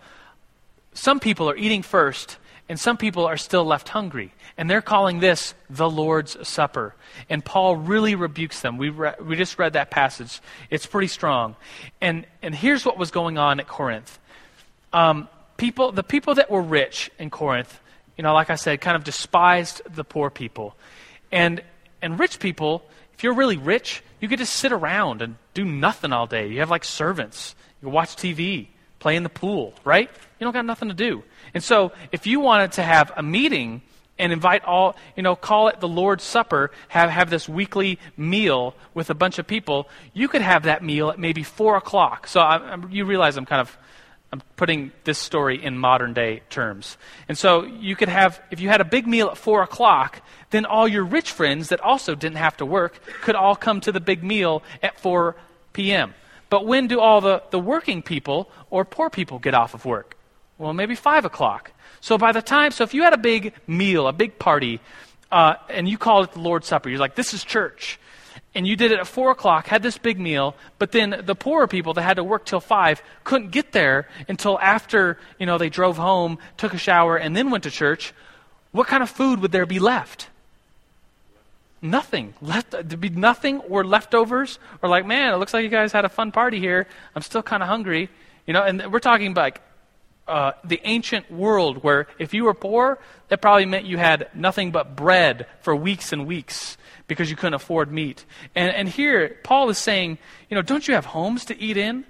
Some 0.93 1.19
people 1.19 1.49
are 1.49 1.57
eating 1.57 1.81
first, 1.81 2.37
and 2.67 2.79
some 2.79 2.97
people 2.97 3.25
are 3.25 3.37
still 3.37 3.63
left 3.63 3.89
hungry. 3.89 4.33
And 4.57 4.69
they're 4.69 4.81
calling 4.81 5.19
this 5.19 5.53
the 5.69 5.89
Lord's 5.89 6.47
Supper. 6.47 6.95
And 7.29 7.43
Paul 7.43 7.75
really 7.75 8.15
rebukes 8.15 8.61
them. 8.61 8.77
We, 8.77 8.89
re- 8.89 9.13
we 9.21 9.35
just 9.35 9.59
read 9.59 9.73
that 9.73 9.91
passage. 9.91 10.41
It's 10.69 10.85
pretty 10.85 11.07
strong. 11.07 11.55
And, 12.01 12.25
and 12.41 12.55
here's 12.55 12.85
what 12.85 12.97
was 12.97 13.11
going 13.11 13.37
on 13.37 13.59
at 13.59 13.67
Corinth. 13.67 14.17
Um, 14.93 15.27
people, 15.57 15.91
the 15.91 16.03
people 16.03 16.35
that 16.35 16.49
were 16.49 16.61
rich 16.61 17.11
in 17.19 17.29
Corinth, 17.29 17.79
you 18.17 18.23
know, 18.23 18.33
like 18.33 18.49
I 18.49 18.55
said, 18.55 18.81
kind 18.81 18.95
of 18.95 19.03
despised 19.03 19.81
the 19.93 20.03
poor 20.03 20.29
people. 20.29 20.75
And, 21.31 21.61
and 22.01 22.19
rich 22.19 22.39
people, 22.39 22.83
if 23.13 23.23
you're 23.23 23.35
really 23.35 23.57
rich, 23.57 24.01
you 24.19 24.27
get 24.27 24.37
to 24.37 24.45
sit 24.45 24.71
around 24.71 25.21
and 25.21 25.35
do 25.53 25.65
nothing 25.65 26.13
all 26.13 26.25
day. 26.25 26.47
You 26.47 26.59
have 26.59 26.71
like 26.71 26.83
servants. 26.83 27.55
You 27.81 27.89
watch 27.89 28.15
TV, 28.15 28.67
play 29.05 29.15
in 29.15 29.21
the 29.21 29.29
pool, 29.29 29.71
right? 29.83 30.09
You 30.39 30.45
don't 30.45 30.53
got 30.53 30.65
nothing 30.65 30.87
to 30.87 30.95
do. 30.95 31.21
And 31.53 31.63
so 31.63 31.91
if 32.11 32.25
you 32.25 32.39
wanted 32.39 32.71
to 32.71 32.81
have 32.81 33.11
a 33.15 33.21
meeting 33.21 33.83
and 34.17 34.33
invite 34.33 34.65
all, 34.65 34.95
you 35.15 35.21
know, 35.21 35.35
call 35.35 35.67
it 35.67 35.79
the 35.79 35.87
Lord's 35.87 36.23
Supper, 36.23 36.71
have, 36.87 37.11
have 37.11 37.29
this 37.29 37.47
weekly 37.47 37.99
meal 38.17 38.73
with 38.95 39.11
a 39.11 39.13
bunch 39.13 39.37
of 39.37 39.45
people, 39.45 39.87
you 40.15 40.27
could 40.27 40.41
have 40.41 40.63
that 40.63 40.83
meal 40.83 41.11
at 41.11 41.19
maybe 41.19 41.43
4 41.43 41.77
o'clock. 41.77 42.25
So 42.25 42.39
I, 42.39 42.57
I, 42.57 42.77
you 42.89 43.05
realize 43.05 43.37
I'm 43.37 43.45
kind 43.45 43.61
of 43.61 43.77
I'm 44.33 44.41
putting 44.55 44.91
this 45.03 45.19
story 45.19 45.63
in 45.63 45.77
modern 45.77 46.15
day 46.15 46.41
terms. 46.49 46.97
And 47.29 47.37
so 47.37 47.63
you 47.63 47.95
could 47.95 48.09
have, 48.09 48.41
if 48.49 48.59
you 48.59 48.69
had 48.69 48.81
a 48.81 48.85
big 48.85 49.05
meal 49.05 49.27
at 49.27 49.37
4 49.37 49.61
o'clock, 49.61 50.19
then 50.49 50.65
all 50.65 50.87
your 50.87 51.03
rich 51.03 51.29
friends 51.29 51.69
that 51.69 51.79
also 51.79 52.15
didn't 52.15 52.37
have 52.37 52.57
to 52.57 52.65
work 52.65 52.99
could 53.21 53.35
all 53.35 53.55
come 53.55 53.81
to 53.81 53.91
the 53.91 53.99
big 53.99 54.23
meal 54.23 54.63
at 54.81 54.99
4 54.99 55.35
p.m. 55.73 56.15
But 56.49 56.65
when 56.65 56.87
do 56.87 56.99
all 56.99 57.21
the, 57.21 57.43
the 57.49 57.59
working 57.59 58.01
people 58.01 58.49
or 58.69 58.85
poor 58.85 59.09
people 59.09 59.39
get 59.39 59.53
off 59.53 59.73
of 59.73 59.85
work? 59.85 60.17
Well, 60.57 60.73
maybe 60.73 60.95
5 60.95 61.25
o'clock. 61.25 61.71
So 62.01 62.17
by 62.17 62.31
the 62.31 62.41
time, 62.41 62.71
so 62.71 62.83
if 62.83 62.93
you 62.93 63.03
had 63.03 63.13
a 63.13 63.17
big 63.17 63.53
meal, 63.67 64.07
a 64.07 64.13
big 64.13 64.37
party, 64.39 64.79
uh, 65.31 65.55
and 65.69 65.89
you 65.89 65.97
called 65.97 66.29
it 66.29 66.33
the 66.33 66.39
Lord's 66.39 66.67
Supper, 66.67 66.89
you're 66.89 66.99
like, 66.99 67.15
this 67.15 67.33
is 67.33 67.43
church. 67.43 67.99
And 68.53 68.65
you 68.65 68.75
did 68.75 68.91
it 68.91 68.99
at 68.99 69.07
4 69.07 69.31
o'clock, 69.31 69.67
had 69.67 69.83
this 69.83 69.97
big 69.97 70.19
meal, 70.19 70.55
but 70.79 70.91
then 70.91 71.23
the 71.25 71.35
poorer 71.35 71.67
people 71.67 71.93
that 71.93 72.03
had 72.03 72.17
to 72.17 72.23
work 72.23 72.45
till 72.45 72.61
5 72.61 73.01
couldn't 73.23 73.51
get 73.51 73.73
there 73.73 74.07
until 74.29 74.57
after, 74.59 75.17
you 75.39 75.45
know, 75.45 75.57
they 75.57 75.69
drove 75.69 75.97
home, 75.97 76.37
took 76.57 76.73
a 76.73 76.77
shower, 76.77 77.17
and 77.17 77.35
then 77.35 77.49
went 77.49 77.63
to 77.63 77.71
church. 77.71 78.13
What 78.71 78.87
kind 78.87 79.03
of 79.03 79.09
food 79.09 79.41
would 79.41 79.51
there 79.51 79.65
be 79.65 79.79
left? 79.79 80.29
Nothing. 81.85 82.33
Left, 82.41 82.71
there'd 82.71 82.99
be 82.99 83.09
nothing 83.09 83.59
or 83.61 83.83
leftovers, 83.83 84.59
or 84.81 84.89
like, 84.89 85.05
man, 85.05 85.33
it 85.33 85.37
looks 85.37 85.53
like 85.53 85.63
you 85.63 85.69
guys 85.69 85.91
had 85.91 86.03
a 86.03 86.09
fun 86.09 86.31
party 86.31 86.59
here. 86.59 86.87
I'm 87.15 87.21
still 87.21 87.43
kind 87.43 87.61
of 87.61 87.69
hungry. 87.69 88.09
You 88.47 88.53
know, 88.53 88.63
and 88.63 88.91
we're 88.91 88.99
talking 88.99 89.33
like 89.33 89.61
uh, 90.27 90.53
the 90.63 90.81
ancient 90.83 91.29
world 91.31 91.83
where 91.83 92.07
if 92.17 92.33
you 92.33 92.45
were 92.45 92.55
poor, 92.55 92.99
that 93.27 93.41
probably 93.41 93.65
meant 93.65 93.85
you 93.85 93.97
had 93.97 94.29
nothing 94.33 94.71
but 94.71 94.95
bread 94.95 95.45
for 95.61 95.75
weeks 95.75 96.11
and 96.11 96.25
weeks 96.25 96.77
because 97.07 97.29
you 97.29 97.35
couldn't 97.35 97.53
afford 97.53 97.91
meat. 97.91 98.25
And, 98.55 98.73
and 98.73 98.89
here, 98.89 99.37
Paul 99.43 99.69
is 99.69 99.77
saying, 99.77 100.17
you 100.49 100.55
know, 100.55 100.63
don't 100.63 100.87
you 100.87 100.95
have 100.95 101.05
homes 101.05 101.45
to 101.45 101.59
eat 101.59 101.77
in? 101.77 102.05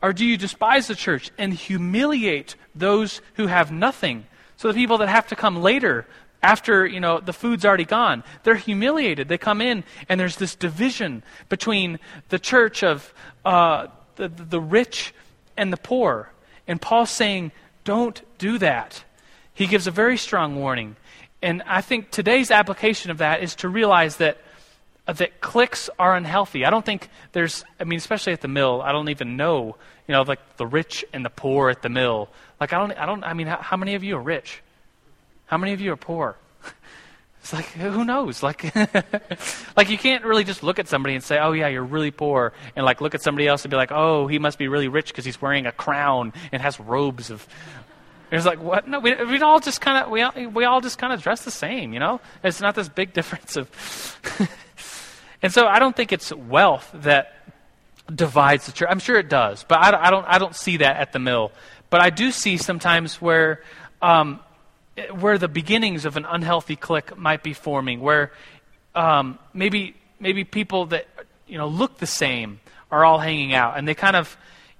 Or 0.00 0.12
do 0.12 0.24
you 0.24 0.36
despise 0.36 0.86
the 0.86 0.94
church 0.94 1.30
and 1.36 1.52
humiliate 1.52 2.54
those 2.74 3.20
who 3.34 3.48
have 3.48 3.72
nothing? 3.72 4.26
So 4.56 4.68
the 4.68 4.74
people 4.74 4.98
that 4.98 5.08
have 5.08 5.26
to 5.28 5.36
come 5.36 5.60
later, 5.60 6.06
after 6.42 6.86
you 6.86 7.00
know 7.00 7.20
the 7.20 7.32
food's 7.32 7.64
already 7.64 7.84
gone, 7.84 8.22
they're 8.42 8.54
humiliated. 8.54 9.28
They 9.28 9.38
come 9.38 9.60
in, 9.60 9.84
and 10.08 10.20
there's 10.20 10.36
this 10.36 10.54
division 10.54 11.22
between 11.48 11.98
the 12.28 12.38
church 12.38 12.82
of 12.82 13.12
uh, 13.44 13.88
the, 14.16 14.28
the 14.28 14.60
rich 14.60 15.14
and 15.56 15.72
the 15.72 15.76
poor. 15.76 16.30
And 16.66 16.80
Paul's 16.80 17.10
saying, 17.10 17.52
don't 17.84 18.20
do 18.38 18.58
that. 18.58 19.04
He 19.54 19.66
gives 19.66 19.86
a 19.86 19.90
very 19.90 20.18
strong 20.18 20.56
warning. 20.56 20.96
And 21.40 21.62
I 21.66 21.80
think 21.80 22.10
today's 22.10 22.50
application 22.50 23.10
of 23.10 23.18
that 23.18 23.42
is 23.42 23.54
to 23.56 23.68
realize 23.68 24.16
that 24.16 24.38
uh, 25.06 25.14
that 25.14 25.40
cliques 25.40 25.88
are 25.98 26.14
unhealthy. 26.14 26.64
I 26.64 26.70
don't 26.70 26.84
think 26.84 27.08
there's 27.32 27.64
I 27.80 27.84
mean 27.84 27.96
especially 27.96 28.34
at 28.34 28.40
the 28.40 28.48
mill, 28.48 28.82
I 28.82 28.92
don't 28.92 29.08
even 29.08 29.36
know, 29.36 29.76
you 30.06 30.12
know, 30.12 30.22
like 30.22 30.56
the 30.58 30.66
rich 30.66 31.04
and 31.12 31.24
the 31.24 31.30
poor 31.30 31.70
at 31.70 31.82
the 31.82 31.88
mill. 31.88 32.28
Like 32.60 32.72
I 32.72 32.78
don't 32.78 32.92
I 32.92 33.06
don't 33.06 33.24
I 33.24 33.32
mean 33.32 33.46
how, 33.46 33.56
how 33.56 33.76
many 33.76 33.94
of 33.94 34.04
you 34.04 34.16
are 34.16 34.22
rich? 34.22 34.62
How 35.48 35.56
many 35.56 35.72
of 35.72 35.80
you 35.80 35.92
are 35.92 35.96
poor? 35.96 36.36
It's 37.40 37.52
like 37.52 37.66
who 37.66 38.04
knows? 38.04 38.42
Like, 38.42 38.74
like 39.76 39.88
you 39.88 39.96
can't 39.96 40.24
really 40.24 40.44
just 40.44 40.62
look 40.62 40.78
at 40.78 40.86
somebody 40.86 41.14
and 41.14 41.24
say, 41.24 41.38
"Oh 41.38 41.52
yeah, 41.52 41.68
you're 41.68 41.84
really 41.84 42.10
poor," 42.10 42.52
and 42.76 42.84
like 42.84 43.00
look 43.00 43.14
at 43.14 43.22
somebody 43.22 43.46
else 43.46 43.64
and 43.64 43.70
be 43.70 43.76
like, 43.76 43.90
"Oh, 43.90 44.26
he 44.26 44.38
must 44.38 44.58
be 44.58 44.68
really 44.68 44.88
rich 44.88 45.08
because 45.08 45.24
he's 45.24 45.40
wearing 45.40 45.64
a 45.64 45.72
crown 45.72 46.34
and 46.52 46.60
has 46.60 46.78
robes 46.78 47.30
of." 47.30 47.46
It's 48.30 48.44
like 48.44 48.60
what? 48.60 48.86
No, 48.86 48.98
we 48.98 49.14
we 49.24 49.40
all 49.40 49.60
just 49.60 49.80
kind 49.80 50.04
of 50.04 50.10
we 50.10 50.20
all, 50.20 50.32
we 50.50 50.64
all 50.64 50.82
just 50.82 50.98
kind 50.98 51.14
of 51.14 51.22
dress 51.22 51.46
the 51.46 51.50
same, 51.50 51.94
you 51.94 51.98
know. 51.98 52.20
It's 52.44 52.60
not 52.60 52.74
this 52.74 52.90
big 52.90 53.14
difference 53.14 53.56
of. 53.56 53.70
and 55.40 55.50
so 55.50 55.66
I 55.66 55.78
don't 55.78 55.96
think 55.96 56.12
it's 56.12 56.30
wealth 56.34 56.90
that 56.92 57.32
divides 58.14 58.66
the 58.66 58.72
church. 58.72 58.88
I'm 58.90 58.98
sure 58.98 59.16
it 59.16 59.30
does, 59.30 59.64
but 59.66 59.78
I, 59.78 60.08
I 60.08 60.10
don't 60.10 60.26
I 60.28 60.36
don't 60.36 60.54
see 60.54 60.76
that 60.76 60.98
at 60.98 61.14
the 61.14 61.18
mill. 61.18 61.52
But 61.88 62.02
I 62.02 62.10
do 62.10 62.30
see 62.30 62.58
sometimes 62.58 63.22
where. 63.22 63.62
Um, 64.02 64.40
where 65.12 65.38
the 65.38 65.48
beginnings 65.48 66.04
of 66.04 66.16
an 66.16 66.24
unhealthy 66.24 66.76
clique 66.76 67.16
might 67.16 67.42
be 67.42 67.52
forming, 67.52 68.00
where 68.00 68.32
um, 68.94 69.38
maybe 69.52 69.94
maybe 70.20 70.44
people 70.44 70.86
that 70.86 71.06
you 71.46 71.58
know 71.58 71.68
look 71.68 71.98
the 71.98 72.06
same 72.06 72.60
are 72.90 73.04
all 73.04 73.18
hanging 73.18 73.54
out, 73.54 73.76
and 73.76 73.86
they 73.86 73.94
kind 73.94 74.16
of, 74.16 74.36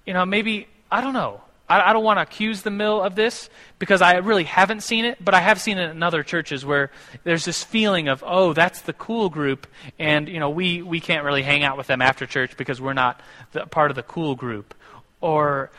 you 0.07 0.13
know, 0.13 0.25
maybe 0.25 0.67
I 0.91 1.01
don't 1.01 1.13
know. 1.13 1.41
I, 1.69 1.91
I 1.91 1.93
don't 1.93 2.05
want 2.05 2.19
to 2.19 2.23
accuse 2.23 2.63
the 2.63 2.71
mill 2.71 3.03
of 3.03 3.15
this 3.15 3.51
because 3.79 4.01
I 4.01 4.17
really 4.17 4.45
haven't 4.45 4.83
seen 4.83 5.05
it, 5.05 5.23
but 5.23 5.35
I 5.35 5.41
have 5.41 5.61
seen 5.61 5.77
it 5.79 5.91
in 5.91 6.03
other 6.03 6.23
churches 6.23 6.65
where 6.65 6.91
there's 7.25 7.45
this 7.45 7.63
feeling 7.63 8.09
of, 8.09 8.25
oh, 8.27 8.55
that's 8.55 8.81
the 8.83 8.95
cool 8.95 9.29
group, 9.29 9.67
and 9.99 10.29
you 10.29 10.41
know, 10.41 10.51
we 10.51 10.83
we 10.83 11.01
can't 11.01 11.25
really 11.25 11.43
hang 11.43 11.63
out 11.63 11.77
with 11.77 11.87
them 11.87 12.03
after 12.03 12.27
church 12.27 12.57
because 12.57 12.81
we're 12.81 12.95
not 12.95 13.21
the, 13.53 13.67
part 13.67 13.91
of 13.91 13.95
the 13.95 14.03
cool 14.03 14.35
group, 14.35 14.75
or. 15.21 15.71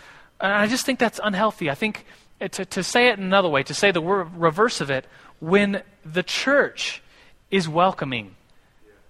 I 0.42 0.68
just 0.68 0.86
think 0.86 1.00
that's 1.00 1.20
unhealthy. 1.22 1.70
I 1.70 1.76
think 1.76 2.06
Eh, 2.42 2.48
to, 2.48 2.66
to 2.66 2.84
say 2.84 3.10
it 3.10 3.20
another 3.20 3.50
way, 3.50 3.64
to 3.64 3.74
say 3.74 3.92
the 3.92 4.02
reverse 4.02 4.82
of 4.82 4.90
it, 4.90 5.06
when 5.40 5.82
the 6.06 6.24
church 6.24 7.02
is 7.52 7.68
welcoming, 7.68 8.36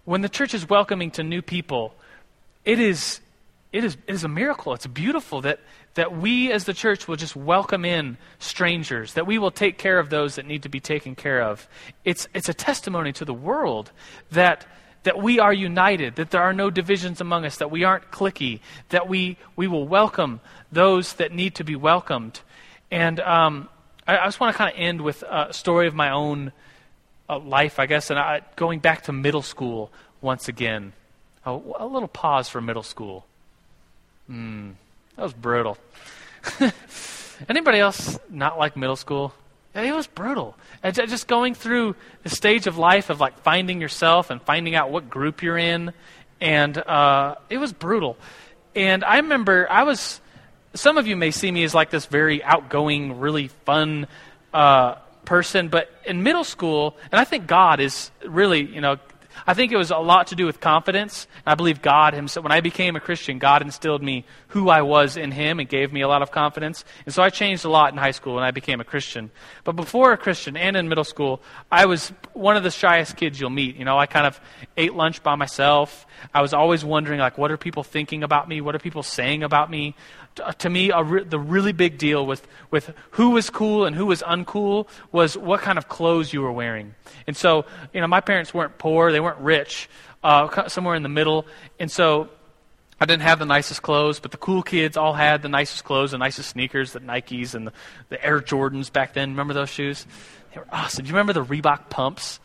when 0.05 0.21
the 0.21 0.29
church 0.29 0.53
is 0.53 0.67
welcoming 0.67 1.11
to 1.11 1.23
new 1.23 1.41
people, 1.41 1.93
it 2.65 2.79
is, 2.79 3.19
it 3.71 3.83
is, 3.83 3.97
it 4.07 4.13
is 4.13 4.23
a 4.23 4.27
miracle. 4.27 4.73
It's 4.73 4.87
beautiful 4.87 5.41
that, 5.41 5.59
that 5.93 6.17
we 6.17 6.51
as 6.51 6.65
the 6.65 6.73
church 6.73 7.07
will 7.07 7.15
just 7.15 7.35
welcome 7.35 7.85
in 7.85 8.17
strangers, 8.39 9.13
that 9.13 9.27
we 9.27 9.37
will 9.37 9.51
take 9.51 9.77
care 9.77 9.99
of 9.99 10.09
those 10.09 10.35
that 10.35 10.45
need 10.45 10.63
to 10.63 10.69
be 10.69 10.79
taken 10.79 11.15
care 11.15 11.41
of. 11.41 11.67
It's, 12.05 12.27
it's 12.33 12.49
a 12.49 12.53
testimony 12.53 13.13
to 13.13 13.25
the 13.25 13.33
world 13.33 13.91
that, 14.31 14.65
that 15.03 15.21
we 15.21 15.39
are 15.39 15.53
united, 15.53 16.15
that 16.15 16.31
there 16.31 16.41
are 16.41 16.53
no 16.53 16.69
divisions 16.69 17.21
among 17.21 17.45
us, 17.45 17.57
that 17.57 17.69
we 17.69 17.83
aren't 17.83 18.09
cliquey, 18.11 18.59
that 18.89 19.07
we, 19.07 19.37
we 19.55 19.67
will 19.67 19.87
welcome 19.87 20.39
those 20.71 21.13
that 21.13 21.31
need 21.31 21.53
to 21.55 21.63
be 21.63 21.75
welcomed. 21.75 22.41
And 22.91 23.19
um, 23.19 23.69
I, 24.07 24.17
I 24.17 24.25
just 24.25 24.39
want 24.39 24.53
to 24.53 24.57
kind 24.57 24.73
of 24.73 24.79
end 24.79 25.01
with 25.01 25.23
a 25.23 25.53
story 25.53 25.87
of 25.87 25.95
my 25.95 26.11
own 26.11 26.51
uh, 27.29 27.39
life, 27.39 27.79
I 27.79 27.85
guess, 27.85 28.09
and 28.09 28.19
I, 28.19 28.41
going 28.55 28.79
back 28.79 29.03
to 29.03 29.13
middle 29.13 29.41
school 29.41 29.91
once 30.21 30.47
again. 30.47 30.93
Oh, 31.45 31.75
a 31.77 31.85
little 31.85 32.07
pause 32.07 32.49
for 32.49 32.59
middle 32.59 32.83
school. 32.83 33.25
Hmm, 34.27 34.71
that 35.15 35.23
was 35.23 35.33
brutal. 35.33 35.77
Anybody 37.49 37.79
else 37.79 38.19
not 38.29 38.57
like 38.57 38.75
middle 38.75 38.95
school? 38.95 39.33
It 39.73 39.93
was 39.93 40.07
brutal. 40.07 40.55
Just 40.83 41.27
going 41.27 41.53
through 41.53 41.95
the 42.23 42.29
stage 42.29 42.67
of 42.67 42.77
life 42.77 43.09
of 43.09 43.19
like 43.19 43.39
finding 43.39 43.79
yourself 43.79 44.29
and 44.29 44.41
finding 44.41 44.75
out 44.75 44.89
what 44.89 45.09
group 45.09 45.43
you're 45.43 45.57
in, 45.57 45.93
and 46.41 46.77
uh, 46.77 47.35
it 47.49 47.57
was 47.57 47.71
brutal. 47.71 48.17
And 48.75 49.03
I 49.03 49.17
remember 49.17 49.67
I 49.69 49.83
was. 49.83 50.19
Some 50.73 50.97
of 50.97 51.07
you 51.07 51.15
may 51.15 51.31
see 51.31 51.51
me 51.51 51.63
as 51.63 51.73
like 51.73 51.89
this 51.89 52.05
very 52.05 52.43
outgoing, 52.43 53.19
really 53.19 53.47
fun 53.47 54.07
uh, 54.53 54.95
person, 55.25 55.69
but 55.69 55.89
in 56.05 56.23
middle 56.23 56.43
school, 56.43 56.95
and 57.11 57.19
I 57.19 57.23
think 57.23 57.47
God 57.47 57.79
is 57.79 58.11
really, 58.25 58.61
you 58.61 58.81
know, 58.81 58.97
I 59.45 59.53
think 59.53 59.71
it 59.71 59.77
was 59.77 59.91
a 59.91 59.97
lot 59.97 60.27
to 60.27 60.35
do 60.35 60.45
with 60.45 60.59
confidence. 60.59 61.27
I 61.45 61.55
believe 61.55 61.81
God 61.81 62.13
Himself, 62.13 62.43
when 62.43 62.51
I 62.51 62.61
became 62.61 62.95
a 62.95 62.99
Christian, 62.99 63.39
God 63.39 63.61
instilled 63.61 64.03
me 64.03 64.25
who 64.49 64.69
I 64.69 64.81
was 64.81 65.17
in 65.17 65.31
Him 65.31 65.59
and 65.59 65.67
gave 65.67 65.93
me 65.93 66.01
a 66.01 66.07
lot 66.07 66.21
of 66.21 66.31
confidence. 66.31 66.85
And 67.05 67.13
so 67.13 67.21
I 67.21 67.29
changed 67.29 67.65
a 67.65 67.69
lot 67.69 67.91
in 67.93 67.97
high 67.97 68.11
school 68.11 68.35
when 68.35 68.43
I 68.43 68.51
became 68.51 68.79
a 68.79 68.83
Christian. 68.83 69.31
But 69.63 69.75
before 69.75 70.11
a 70.11 70.17
Christian 70.17 70.57
and 70.57 70.75
in 70.75 70.89
middle 70.89 71.03
school, 71.03 71.41
I 71.71 71.85
was 71.85 72.11
one 72.33 72.57
of 72.57 72.63
the 72.63 72.71
shyest 72.71 73.17
kids 73.17 73.39
you'll 73.39 73.49
meet. 73.49 73.75
You 73.75 73.85
know, 73.85 73.97
I 73.97 74.05
kind 74.05 74.27
of 74.27 74.39
ate 74.77 74.93
lunch 74.93 75.23
by 75.23 75.35
myself. 75.35 76.05
I 76.33 76.41
was 76.41 76.53
always 76.53 76.83
wondering, 76.83 77.19
like, 77.19 77.37
what 77.37 77.51
are 77.51 77.57
people 77.57 77.83
thinking 77.83 78.23
about 78.23 78.49
me? 78.49 78.61
What 78.61 78.75
are 78.75 78.79
people 78.79 79.03
saying 79.03 79.43
about 79.43 79.69
me? 79.69 79.95
To, 80.35 80.47
uh, 80.47 80.51
to 80.53 80.69
me, 80.69 80.91
re- 80.91 81.23
the 81.23 81.39
really 81.39 81.71
big 81.71 81.97
deal 81.97 82.25
with, 82.25 82.47
with 82.71 82.93
who 83.11 83.31
was 83.31 83.49
cool 83.49 83.85
and 83.85 83.95
who 83.95 84.05
was 84.05 84.21
uncool 84.21 84.87
was 85.11 85.37
what 85.37 85.61
kind 85.61 85.77
of 85.77 85.87
clothes 85.89 86.33
you 86.33 86.41
were 86.41 86.51
wearing. 86.51 86.93
And 87.25 87.35
so, 87.35 87.65
you 87.93 88.01
know, 88.01 88.07
my 88.07 88.21
parents 88.21 88.53
weren't 88.53 88.77
poor, 88.77 89.11
they 89.11 89.19
weren't 89.19 89.28
rich, 89.39 89.89
uh, 90.23 90.67
somewhere 90.67 90.95
in 90.95 91.03
the 91.03 91.09
middle. 91.09 91.45
And 91.79 91.91
so 91.91 92.29
I 93.01 93.05
didn't 93.05 93.23
have 93.23 93.39
the 93.39 93.45
nicest 93.45 93.81
clothes, 93.81 94.19
but 94.19 94.31
the 94.31 94.37
cool 94.37 94.61
kids 94.61 94.97
all 94.97 95.13
had 95.13 95.41
the 95.41 95.49
nicest 95.49 95.83
clothes, 95.83 96.11
the 96.11 96.17
nicest 96.17 96.49
sneakers, 96.49 96.93
the 96.93 96.99
Nikes 96.99 97.55
and 97.55 97.67
the, 97.67 97.73
the 98.09 98.23
Air 98.25 98.41
Jordans 98.41 98.91
back 98.91 99.13
then. 99.13 99.29
Remember 99.29 99.53
those 99.53 99.69
shoes? 99.69 100.05
They 100.53 100.59
were 100.59 100.67
awesome. 100.71 101.05
Do 101.05 101.09
you 101.09 101.15
remember 101.15 101.33
the 101.33 101.45
Reebok 101.45 101.89
pumps? 101.89 102.39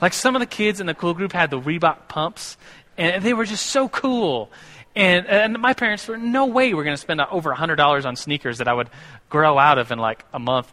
Like 0.00 0.12
some 0.12 0.34
of 0.34 0.40
the 0.40 0.46
kids 0.46 0.80
in 0.80 0.86
the 0.86 0.94
cool 0.94 1.14
group 1.14 1.32
had 1.32 1.50
the 1.50 1.60
Reebok 1.60 2.08
pumps, 2.08 2.56
and 2.96 3.22
they 3.22 3.34
were 3.34 3.44
just 3.44 3.66
so 3.66 3.88
cool. 3.88 4.50
And, 4.96 5.26
and 5.26 5.58
my 5.58 5.72
parents 5.72 6.08
were 6.08 6.16
no 6.16 6.46
way 6.46 6.74
we're 6.74 6.84
going 6.84 6.96
to 6.96 7.00
spend 7.00 7.20
over 7.20 7.54
$100 7.54 8.04
on 8.04 8.16
sneakers 8.16 8.58
that 8.58 8.66
I 8.66 8.72
would 8.72 8.90
grow 9.28 9.56
out 9.56 9.78
of 9.78 9.92
in 9.92 9.98
like 9.98 10.24
a 10.32 10.38
month. 10.38 10.72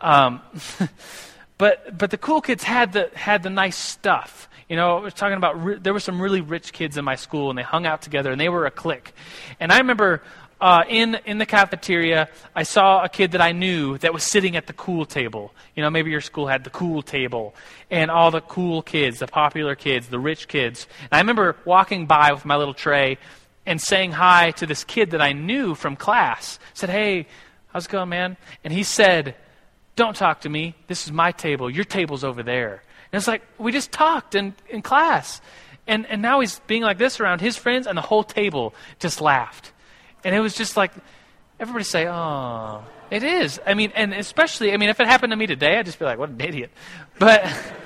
Um, 0.00 0.40
but, 1.58 1.98
but 1.98 2.10
the 2.10 2.18
cool 2.18 2.40
kids 2.40 2.62
had 2.62 2.92
the, 2.92 3.10
had 3.14 3.42
the 3.42 3.50
nice 3.50 3.76
stuff. 3.76 4.48
You 4.68 4.76
know, 4.76 4.98
I 4.98 5.00
was 5.00 5.14
talking 5.14 5.36
about, 5.36 5.62
re- 5.62 5.78
there 5.78 5.92
were 5.92 6.00
some 6.00 6.20
really 6.20 6.40
rich 6.40 6.72
kids 6.72 6.96
in 6.96 7.04
my 7.04 7.14
school, 7.14 7.50
and 7.50 7.58
they 7.58 7.62
hung 7.62 7.86
out 7.86 8.02
together, 8.02 8.32
and 8.32 8.40
they 8.40 8.48
were 8.48 8.66
a 8.66 8.70
clique. 8.70 9.12
And 9.60 9.70
I 9.70 9.78
remember 9.78 10.22
uh, 10.60 10.82
in, 10.88 11.16
in 11.26 11.38
the 11.38 11.46
cafeteria, 11.46 12.28
I 12.54 12.62
saw 12.62 13.04
a 13.04 13.08
kid 13.08 13.32
that 13.32 13.40
I 13.40 13.52
knew 13.52 13.98
that 13.98 14.12
was 14.12 14.24
sitting 14.24 14.56
at 14.56 14.66
the 14.66 14.72
cool 14.72 15.04
table. 15.04 15.54
You 15.74 15.82
know, 15.82 15.90
maybe 15.90 16.10
your 16.10 16.20
school 16.20 16.46
had 16.46 16.64
the 16.64 16.70
cool 16.70 17.02
table, 17.02 17.54
and 17.90 18.10
all 18.10 18.30
the 18.30 18.40
cool 18.40 18.82
kids, 18.82 19.20
the 19.20 19.26
popular 19.26 19.74
kids, 19.74 20.08
the 20.08 20.18
rich 20.18 20.48
kids. 20.48 20.86
And 21.02 21.12
I 21.12 21.18
remember 21.18 21.56
walking 21.64 22.06
by 22.06 22.32
with 22.32 22.44
my 22.44 22.56
little 22.56 22.74
tray 22.74 23.18
and 23.66 23.80
saying 23.80 24.12
hi 24.12 24.52
to 24.52 24.66
this 24.66 24.82
kid 24.82 25.10
that 25.10 25.20
I 25.20 25.32
knew 25.32 25.74
from 25.74 25.94
class. 25.94 26.58
said, 26.72 26.88
Hey, 26.88 27.26
how's 27.68 27.86
it 27.86 27.90
going, 27.90 28.08
man? 28.08 28.36
And 28.64 28.72
he 28.72 28.82
said, 28.82 29.34
Don't 29.94 30.16
talk 30.16 30.40
to 30.42 30.48
me. 30.48 30.74
This 30.86 31.04
is 31.04 31.12
my 31.12 31.32
table. 31.32 31.68
Your 31.68 31.84
table's 31.84 32.24
over 32.24 32.42
there. 32.42 32.82
And 33.16 33.22
it's 33.22 33.28
like, 33.28 33.40
we 33.56 33.72
just 33.72 33.92
talked 33.92 34.34
in, 34.34 34.54
in 34.68 34.82
class. 34.82 35.40
And, 35.86 36.04
and 36.04 36.20
now 36.20 36.40
he's 36.40 36.58
being 36.66 36.82
like 36.82 36.98
this 36.98 37.18
around 37.18 37.40
his 37.40 37.56
friends, 37.56 37.86
and 37.86 37.96
the 37.96 38.02
whole 38.02 38.22
table 38.22 38.74
just 38.98 39.22
laughed. 39.22 39.72
And 40.22 40.34
it 40.34 40.40
was 40.40 40.54
just 40.54 40.76
like, 40.76 40.92
everybody 41.58 41.84
say, 41.86 42.06
oh, 42.06 42.84
it 43.10 43.22
is. 43.22 43.58
I 43.66 43.72
mean, 43.72 43.90
and 43.94 44.12
especially, 44.12 44.74
I 44.74 44.76
mean, 44.76 44.90
if 44.90 45.00
it 45.00 45.06
happened 45.06 45.30
to 45.30 45.36
me 45.36 45.46
today, 45.46 45.78
I'd 45.78 45.86
just 45.86 45.98
be 45.98 46.04
like, 46.04 46.18
what 46.18 46.28
an 46.28 46.38
idiot. 46.42 46.70
But. 47.18 47.50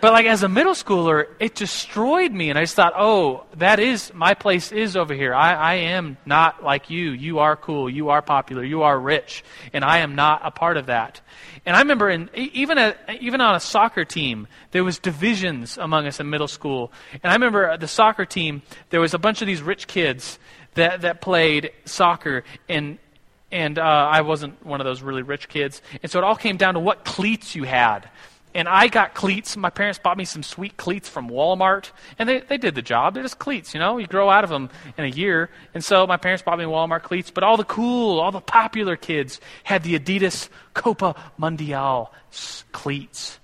But 0.00 0.12
like 0.12 0.26
as 0.26 0.42
a 0.42 0.48
middle 0.48 0.74
schooler, 0.74 1.26
it 1.40 1.54
destroyed 1.54 2.30
me, 2.30 2.50
and 2.50 2.58
I 2.58 2.62
just 2.62 2.74
thought, 2.74 2.92
oh, 2.96 3.44
that 3.56 3.80
is 3.80 4.12
my 4.14 4.34
place 4.34 4.70
is 4.70 4.96
over 4.96 5.14
here. 5.14 5.34
I, 5.34 5.54
I 5.54 5.74
am 5.74 6.18
not 6.26 6.62
like 6.62 6.90
you. 6.90 7.10
You 7.12 7.38
are 7.38 7.56
cool. 7.56 7.88
You 7.88 8.10
are 8.10 8.20
popular. 8.20 8.62
You 8.62 8.82
are 8.82 8.98
rich, 8.98 9.42
and 9.72 9.84
I 9.84 9.98
am 9.98 10.14
not 10.14 10.42
a 10.44 10.50
part 10.50 10.76
of 10.76 10.86
that. 10.86 11.22
And 11.64 11.74
I 11.74 11.80
remember, 11.80 12.10
in, 12.10 12.28
even 12.34 12.76
a, 12.78 12.94
even 13.20 13.40
on 13.40 13.54
a 13.54 13.60
soccer 13.60 14.04
team, 14.04 14.48
there 14.70 14.84
was 14.84 14.98
divisions 14.98 15.78
among 15.78 16.06
us 16.06 16.20
in 16.20 16.28
middle 16.28 16.48
school. 16.48 16.92
And 17.12 17.24
I 17.24 17.32
remember 17.32 17.76
the 17.78 17.88
soccer 17.88 18.26
team, 18.26 18.62
there 18.90 19.00
was 19.00 19.14
a 19.14 19.18
bunch 19.18 19.40
of 19.40 19.46
these 19.46 19.62
rich 19.62 19.86
kids 19.86 20.38
that 20.74 21.00
that 21.00 21.22
played 21.22 21.72
soccer, 21.86 22.44
and 22.68 22.98
and 23.50 23.78
uh, 23.78 23.82
I 23.82 24.20
wasn't 24.20 24.64
one 24.64 24.80
of 24.80 24.84
those 24.84 25.00
really 25.00 25.22
rich 25.22 25.48
kids, 25.48 25.80
and 26.02 26.12
so 26.12 26.18
it 26.18 26.24
all 26.24 26.36
came 26.36 26.58
down 26.58 26.74
to 26.74 26.80
what 26.80 27.04
cleats 27.04 27.54
you 27.54 27.64
had 27.64 28.10
and 28.56 28.68
I 28.68 28.88
got 28.88 29.14
cleats. 29.14 29.54
My 29.56 29.68
parents 29.68 29.98
bought 29.98 30.16
me 30.16 30.24
some 30.24 30.42
sweet 30.42 30.78
cleats 30.78 31.10
from 31.10 31.28
Walmart, 31.28 31.90
and 32.18 32.26
they, 32.26 32.40
they 32.40 32.56
did 32.56 32.74
the 32.74 32.80
job. 32.80 33.12
They're 33.12 33.22
just 33.22 33.38
cleats, 33.38 33.74
you 33.74 33.80
know. 33.80 33.98
You 33.98 34.06
grow 34.06 34.30
out 34.30 34.44
of 34.44 34.50
them 34.50 34.70
in 34.96 35.04
a 35.04 35.08
year. 35.08 35.50
And 35.74 35.84
so 35.84 36.06
my 36.06 36.16
parents 36.16 36.42
bought 36.42 36.58
me 36.58 36.64
Walmart 36.64 37.02
cleats, 37.02 37.30
but 37.30 37.44
all 37.44 37.58
the 37.58 37.64
cool, 37.64 38.18
all 38.18 38.32
the 38.32 38.40
popular 38.40 38.96
kids 38.96 39.40
had 39.62 39.82
the 39.82 39.98
Adidas 39.98 40.48
Copa 40.72 41.14
Mundial 41.38 42.12
cleats. 42.72 43.38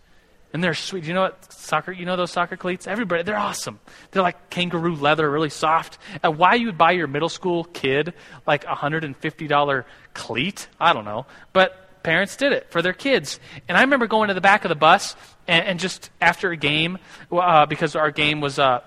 And 0.54 0.64
they're 0.64 0.74
sweet. 0.74 1.04
You 1.04 1.14
know 1.14 1.22
what 1.22 1.52
soccer? 1.52 1.92
You 1.92 2.06
know 2.06 2.16
those 2.16 2.30
soccer 2.30 2.56
cleats? 2.56 2.86
Everybody, 2.86 3.22
they're 3.22 3.38
awesome. 3.38 3.80
They're 4.10 4.22
like 4.22 4.50
kangaroo 4.50 4.96
leather, 4.96 5.30
really 5.30 5.50
soft. 5.50 5.98
And 6.22 6.38
why 6.38 6.54
you 6.54 6.66
would 6.66 6.78
buy 6.78 6.92
your 6.92 7.06
middle 7.06 7.30
school 7.30 7.64
kid 7.64 8.14
like 8.46 8.64
a 8.64 8.74
hundred 8.74 9.04
and 9.04 9.16
fifty 9.16 9.46
dollar 9.46 9.86
cleat? 10.14 10.68
I 10.80 10.92
don't 10.92 11.04
know. 11.04 11.26
But 11.54 11.81
parents 12.02 12.36
did 12.36 12.52
it 12.52 12.70
for 12.70 12.82
their 12.82 12.92
kids. 12.92 13.40
And 13.68 13.76
I 13.76 13.82
remember 13.82 14.06
going 14.06 14.28
to 14.28 14.34
the 14.34 14.40
back 14.40 14.64
of 14.64 14.68
the 14.68 14.74
bus 14.74 15.16
and, 15.46 15.66
and 15.66 15.80
just 15.80 16.10
after 16.20 16.50
a 16.50 16.56
game, 16.56 16.98
uh, 17.30 17.66
because 17.66 17.96
our 17.96 18.10
game 18.10 18.40
was 18.40 18.58
uh, 18.58 18.80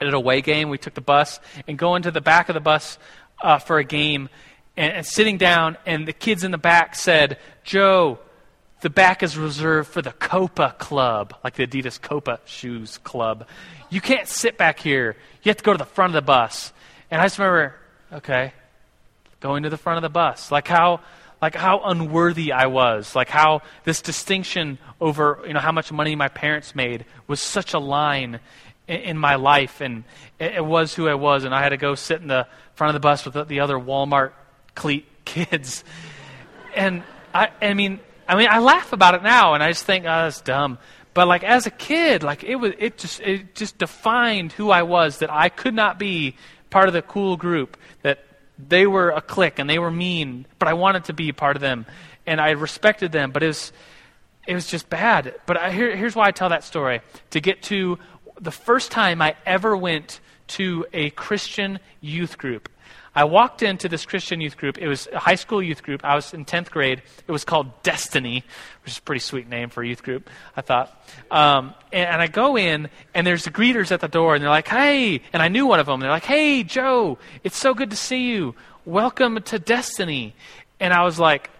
an 0.00 0.14
away 0.14 0.40
game, 0.40 0.68
we 0.68 0.78
took 0.78 0.94
the 0.94 1.00
bus 1.00 1.40
and 1.66 1.78
going 1.78 2.02
to 2.02 2.10
the 2.10 2.20
back 2.20 2.48
of 2.48 2.54
the 2.54 2.60
bus 2.60 2.98
uh, 3.42 3.58
for 3.58 3.78
a 3.78 3.84
game 3.84 4.28
and, 4.78 4.92
and 4.92 5.06
sitting 5.06 5.36
down, 5.36 5.76
and 5.84 6.06
the 6.06 6.12
kids 6.12 6.44
in 6.44 6.52
the 6.52 6.58
back 6.58 6.94
said, 6.94 7.38
Joe, 7.64 8.20
the 8.80 8.90
back 8.90 9.24
is 9.24 9.36
reserved 9.36 9.90
for 9.90 10.00
the 10.00 10.12
Copa 10.12 10.76
Club, 10.78 11.34
like 11.42 11.54
the 11.54 11.66
Adidas 11.66 12.00
Copa 12.00 12.38
Shoes 12.44 12.98
Club. 12.98 13.46
You 13.90 14.00
can't 14.00 14.28
sit 14.28 14.56
back 14.56 14.78
here. 14.78 15.16
You 15.42 15.50
have 15.50 15.56
to 15.56 15.64
go 15.64 15.72
to 15.72 15.78
the 15.78 15.84
front 15.84 16.10
of 16.10 16.14
the 16.14 16.26
bus. 16.26 16.72
And 17.10 17.20
I 17.20 17.24
just 17.24 17.38
remember, 17.38 17.74
okay, 18.12 18.52
going 19.40 19.64
to 19.64 19.70
the 19.70 19.76
front 19.76 19.96
of 19.96 20.02
the 20.02 20.10
bus. 20.10 20.52
Like 20.52 20.68
how 20.68 21.00
like 21.40 21.54
how 21.54 21.80
unworthy 21.84 22.52
I 22.52 22.66
was, 22.66 23.14
like 23.14 23.28
how 23.28 23.62
this 23.84 24.02
distinction 24.02 24.78
over 25.00 25.40
you 25.46 25.52
know 25.52 25.60
how 25.60 25.72
much 25.72 25.92
money 25.92 26.16
my 26.16 26.28
parents 26.28 26.74
made 26.74 27.04
was 27.26 27.40
such 27.40 27.74
a 27.74 27.78
line 27.78 28.40
in, 28.86 28.96
in 29.00 29.18
my 29.18 29.36
life, 29.36 29.80
and 29.80 30.04
it, 30.38 30.56
it, 30.56 30.64
was 30.64 30.94
who 30.94 31.08
I 31.08 31.14
was, 31.14 31.44
and 31.44 31.54
I 31.54 31.62
had 31.62 31.70
to 31.70 31.76
go 31.76 31.94
sit 31.94 32.20
in 32.20 32.28
the 32.28 32.46
front 32.74 32.94
of 32.94 33.00
the 33.00 33.06
bus 33.06 33.24
with 33.24 33.34
the, 33.34 33.44
the 33.44 33.60
other 33.60 33.76
Walmart 33.76 34.32
cleat 34.74 35.06
kids, 35.24 35.84
and 36.74 37.02
I, 37.32 37.50
I 37.62 37.74
mean, 37.74 38.00
I 38.26 38.36
mean, 38.36 38.48
I 38.50 38.58
laugh 38.58 38.92
about 38.92 39.14
it 39.14 39.22
now, 39.22 39.54
and 39.54 39.62
I 39.62 39.68
just 39.68 39.84
think, 39.84 40.04
oh, 40.04 40.08
that's 40.08 40.40
dumb. 40.40 40.78
But 41.14 41.26
like 41.26 41.42
as 41.44 41.66
a 41.66 41.70
kid, 41.70 42.22
like 42.22 42.44
it 42.44 42.56
was, 42.56 42.72
it 42.78 42.98
just, 42.98 43.20
it 43.20 43.54
just 43.54 43.78
defined 43.78 44.52
who 44.52 44.70
I 44.70 44.82
was. 44.82 45.18
That 45.18 45.32
I 45.32 45.48
could 45.48 45.74
not 45.74 45.98
be 45.98 46.36
part 46.70 46.88
of 46.88 46.94
the 46.94 47.02
cool 47.02 47.36
group. 47.36 47.76
That 48.02 48.24
they 48.58 48.86
were 48.86 49.10
a 49.10 49.20
clique 49.20 49.58
and 49.58 49.70
they 49.70 49.78
were 49.78 49.90
mean, 49.90 50.46
but 50.58 50.68
I 50.68 50.74
wanted 50.74 51.04
to 51.04 51.12
be 51.12 51.32
part 51.32 51.56
of 51.56 51.62
them 51.62 51.86
and 52.26 52.40
I 52.40 52.50
respected 52.50 53.12
them, 53.12 53.30
but 53.30 53.42
it 53.42 53.48
was 53.48 53.72
it 54.46 54.54
was 54.54 54.66
just 54.66 54.88
bad. 54.88 55.34
But 55.44 55.58
I, 55.58 55.70
here, 55.70 55.94
here's 55.94 56.16
why 56.16 56.26
I 56.26 56.30
tell 56.30 56.48
that 56.48 56.64
story 56.64 57.02
to 57.30 57.40
get 57.40 57.62
to 57.64 57.98
the 58.40 58.50
first 58.50 58.90
time 58.90 59.20
I 59.20 59.36
ever 59.44 59.76
went 59.76 60.20
to 60.48 60.86
a 60.94 61.10
Christian 61.10 61.78
youth 62.00 62.38
group. 62.38 62.70
I 63.18 63.24
walked 63.24 63.64
into 63.64 63.88
this 63.88 64.06
Christian 64.06 64.40
youth 64.40 64.56
group. 64.56 64.78
It 64.78 64.86
was 64.86 65.08
a 65.12 65.18
high 65.18 65.34
school 65.34 65.60
youth 65.60 65.82
group. 65.82 66.04
I 66.04 66.14
was 66.14 66.32
in 66.32 66.44
10th 66.44 66.70
grade. 66.70 67.02
It 67.26 67.32
was 67.32 67.44
called 67.44 67.82
Destiny, 67.82 68.44
which 68.84 68.92
is 68.92 68.98
a 68.98 69.02
pretty 69.02 69.18
sweet 69.18 69.48
name 69.48 69.70
for 69.70 69.82
a 69.82 69.88
youth 69.88 70.04
group, 70.04 70.30
I 70.56 70.60
thought. 70.60 71.04
Um, 71.28 71.74
and, 71.92 72.08
and, 72.08 72.22
I 72.22 72.28
go 72.28 72.56
in, 72.56 72.88
and 73.14 73.26
there's 73.26 73.42
the 73.42 73.50
greeters 73.50 73.90
at 73.90 73.98
the 73.98 74.06
door, 74.06 74.36
and 74.36 74.42
they're 74.42 74.48
like, 74.48 74.68
hey, 74.68 75.20
and 75.32 75.42
I 75.42 75.48
knew 75.48 75.66
one 75.66 75.80
of 75.80 75.86
them. 75.86 75.98
They're 75.98 76.12
like, 76.12 76.26
hey, 76.26 76.62
Joe, 76.62 77.18
it's 77.42 77.56
so 77.56 77.74
good 77.74 77.90
to 77.90 77.96
see 77.96 78.30
you. 78.30 78.54
Welcome 78.84 79.42
to 79.42 79.58
Destiny. 79.58 80.36
And 80.78 80.94
I 80.94 81.02
was 81.02 81.18
like, 81.18 81.50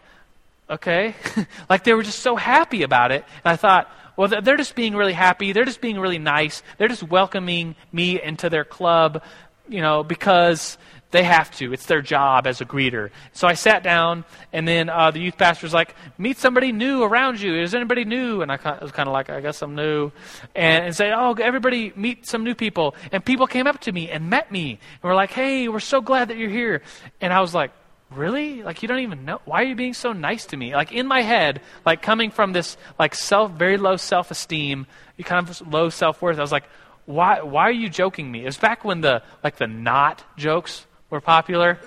okay. 0.71 1.17
like 1.69 1.83
they 1.83 1.93
were 1.93 2.05
just 2.05 2.21
so 2.21 2.37
happy 2.37 2.85
about 2.85 3.11
it. 3.11 3.25
And 3.45 3.53
I 3.53 3.57
thought, 3.57 3.91
well, 4.17 4.29
they're 4.29 4.57
just 4.57 4.77
being 4.77 4.95
really 4.95 5.13
happy. 5.13 5.53
They're 5.53 5.65
just 5.65 5.81
being 5.81 5.99
really 5.99 6.19
nice. 6.21 6.63
They're 6.77 6.87
just 6.87 7.03
welcoming 7.03 7.75
me 7.91 8.23
into 8.23 8.49
their 8.49 8.65
club, 8.65 9.25
you 9.69 9.81
know, 9.81 10.05
because 10.05 10.79
they 11.11 11.23
have 11.23 11.51
to. 11.57 11.73
It's 11.73 11.87
their 11.87 12.03
job 12.03 12.47
as 12.47 12.61
a 12.61 12.67
greeter. 12.67 13.11
So 13.33 13.49
I 13.49 13.55
sat 13.55 13.83
down, 13.83 14.25
and 14.53 14.69
then 14.69 14.91
uh, 14.91 15.11
the 15.11 15.21
youth 15.21 15.39
pastor 15.39 15.65
was 15.65 15.73
like, 15.73 15.95
"Meet 16.19 16.39
somebody 16.39 16.71
new 16.71 17.03
around 17.03 17.41
you. 17.41 17.55
Is 17.55 17.75
anybody 17.75 18.05
new?" 18.05 18.43
And 18.43 18.53
I 18.53 18.59
was 18.83 18.93
kind 18.93 19.09
of 19.09 19.13
like, 19.13 19.31
"I 19.31 19.41
guess 19.41 19.63
I'm 19.63 19.75
new," 19.75 20.13
and, 20.55 20.85
and 20.85 20.95
say, 20.95 21.13
"Oh, 21.13 21.33
everybody 21.35 21.93
meet 21.97 22.27
some 22.27 22.45
new 22.45 22.55
people." 22.55 22.95
And 23.11 23.25
people 23.25 23.47
came 23.47 23.67
up 23.67 23.81
to 23.81 23.93
me 23.93 24.11
and 24.11 24.29
met 24.29 24.53
me, 24.53 24.79
and 25.03 25.03
were 25.03 25.15
like, 25.15 25.31
"Hey, 25.31 25.69
we're 25.69 25.81
so 25.81 26.01
glad 26.01 26.29
that 26.29 26.37
you're 26.37 26.51
here." 26.51 26.83
And 27.21 27.33
I 27.33 27.41
was 27.41 27.55
like, 27.55 27.71
really 28.11 28.63
like 28.63 28.81
you 28.81 28.89
don't 28.89 29.01
even 29.01 29.27
know 29.27 29.39
why 29.45 29.61
are 29.61 29.67
you 29.67 29.75
being 29.75 29.93
so 29.93 30.15
nice 30.15 30.47
to 30.47 30.57
me 30.57 30.75
like 30.75 30.93
in 30.93 31.07
my 31.07 31.21
head 31.21 31.61
like 31.85 32.01
coming 32.01 32.31
from 32.31 32.55
this 32.55 32.79
like 32.99 33.15
self 33.15 33.51
very 33.53 33.77
low 33.77 33.97
self-esteem 33.97 34.87
kind 35.25 35.47
of 35.47 35.73
low 35.73 35.91
self-worth 35.91 36.39
i 36.39 36.41
was 36.41 36.51
like 36.51 36.65
why 37.05 37.43
why 37.43 37.65
are 37.65 37.71
you 37.71 37.91
joking 37.91 38.33
me 38.33 38.43
it 38.43 38.47
was 38.47 38.57
back 38.57 38.83
when 38.83 39.03
the 39.03 39.23
like 39.45 39.57
the 39.57 39.67
not 39.67 40.25
jokes 40.39 40.87
were 41.11 41.21
popular 41.21 41.79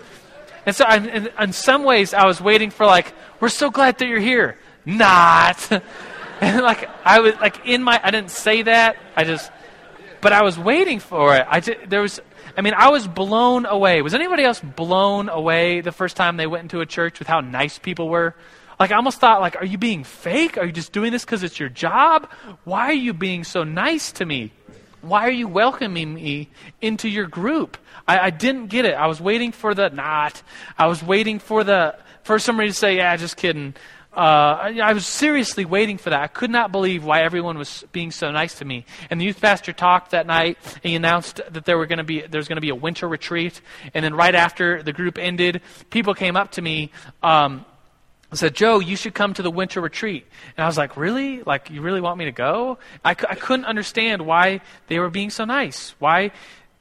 and 0.65 0.75
so 0.75 0.85
I, 0.85 0.97
in, 0.97 1.29
in 1.39 1.53
some 1.53 1.83
ways 1.83 2.13
i 2.13 2.25
was 2.25 2.41
waiting 2.41 2.69
for 2.69 2.85
like 2.85 3.13
we're 3.39 3.49
so 3.49 3.69
glad 3.69 3.97
that 3.99 4.07
you're 4.07 4.19
here 4.19 4.57
not 4.85 5.71
and 6.41 6.61
like 6.61 6.89
i 7.05 7.19
was 7.19 7.35
like 7.35 7.65
in 7.65 7.83
my 7.83 7.99
i 8.03 8.11
didn't 8.11 8.31
say 8.31 8.63
that 8.63 8.97
i 9.15 9.23
just 9.23 9.51
but 10.21 10.33
i 10.33 10.43
was 10.43 10.57
waiting 10.57 10.99
for 10.99 11.35
it 11.35 11.45
i 11.49 11.59
just, 11.59 11.89
there 11.89 12.01
was 12.01 12.19
I 12.57 12.61
mean, 12.61 12.73
I 12.75 12.89
was 12.89 13.07
blown 13.07 13.65
away. 13.65 14.01
Was 14.01 14.13
anybody 14.13 14.43
else 14.43 14.59
blown 14.59 15.29
away 15.29 15.81
the 15.81 15.91
first 15.91 16.17
time 16.17 16.37
they 16.37 16.47
went 16.47 16.63
into 16.63 16.81
a 16.81 16.85
church 16.85 17.19
with 17.19 17.27
how 17.27 17.41
nice 17.41 17.79
people 17.79 18.09
were? 18.09 18.35
Like, 18.79 18.91
I 18.91 18.95
almost 18.95 19.19
thought, 19.19 19.41
like, 19.41 19.55
are 19.57 19.65
you 19.65 19.77
being 19.77 20.03
fake? 20.03 20.57
Are 20.57 20.65
you 20.65 20.71
just 20.71 20.91
doing 20.91 21.11
this 21.11 21.23
because 21.23 21.43
it's 21.43 21.59
your 21.59 21.69
job? 21.69 22.29
Why 22.63 22.87
are 22.87 22.93
you 22.93 23.13
being 23.13 23.43
so 23.43 23.63
nice 23.63 24.11
to 24.13 24.25
me? 24.25 24.51
Why 25.01 25.27
are 25.27 25.31
you 25.31 25.47
welcoming 25.47 26.13
me 26.13 26.49
into 26.81 27.09
your 27.09 27.27
group? 27.27 27.77
I, 28.07 28.19
I 28.19 28.29
didn't 28.29 28.67
get 28.67 28.85
it. 28.85 28.93
I 28.93 29.07
was 29.07 29.19
waiting 29.19 29.51
for 29.51 29.73
the 29.73 29.89
not. 29.89 30.41
I 30.77 30.87
was 30.87 31.03
waiting 31.03 31.39
for 31.39 31.63
the 31.63 31.97
for 32.23 32.39
somebody 32.39 32.69
to 32.69 32.73
say, 32.73 32.97
"Yeah, 32.97 33.15
just 33.15 33.37
kidding." 33.37 33.75
uh, 34.13 34.19
I, 34.61 34.79
I, 34.83 34.93
was 34.93 35.07
seriously 35.07 35.63
waiting 35.63 35.97
for 35.97 36.09
that. 36.09 36.21
I 36.21 36.27
could 36.27 36.49
not 36.49 36.73
believe 36.73 37.05
why 37.05 37.21
everyone 37.21 37.57
was 37.57 37.85
being 37.93 38.11
so 38.11 38.29
nice 38.29 38.55
to 38.55 38.65
me. 38.65 38.85
And 39.09 39.21
the 39.21 39.25
youth 39.25 39.39
pastor 39.39 39.71
talked 39.71 40.11
that 40.11 40.27
night. 40.27 40.57
And 40.83 40.83
he 40.83 40.95
announced 40.95 41.39
that 41.49 41.63
there 41.63 41.77
were 41.77 41.85
going 41.85 41.99
to 41.99 42.03
be 42.03 42.21
there's 42.21 42.49
going 42.49 42.57
to 42.57 42.61
be 42.61 42.69
a 42.69 42.75
winter 42.75 43.07
retreat. 43.07 43.61
And 43.93 44.03
then 44.03 44.13
right 44.13 44.35
after 44.35 44.83
the 44.83 44.91
group 44.91 45.17
ended, 45.17 45.61
people 45.91 46.13
came 46.13 46.35
up 46.35 46.51
to 46.51 46.61
me. 46.61 46.91
Um, 47.23 47.65
and 48.31 48.39
said, 48.39 48.55
Joe, 48.55 48.79
you 48.79 48.95
should 48.95 49.13
come 49.13 49.33
to 49.33 49.43
the 49.43 49.51
winter 49.51 49.81
retreat. 49.81 50.25
And 50.57 50.63
I 50.63 50.67
was 50.67 50.77
like, 50.77 50.95
really? 50.95 51.43
Like, 51.43 51.69
you 51.69 51.81
really 51.81 52.01
want 52.01 52.17
me 52.17 52.25
to 52.25 52.31
go? 52.31 52.79
I, 53.03 53.11
I 53.11 53.35
couldn't 53.35 53.65
understand 53.65 54.25
why 54.25 54.61
they 54.87 54.99
were 54.99 55.09
being 55.09 55.29
so 55.29 55.43
nice, 55.43 55.93
why 55.99 56.31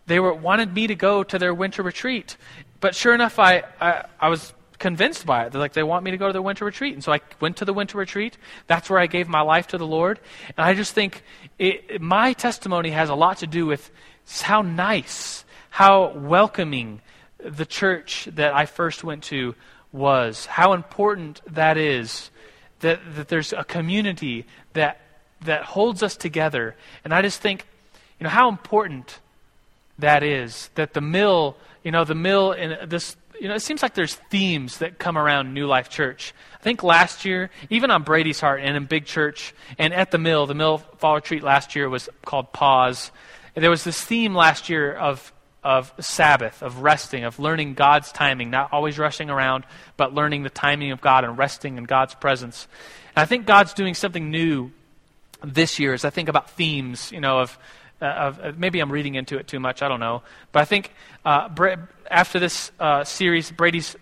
they 0.07 0.20
were 0.20 0.32
wanted 0.32 0.72
me 0.72 0.86
to 0.86 0.94
go 0.94 1.24
to 1.24 1.38
their 1.38 1.53
winter 1.53 1.82
retreat. 1.82 2.36
But 2.80 2.94
sure 2.94 3.14
enough, 3.14 3.38
I, 3.38 3.64
I, 3.80 4.05
I 4.20 4.28
was 4.28 4.55
convinced 4.78 5.26
by 5.26 5.44
it. 5.44 5.53
They're 5.53 5.61
like, 5.61 5.72
they 5.72 5.82
want 5.82 6.05
me 6.05 6.12
to 6.12 6.16
go 6.16 6.28
to 6.28 6.32
their 6.32 6.40
winter 6.40 6.64
retreat. 6.64 6.94
And 6.94 7.03
so 7.03 7.12
I 7.12 7.20
went 7.40 7.59
to 7.59 7.64
the 7.64 7.74
winter 7.74 7.98
retreat. 7.98 8.38
That's 8.68 8.88
where 8.88 9.01
I 9.01 9.07
gave 9.07 9.28
my 9.28 9.42
life 9.42 9.66
to 9.68 9.78
the 9.78 9.86
Lord. 9.86 10.20
And 10.57 10.64
I 10.64 10.74
just 10.74 10.94
think 10.94 11.22
it, 11.59 12.01
my 12.01 12.32
testimony 12.32 12.90
has 12.90 13.09
a 13.09 13.14
lot 13.14 13.38
to 13.38 13.48
do 13.48 13.66
with 13.66 13.90
how 14.40 14.62
nice, 14.62 15.44
how 15.68 16.12
welcoming 16.12 17.01
the 17.38 17.66
church 17.66 18.28
that 18.34 18.55
I 18.55 18.66
first 18.66 19.03
went 19.03 19.24
to 19.24 19.55
was, 19.93 20.47
how 20.47 20.72
important 20.72 21.41
that 21.47 21.76
is, 21.76 22.30
that, 22.80 23.01
that 23.16 23.28
there's 23.28 23.53
a 23.53 23.64
community 23.64 24.47
that, 24.72 25.01
that 25.43 25.62
holds 25.62 26.03
us 26.03 26.16
together. 26.16 26.74
And 27.05 27.12
I 27.12 27.22
just 27.22 27.41
think, 27.41 27.66
you 28.18 28.24
know, 28.24 28.30
how 28.30 28.49
important 28.49 29.18
that 29.99 30.22
is, 30.22 30.70
that 30.74 30.95
the 30.95 31.01
mill, 31.01 31.57
you 31.82 31.91
know, 31.91 32.05
the 32.05 32.14
mill 32.14 32.53
in 32.53 32.88
this 32.88 33.16
you 33.41 33.49
know, 33.49 33.55
it 33.55 33.62
seems 33.62 33.82
like 33.82 33.95
there's 33.95 34.16
themes 34.30 34.78
that 34.78 34.99
come 34.99 35.16
around 35.16 35.55
New 35.55 35.66
Life 35.66 35.88
Church. 35.88 36.34
I 36.61 36.62
think 36.62 36.82
last 36.82 37.24
year, 37.24 37.49
even 37.70 37.91
on 37.91 38.03
Brady's 38.03 38.38
Heart 38.38 38.61
and 38.62 38.76
in 38.76 38.84
Big 38.84 39.07
Church 39.07 39.55
and 39.78 39.95
at 39.95 40.11
the 40.11 40.18
Mill, 40.18 40.45
the 40.45 40.55
Mill 40.55 40.78
Fall 40.99 41.14
Retreat 41.14 41.43
last 41.43 41.74
year 41.74 41.88
was 41.88 42.11
called 42.26 42.53
Pause. 42.53 43.11
And 43.57 43.62
there 43.62 43.70
was 43.70 43.82
this 43.82 43.99
theme 43.99 44.34
last 44.34 44.68
year 44.68 44.93
of 44.93 45.32
of 45.62 45.92
Sabbath, 46.00 46.62
of 46.62 46.78
resting, 46.78 47.24
of 47.24 47.38
learning 47.38 47.74
God's 47.74 48.12
timing, 48.12 48.50
not 48.50 48.72
always 48.72 48.98
rushing 48.98 49.30
around, 49.30 49.64
but 49.96 50.14
learning 50.14 50.42
the 50.42 50.50
timing 50.50 50.90
of 50.90 51.00
God 51.00 51.24
and 51.24 51.36
resting 51.36 51.76
in 51.76 51.84
God's 51.84 52.14
presence. 52.14 52.66
And 53.14 53.22
I 53.22 53.26
think 53.26 53.46
God's 53.46 53.74
doing 53.74 53.94
something 53.94 54.30
new 54.30 54.70
this 55.42 55.78
year 55.78 55.92
as 55.92 56.04
I 56.04 56.11
think 56.11 56.28
about 56.28 56.50
themes, 56.50 57.12
you 57.12 57.20
know, 57.20 57.40
of 57.40 57.58
uh, 58.03 58.32
of, 58.42 58.59
maybe 58.59 58.80
I'm 58.80 58.90
reading 58.90 59.14
into 59.14 59.38
it 59.38 59.46
too 59.46 59.61
much. 59.61 59.82
I 59.82 59.88
don't 59.88 60.01
know. 60.01 60.22
But 60.53 60.61
I 60.61 60.64
think 60.64 60.92
uh, 61.24 61.48
after 62.11 62.38
this 62.38 62.72
uh, 62.80 63.05
series, 63.05 63.51
Brady's 63.51 63.94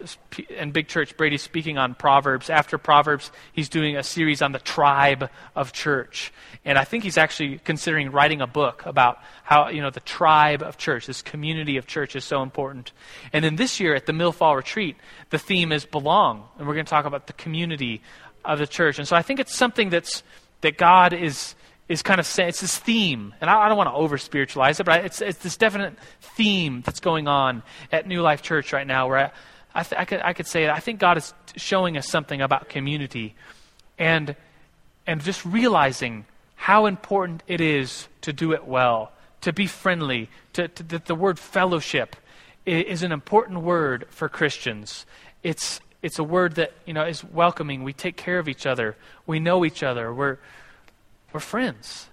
and 0.56 0.72
Big 0.72 0.88
Church, 0.88 1.16
Brady's 1.16 1.42
speaking 1.42 1.78
on 1.78 1.94
Proverbs. 1.94 2.48
After 2.48 2.78
Proverbs, 2.78 3.32
he's 3.52 3.68
doing 3.68 3.96
a 3.96 4.02
series 4.02 4.40
on 4.40 4.52
the 4.52 4.58
tribe 4.58 5.30
of 5.56 5.72
church, 5.72 6.32
and 6.64 6.78
I 6.78 6.84
think 6.84 7.04
he's 7.04 7.18
actually 7.18 7.58
considering 7.58 8.10
writing 8.10 8.40
a 8.40 8.46
book 8.46 8.86
about 8.86 9.18
how 9.42 9.68
you 9.68 9.82
know 9.82 9.90
the 9.90 10.00
tribe 10.00 10.62
of 10.62 10.78
church, 10.78 11.06
this 11.06 11.22
community 11.22 11.76
of 11.76 11.86
church, 11.86 12.14
is 12.14 12.24
so 12.24 12.42
important. 12.42 12.92
And 13.32 13.44
then 13.44 13.56
this 13.56 13.80
year 13.80 13.94
at 13.94 14.06
the 14.06 14.12
Mill 14.12 14.32
Fall 14.32 14.56
Retreat, 14.56 14.96
the 15.30 15.38
theme 15.38 15.72
is 15.72 15.84
belong, 15.84 16.44
and 16.58 16.66
we're 16.66 16.74
going 16.74 16.86
to 16.86 16.90
talk 16.90 17.04
about 17.04 17.26
the 17.26 17.32
community 17.32 18.00
of 18.44 18.58
the 18.58 18.66
church. 18.66 18.98
And 18.98 19.06
so 19.06 19.16
I 19.16 19.22
think 19.22 19.40
it's 19.40 19.54
something 19.54 19.90
that's 19.90 20.22
that 20.60 20.76
God 20.76 21.12
is 21.12 21.54
is 21.88 22.02
kind 22.02 22.20
of 22.20 22.26
saying 22.26 22.50
it's 22.50 22.60
this 22.60 22.76
theme, 22.76 23.34
and 23.40 23.48
I, 23.48 23.62
I 23.62 23.68
don't 23.68 23.78
want 23.78 23.88
to 23.88 23.94
over 23.94 24.18
spiritualize 24.18 24.78
it, 24.78 24.84
but 24.84 25.04
it's, 25.04 25.20
it's 25.20 25.38
this 25.38 25.56
definite 25.56 25.94
theme 26.20 26.82
that's 26.84 27.00
going 27.00 27.26
on 27.26 27.62
at 27.90 28.06
New 28.06 28.20
Life 28.20 28.42
Church 28.42 28.72
right 28.72 28.86
now 28.86 29.08
where 29.08 29.18
I, 29.18 29.30
I, 29.74 29.82
th- 29.82 30.00
I, 30.00 30.04
could, 30.04 30.20
I 30.22 30.32
could 30.34 30.46
say 30.46 30.68
I 30.68 30.80
think 30.80 31.00
God 31.00 31.16
is 31.16 31.32
showing 31.56 31.96
us 31.96 32.06
something 32.08 32.42
about 32.42 32.68
community 32.68 33.34
and, 33.98 34.36
and 35.06 35.22
just 35.22 35.44
realizing 35.44 36.26
how 36.56 36.86
important 36.86 37.42
it 37.46 37.60
is 37.60 38.08
to 38.22 38.32
do 38.32 38.52
it 38.52 38.66
well, 38.66 39.12
to 39.40 39.52
be 39.52 39.66
friendly, 39.66 40.28
to, 40.52 40.68
to, 40.68 40.82
that 40.82 41.06
the 41.06 41.14
word 41.14 41.38
fellowship 41.38 42.16
is 42.66 43.02
an 43.02 43.12
important 43.12 43.60
word 43.60 44.06
for 44.10 44.28
Christians. 44.28 45.06
It's, 45.42 45.80
it's 46.02 46.18
a 46.18 46.24
word 46.24 46.56
that 46.56 46.72
you 46.84 46.92
know, 46.92 47.06
is 47.06 47.24
welcoming. 47.24 47.82
We 47.82 47.94
take 47.94 48.16
care 48.16 48.38
of 48.38 48.48
each 48.48 48.66
other, 48.66 48.96
we 49.26 49.40
know 49.40 49.64
each 49.64 49.82
other, 49.82 50.12
we're 50.12 50.38
we're 51.32 51.40
friends. 51.40 52.08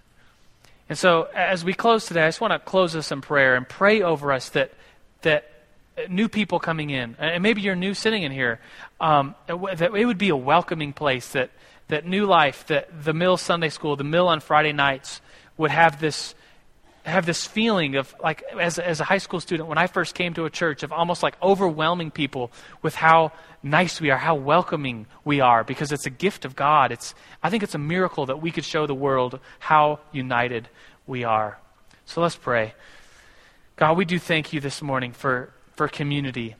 And 0.87 0.97
so, 0.97 1.27
as 1.35 1.63
we 1.65 1.73
close 1.73 2.05
today, 2.05 2.23
I 2.23 2.27
just 2.27 2.41
want 2.41 2.53
to 2.53 2.59
close 2.59 2.95
us 2.95 3.11
in 3.11 3.21
prayer 3.21 3.55
and 3.55 3.67
pray 3.67 4.01
over 4.01 4.31
us 4.31 4.49
that, 4.49 4.71
that 5.21 5.49
new 6.09 6.29
people 6.29 6.59
coming 6.59 6.89
in, 6.89 7.15
and 7.17 7.41
maybe 7.41 7.61
you're 7.61 7.75
new 7.75 7.93
sitting 7.93 8.23
in 8.23 8.31
here, 8.31 8.59
um, 8.99 9.35
that 9.47 9.95
it 9.95 10.05
would 10.05 10.17
be 10.17 10.29
a 10.29 10.35
welcoming 10.35 10.93
place, 10.93 11.29
that, 11.29 11.49
that 11.87 12.05
New 12.05 12.25
Life, 12.25 12.67
that 12.67 13.03
the 13.03 13.13
Mill 13.13 13.37
Sunday 13.37 13.69
School, 13.69 13.95
the 13.95 14.03
Mill 14.03 14.27
on 14.27 14.39
Friday 14.39 14.73
nights 14.73 15.21
would 15.57 15.71
have 15.71 15.99
this 15.99 16.35
have 17.05 17.25
this 17.25 17.45
feeling 17.45 17.95
of 17.95 18.15
like 18.21 18.43
as, 18.59 18.79
as 18.79 18.99
a 18.99 19.03
high 19.03 19.19
school 19.19 19.39
student 19.39 19.69
when 19.69 19.77
i 19.77 19.87
first 19.87 20.15
came 20.15 20.33
to 20.33 20.45
a 20.45 20.49
church 20.49 20.81
of 20.83 20.91
almost 20.91 21.21
like 21.21 21.35
overwhelming 21.41 22.09
people 22.09 22.51
with 22.81 22.95
how 22.95 23.31
nice 23.61 24.01
we 24.01 24.09
are 24.09 24.17
how 24.17 24.35
welcoming 24.35 25.05
we 25.23 25.39
are 25.39 25.63
because 25.63 25.91
it's 25.91 26.05
a 26.05 26.09
gift 26.09 26.45
of 26.45 26.55
god. 26.55 26.91
It's 26.91 27.13
i 27.43 27.49
think 27.49 27.63
it's 27.63 27.75
a 27.75 27.79
miracle 27.79 28.25
that 28.25 28.41
we 28.41 28.51
could 28.51 28.65
show 28.65 28.87
the 28.87 28.95
world 28.95 29.39
how 29.59 29.99
united 30.11 30.67
we 31.07 31.23
are. 31.23 31.59
So 32.05 32.21
let's 32.21 32.35
pray. 32.35 32.73
God 33.75 33.97
we 33.97 34.05
do 34.05 34.17
thank 34.17 34.53
you 34.53 34.59
this 34.59 34.81
morning 34.81 35.11
for 35.11 35.51
for 35.75 35.87
community. 35.87 36.55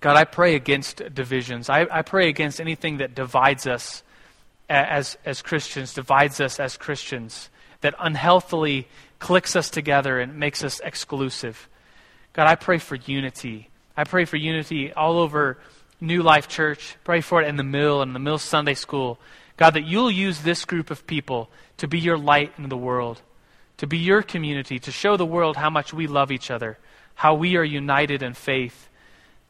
God 0.00 0.16
i 0.16 0.24
pray 0.24 0.54
against 0.54 1.02
divisions. 1.14 1.68
I, 1.68 1.86
I 1.90 2.02
pray 2.02 2.28
against 2.28 2.60
anything 2.60 2.98
that 2.98 3.14
divides 3.14 3.66
us 3.66 4.02
as 4.68 5.16
as 5.24 5.42
christians 5.42 5.94
divides 5.94 6.40
us 6.40 6.60
as 6.60 6.76
christians 6.76 7.48
that 7.80 7.94
unhealthily 7.98 8.86
clicks 9.18 9.56
us 9.56 9.70
together 9.70 10.20
and 10.20 10.38
makes 10.38 10.62
us 10.62 10.80
exclusive. 10.80 11.68
God, 12.32 12.46
I 12.46 12.54
pray 12.54 12.78
for 12.78 12.94
unity. 12.94 13.68
I 13.96 14.04
pray 14.04 14.24
for 14.24 14.36
unity 14.36 14.92
all 14.92 15.18
over 15.18 15.58
New 16.00 16.22
Life 16.22 16.48
Church. 16.48 16.96
Pray 17.04 17.20
for 17.20 17.42
it 17.42 17.48
in 17.48 17.56
the 17.56 17.64
Mill 17.64 18.02
and 18.02 18.14
the 18.14 18.20
Mill 18.20 18.38
Sunday 18.38 18.74
School. 18.74 19.18
God, 19.56 19.74
that 19.74 19.86
you'll 19.86 20.10
use 20.10 20.42
this 20.42 20.64
group 20.64 20.90
of 20.90 21.06
people 21.06 21.50
to 21.78 21.88
be 21.88 21.98
your 21.98 22.16
light 22.16 22.52
in 22.58 22.68
the 22.68 22.76
world, 22.76 23.20
to 23.78 23.86
be 23.86 23.98
your 23.98 24.22
community, 24.22 24.78
to 24.78 24.92
show 24.92 25.16
the 25.16 25.26
world 25.26 25.56
how 25.56 25.70
much 25.70 25.92
we 25.92 26.06
love 26.06 26.30
each 26.30 26.50
other, 26.50 26.78
how 27.16 27.34
we 27.34 27.56
are 27.56 27.64
united 27.64 28.22
in 28.22 28.34
faith, 28.34 28.88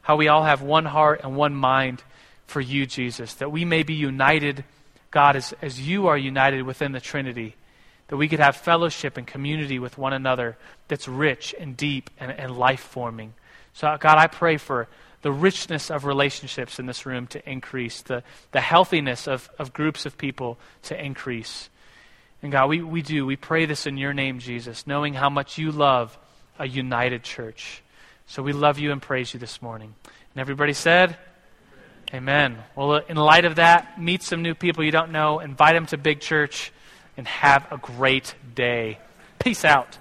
how 0.01 0.15
we 0.15 0.27
all 0.27 0.43
have 0.43 0.63
one 0.63 0.85
heart 0.85 1.21
and 1.23 1.35
one 1.35 1.53
mind 1.53 2.01
for 2.47 2.59
you, 2.59 2.87
Jesus, 2.87 3.35
that 3.35 3.51
we 3.51 3.65
may 3.65 3.83
be 3.83 3.93
united, 3.93 4.63
God, 5.11 5.35
as, 5.35 5.53
as 5.61 5.79
you 5.79 6.07
are 6.07 6.17
united 6.17 6.63
within 6.63 6.91
the 6.91 6.99
Trinity 6.99 7.55
that 8.09 8.17
we 8.17 8.27
could 8.27 8.39
have 8.39 8.55
fellowship 8.55 9.17
and 9.17 9.25
community 9.25 9.79
with 9.79 9.97
one 9.97 10.13
another 10.13 10.57
that's 10.87 11.07
rich 11.07 11.55
and 11.57 11.77
deep 11.77 12.09
and, 12.19 12.31
and 12.31 12.57
life 12.57 12.81
forming. 12.81 13.33
So, 13.73 13.95
God, 13.99 14.17
I 14.17 14.27
pray 14.27 14.57
for 14.57 14.87
the 15.21 15.31
richness 15.31 15.91
of 15.91 16.05
relationships 16.05 16.79
in 16.79 16.85
this 16.85 17.05
room 17.05 17.27
to 17.27 17.49
increase, 17.49 18.01
the, 18.01 18.23
the 18.51 18.61
healthiness 18.61 19.27
of, 19.27 19.49
of 19.59 19.73
groups 19.73 20.05
of 20.05 20.17
people 20.17 20.57
to 20.83 21.03
increase. 21.03 21.69
And 22.41 22.51
God, 22.51 22.69
we, 22.69 22.81
we 22.81 23.01
do. 23.01 23.25
We 23.25 23.35
pray 23.35 23.65
this 23.65 23.85
in 23.85 23.97
your 23.97 24.13
name, 24.13 24.39
Jesus, 24.39 24.87
knowing 24.87 25.13
how 25.13 25.29
much 25.29 25.57
you 25.57 25.71
love 25.71 26.17
a 26.57 26.67
united 26.67 27.23
church. 27.23 27.83
So 28.27 28.41
we 28.41 28.53
love 28.53 28.79
you 28.79 28.91
and 28.91 29.01
praise 29.01 29.33
you 29.33 29.39
this 29.39 29.61
morning. 29.61 29.93
And 30.05 30.41
everybody 30.41 30.73
said, 30.73 31.17
Amen. 32.11 32.57
Well, 32.75 32.95
in 32.95 33.17
light 33.17 33.45
of 33.45 33.57
that, 33.57 34.01
meet 34.01 34.23
some 34.23 34.41
new 34.41 34.55
people 34.55 34.83
you 34.83 34.91
don't 34.91 35.11
know, 35.11 35.39
invite 35.39 35.75
them 35.75 35.85
to 35.87 35.97
Big 35.97 36.21
Church, 36.21 36.71
and 37.19 37.27
have 37.27 37.69
a 37.69 37.77
great 37.77 38.33
day. 38.55 38.97
Peace 39.39 39.65
out. 39.65 39.97